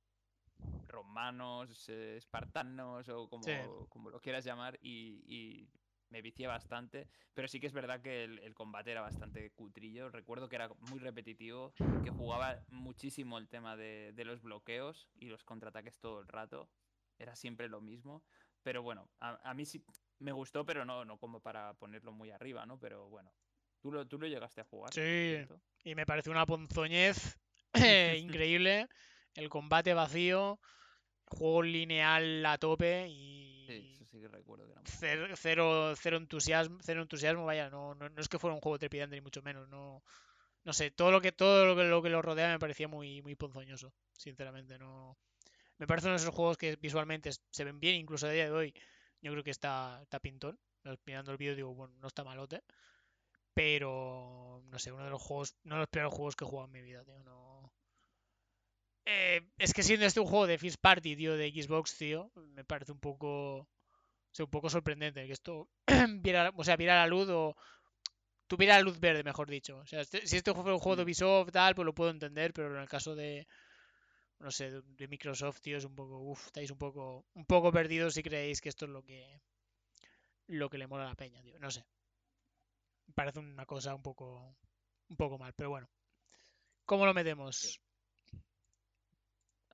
[0.88, 3.44] romanos, eh, espartanos o como,
[3.90, 4.78] como lo quieras llamar.
[4.80, 5.68] Y,
[6.10, 10.10] me vicié bastante, pero sí que es verdad que el, combate era bastante cutrillo.
[10.10, 11.72] Recuerdo que era muy repetitivo,
[12.04, 16.70] que jugaba muchísimo el tema de, los bloqueos y los contraataques todo el rato.
[17.18, 18.22] Era siempre lo mismo.
[18.62, 19.84] Pero bueno, a, mí sí
[20.24, 22.78] me gustó, pero no, no como para ponerlo muy arriba, ¿no?
[22.78, 23.32] Pero bueno,
[23.80, 24.92] tú lo, tú lo llegaste a jugar.
[24.92, 25.36] Sí,
[25.84, 27.38] y me parece una ponzoñez
[28.18, 28.88] increíble.
[29.34, 30.58] El combate vacío,
[31.26, 33.66] juego lineal a tope y.
[33.66, 34.66] Sí, eso sí que recuerdo.
[34.84, 39.20] cero, cero, entusiasmo, cero entusiasmo, vaya, no, no, es que fuera un juego trepidante ni
[39.20, 40.02] mucho menos, no.
[40.64, 43.20] No sé, todo lo que todo lo que, lo, que lo rodea me parecía muy,
[43.20, 45.18] muy ponzoñoso, sinceramente, no.
[45.76, 48.52] Me parece uno de esos juegos que visualmente se ven bien, incluso a día de
[48.52, 48.74] hoy.
[49.24, 50.58] Yo creo que está, está pintón.
[51.06, 52.62] Mirando el vídeo digo, bueno, no está malote.
[53.54, 56.66] Pero, no sé, uno de los juegos, no de los peores juegos que he jugado
[56.66, 57.18] en mi vida, tío.
[57.20, 57.72] No,
[59.06, 62.64] eh, es que siendo este un juego de Fist Party, tío, de Xbox, tío, me
[62.64, 63.60] parece un poco.
[63.60, 63.68] O
[64.32, 65.68] sea, un poco sorprendente que esto
[66.20, 67.56] viera, o sea, viera la luz o
[68.46, 69.78] tuviera la luz verde, mejor dicho.
[69.78, 71.06] O sea, este, si este juego fuera un juego de mm.
[71.06, 73.46] Ubisoft, tal, pues lo puedo entender, pero en el caso de,
[74.44, 78.12] no sé, de, Microsoft, tío, es un poco, uff, estáis un poco, un poco perdidos
[78.12, 79.40] si creéis que esto es lo que,
[80.48, 81.58] lo que le mola a la peña, tío.
[81.58, 81.82] No sé.
[83.14, 84.54] Parece una cosa un poco,
[85.08, 85.88] un poco mal, pero bueno.
[86.84, 87.80] ¿Cómo lo metemos?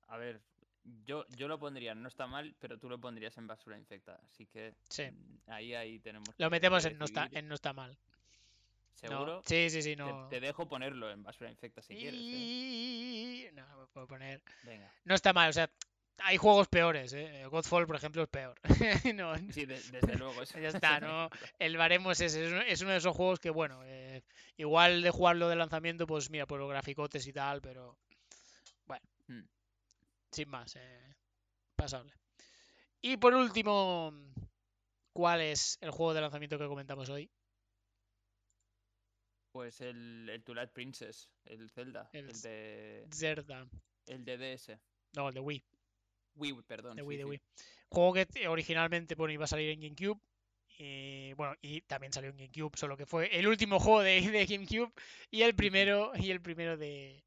[0.07, 0.41] A ver,
[1.03, 4.21] yo, yo lo pondría, no está mal, pero tú lo pondrías en basura infecta.
[4.23, 6.29] Así que mm, ahí, ahí tenemos.
[6.37, 7.97] Lo metemos en no, está, en no está mal.
[8.93, 9.41] ¿Seguro?
[9.45, 10.27] Sí, sí, sí, no.
[10.29, 12.19] Te, dejo ponerlo en basura infecta si quieres.
[12.21, 13.51] ¿eh?
[13.53, 14.41] No, me puedo poner.
[14.63, 14.91] Venga.
[15.05, 15.69] No está mal, o sea,
[16.19, 17.45] hay juegos peores, ¿eh?
[17.49, 18.59] Godfall, por ejemplo, es peor.
[19.53, 20.43] Sí, desde luego.
[20.43, 21.29] ya está, ¿no?
[21.57, 24.21] El baremos es, es uno de esos juegos que, bueno, eh,
[24.57, 27.97] igual de jugarlo de lanzamiento, pues mira, por los graficotes y tal, pero
[28.85, 29.05] bueno.
[29.27, 29.41] Hmm
[30.31, 31.15] sin más, eh,
[31.75, 32.13] pasable.
[33.01, 34.13] Y por último,
[35.13, 37.29] ¿cuál es el juego de lanzamiento que comentamos hoy?
[39.51, 43.05] Pues el, el Twilight Princess, el Zelda, el, de...
[43.11, 43.67] Zelda.
[44.07, 44.77] El de DS.
[45.13, 45.63] No, el de Wii.
[46.35, 46.95] Wii, perdón.
[46.95, 47.41] De Wii, de Wii.
[47.89, 50.19] Juego que originalmente bueno, iba a salir en GameCube.
[50.77, 54.45] Y, bueno, y también salió en GameCube, solo que fue el último juego de, de
[54.45, 54.91] GameCube
[55.29, 57.23] y el primero, y el primero de,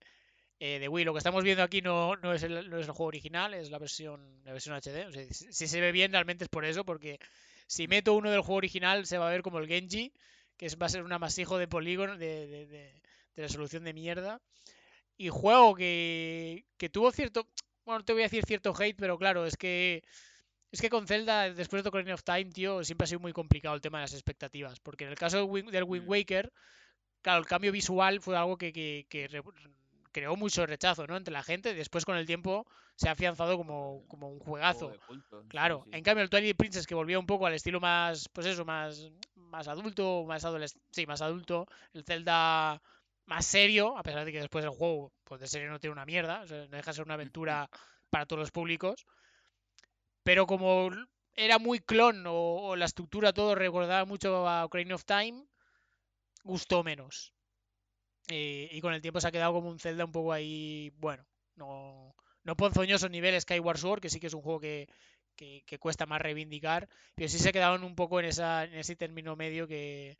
[0.58, 1.04] eh, de Wii.
[1.04, 3.70] Lo que estamos viendo aquí no, no, es el, no, es el, juego original, es
[3.70, 5.06] la versión, la versión HD.
[5.06, 7.18] O sea, si, se ve bien, realmente es por eso, porque
[7.66, 10.12] si meto uno del juego original se va a ver como el Genji,
[10.56, 13.02] que es, va a ser un amasijo de polígono, de, de, de,
[13.36, 14.40] resolución de mierda.
[15.16, 17.48] Y juego que, que tuvo cierto,
[17.84, 20.02] bueno, no te voy a decir cierto hate, pero claro, es que
[20.74, 23.76] es que con Zelda, después de Ocarina of Time, tío, siempre ha sido muy complicado
[23.76, 24.80] el tema de las expectativas.
[24.80, 26.08] Porque en el caso del Wind, del Wind mm.
[26.08, 26.52] Waker,
[27.22, 29.28] claro, el cambio visual fue algo que, que, que
[30.10, 31.16] creó mucho rechazo ¿no?
[31.16, 31.74] entre la gente.
[31.74, 34.92] Después, con el tiempo, se ha afianzado como, como un juegazo.
[35.48, 38.64] claro, en cambio, el Twilight Princess, que volvía un poco al estilo más, pues eso,
[38.64, 41.66] más, más adulto, más adolescente, sí, más adulto.
[41.92, 42.80] El Zelda
[43.26, 46.04] más serio, a pesar de que después el juego, pues de serio no tiene una
[46.04, 47.68] mierda, no deja de ser una aventura
[48.10, 49.06] para todos los públicos.
[50.22, 50.90] Pero como
[51.34, 55.44] era muy clon o, o la estructura todo recordaba mucho a Ocarina of Time,
[56.44, 57.32] gustó menos.
[58.28, 61.26] Eh, y con el tiempo se ha quedado como un Zelda un poco ahí, bueno,
[61.56, 62.14] no,
[62.44, 64.88] no ponzoñoso nivel Skyward Sword, que sí que es un juego que,
[65.36, 68.96] que, cuesta más reivindicar, pero sí se ha quedado un poco en, esa, en ese
[68.96, 70.16] término medio que,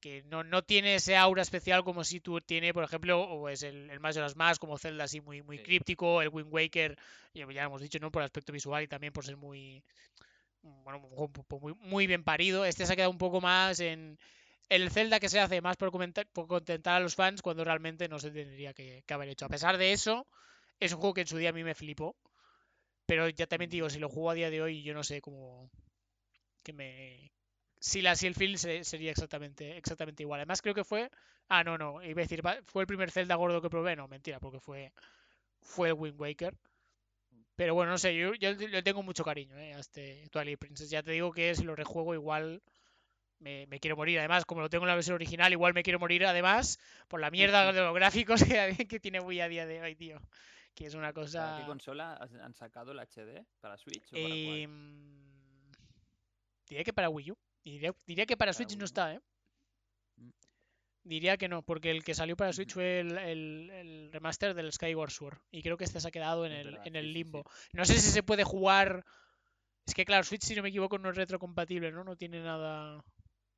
[0.00, 3.62] que no, no, tiene ese aura especial como si tú tiene, por ejemplo, o es
[3.62, 6.98] el, el las más como Zelda así muy, muy críptico, el Wind Waker,
[7.32, 8.10] ya lo hemos dicho, ¿no?
[8.10, 9.82] Por el aspecto visual y también por ser muy,
[10.62, 11.00] bueno,
[11.60, 12.64] muy, muy bien parido.
[12.64, 14.18] Este se ha quedado un poco más en,
[14.68, 18.30] el Zelda que se hace más por, contentar a los fans cuando realmente no se
[18.30, 19.46] tendría que, haber hecho.
[19.46, 20.26] A pesar de eso,
[20.80, 22.16] es un juego que en su día a mí me flipó.
[23.06, 25.70] Pero ya también digo, si lo juego a día de hoy, yo no sé cómo.
[26.64, 27.32] que me.
[27.78, 30.40] Si, la, si el feel sería exactamente, exactamente igual.
[30.40, 31.10] Además, creo que fue.
[31.48, 32.02] Ah, no, no.
[32.02, 33.96] Iba a decir, fue el primer Zelda gordo que probé.
[33.96, 34.92] No, mentira, porque fue.
[35.60, 36.56] Fue el Wind Waker.
[37.56, 40.90] Pero bueno, no sé, yo, yo le tengo mucho cariño eh, a este Twilight Princess.
[40.90, 42.62] Ya te digo que si lo rejuego igual
[43.38, 44.18] me, quiero morir.
[44.18, 46.78] Además, como lo tengo en la versión original, igual me quiero morir además
[47.08, 48.42] por la mierda de los gráficos
[48.88, 50.20] que, tiene Wii a día de hoy, tío.
[50.76, 51.40] Que es una cosa.
[51.40, 53.46] ¿Para qué consola han sacado el HD?
[53.60, 54.06] ¿Para Switch?
[54.12, 55.72] O para em,
[56.68, 57.38] Diría que para Wii U.
[57.64, 59.20] Diría, que para, Switch no está, ¿eh?
[60.16, 60.30] Mm.
[61.02, 65.38] Diría que no, porque el que salió para Switch fue el, remaster del Skyward Sword.
[65.50, 67.44] Y creo que este se ha quedado en el, en el limbo.
[67.72, 69.04] No sé si se puede jugar.
[69.86, 72.04] Es que claro, Switch, si no me equivoco, no es retrocompatible, ¿no?
[72.04, 73.02] No tiene nada.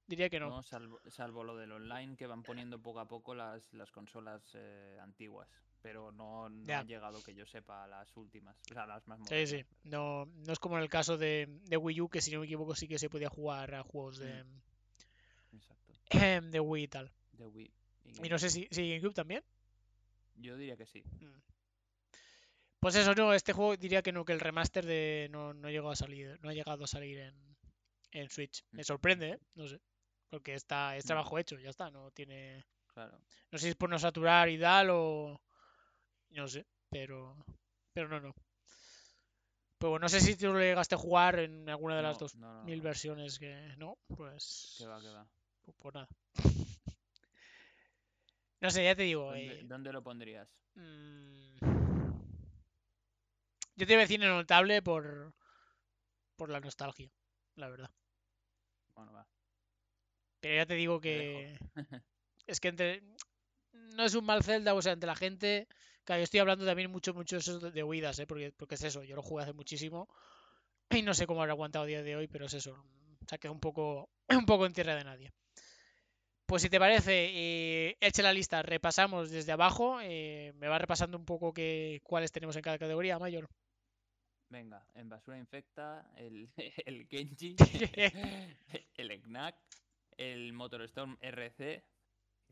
[0.06, 0.50] diría que no.
[0.50, 4.98] No, salvo, lo del online que van poniendo poco a poco las, las consolas eh,
[5.00, 5.48] antiguas.
[5.80, 8.56] Pero no, han llegado, que yo sepa, a las últimas.
[8.70, 9.48] O sea, las más modernas.
[9.48, 9.64] Sí, sí.
[9.84, 12.46] No, no es como en el caso de, de, Wii U, que si no me
[12.46, 14.60] equivoco sí que se podía jugar a juegos de, mm.
[15.52, 15.92] Exacto.
[16.50, 17.12] de Wii y tal.
[17.32, 17.72] De Wii.
[18.22, 19.44] Y, no sé si, si GameCube también.
[20.36, 21.02] Yo diría que sí.
[21.20, 21.40] Mm.
[22.80, 25.90] Pues eso, no, este juego diría que no, que el remaster de no, no llegó
[25.90, 27.56] a salir, no ha llegado a salir en,
[28.12, 28.64] en Switch.
[28.70, 28.84] Me mm.
[28.84, 29.38] sorprende, ¿eh?
[29.54, 29.80] No sé.
[30.30, 32.64] Porque está, es trabajo hecho, ya está, no tiene.
[32.86, 33.18] Claro.
[33.50, 35.40] No sé si es por no saturar y tal o.
[36.30, 37.36] No sé, pero.
[37.92, 38.34] Pero no, no.
[39.78, 42.34] Pero bueno, no sé si tú lo llegaste a jugar en alguna de las dos
[42.64, 43.74] mil versiones que.
[43.76, 44.74] No, pues.
[44.78, 45.26] Que va, que va.
[45.62, 46.08] Pues, pues nada.
[48.60, 49.32] no sé, ya te digo.
[49.64, 49.92] ¿Dónde, eh...
[49.92, 50.48] lo pondrías?
[50.74, 51.58] Mm.
[53.76, 55.32] Yo te iba a decir notable por.
[56.36, 57.10] por la nostalgia,
[57.54, 57.90] la verdad.
[58.94, 59.28] Bueno, va.
[60.40, 61.56] Pero ya te digo que.
[62.48, 63.02] es que entre.
[63.72, 65.68] No es un mal Zelda, o sea, entre la gente
[66.08, 68.26] Claro, yo estoy hablando también mucho, mucho eso de huidas, ¿eh?
[68.26, 70.08] porque, porque es eso, yo lo jugué hace muchísimo
[70.90, 73.36] y no sé cómo habrá aguantado a día de hoy, pero es eso, o sea,
[73.36, 75.34] que es un poco, un poco en tierra de nadie.
[76.46, 81.18] Pues si te parece, eh, eche la lista, repasamos desde abajo, eh, me va repasando
[81.18, 83.46] un poco que, cuáles tenemos en cada categoría, Mayor.
[84.48, 86.48] Venga, en basura infecta, el,
[86.86, 87.54] el Genji,
[88.94, 89.56] el Knack,
[90.16, 91.84] el Motorstorm RC,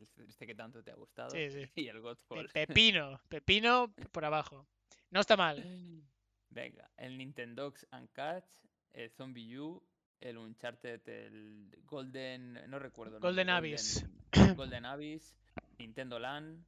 [0.01, 1.31] este que tanto te ha gustado.
[1.31, 1.69] Sí, sí.
[1.75, 2.49] Y el Godfall.
[2.49, 4.67] Pepino, Pepino por abajo.
[5.11, 5.63] No está mal.
[6.51, 9.83] Venga, el Nintendo and Cats, el Zombie U,
[10.21, 12.61] el Uncharted, el Golden.
[12.69, 13.21] No recuerdo.
[13.21, 14.05] Golden Abyss.
[14.57, 15.37] Golden, Abyss,
[15.79, 16.65] Nintendo Land,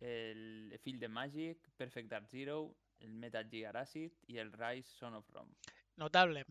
[0.00, 5.14] el Field of Magic, Perfect Dark Zero, el Metal Gear Acid y el Rise Son
[5.14, 5.52] of Rome.
[5.96, 6.44] Notable.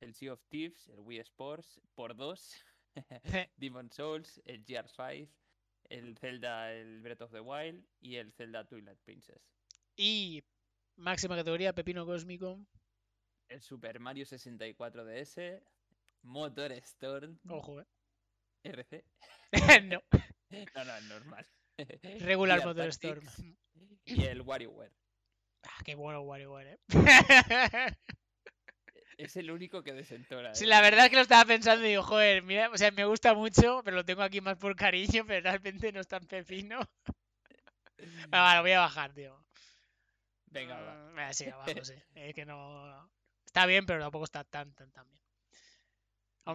[0.00, 2.54] El Sea of Thieves, el Wii Sports, por dos.
[3.56, 5.28] Demon Souls, el GR5,
[5.88, 9.40] el Zelda, el Breath of the Wild y el Zelda Twilight Princess.
[9.96, 10.44] Y
[10.96, 12.60] máxima categoría, Pepino Cósmico.
[13.48, 15.62] El Super Mario 64 DS,
[16.22, 17.38] Motor Storm.
[17.48, 17.86] Ojo, eh.
[18.64, 19.04] RC.
[19.84, 20.02] no.
[20.74, 21.46] No, no, normal.
[22.20, 23.24] Regular Motor Storm.
[24.04, 24.92] Y el WarioWare.
[25.62, 27.96] Ah, qué bueno WarioWare, eh.
[29.16, 30.54] Es el único que desentona.
[30.54, 30.68] Sí, ¿eh?
[30.68, 33.34] la verdad es que lo estaba pensando y digo, joder, mira, o sea, me gusta
[33.34, 36.80] mucho, pero lo tengo aquí más por cariño, pero realmente no es tan pepino.
[38.30, 39.42] bueno, lo voy a bajar, tío.
[40.46, 41.28] Venga, va.
[41.30, 41.94] Mm, sí, abajo, sí.
[42.14, 43.10] Es que no.
[43.44, 45.16] Está bien, pero tampoco está tan, tan, tan bien.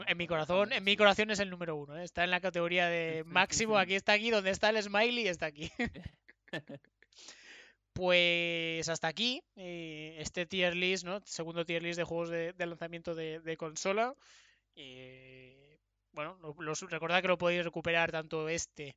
[0.08, 2.04] En mi corazón, en mi corazón es el número uno, ¿eh?
[2.06, 5.70] está en la categoría de máximo, aquí está aquí, donde está el smiley está aquí.
[7.94, 11.22] Pues hasta aquí eh, este tier list, ¿no?
[11.26, 14.16] Segundo tier list de juegos de, lanzamiento de, consola.
[14.76, 15.80] Eh,
[16.14, 18.96] bueno, los, recordad que lo podéis recuperar tanto este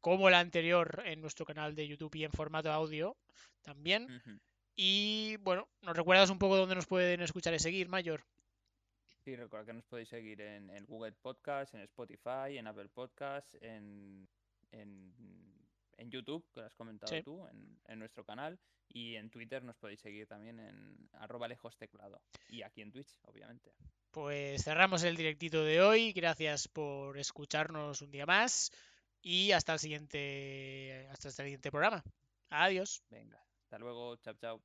[0.00, 3.16] como el anterior en nuestro canal de YouTube y en formato audio
[3.62, 4.08] también.
[4.74, 8.24] Y bueno, ¿nos recuerdas un poco dónde nos pueden escuchar y seguir, Mayor?
[9.24, 14.26] Sí, recuerda que nos podéis seguir en, Google Podcast, en Spotify, en Apple Podcast, en
[14.72, 15.51] en
[16.10, 17.46] YouTube, que lo has comentado tú,
[17.86, 18.58] en, nuestro canal.
[18.88, 22.20] Y en Twitter nos podéis seguir también en arroba lejos teclado.
[22.48, 23.72] Y aquí en Twitch, obviamente.
[24.10, 26.12] Pues cerramos el directito de hoy.
[26.12, 28.70] Gracias por escucharnos un día más.
[29.22, 32.02] Y hasta el siguiente, hasta el siguiente programa.
[32.50, 33.02] Adiós.
[33.08, 34.16] Venga, hasta luego.
[34.16, 34.62] Chao, chao.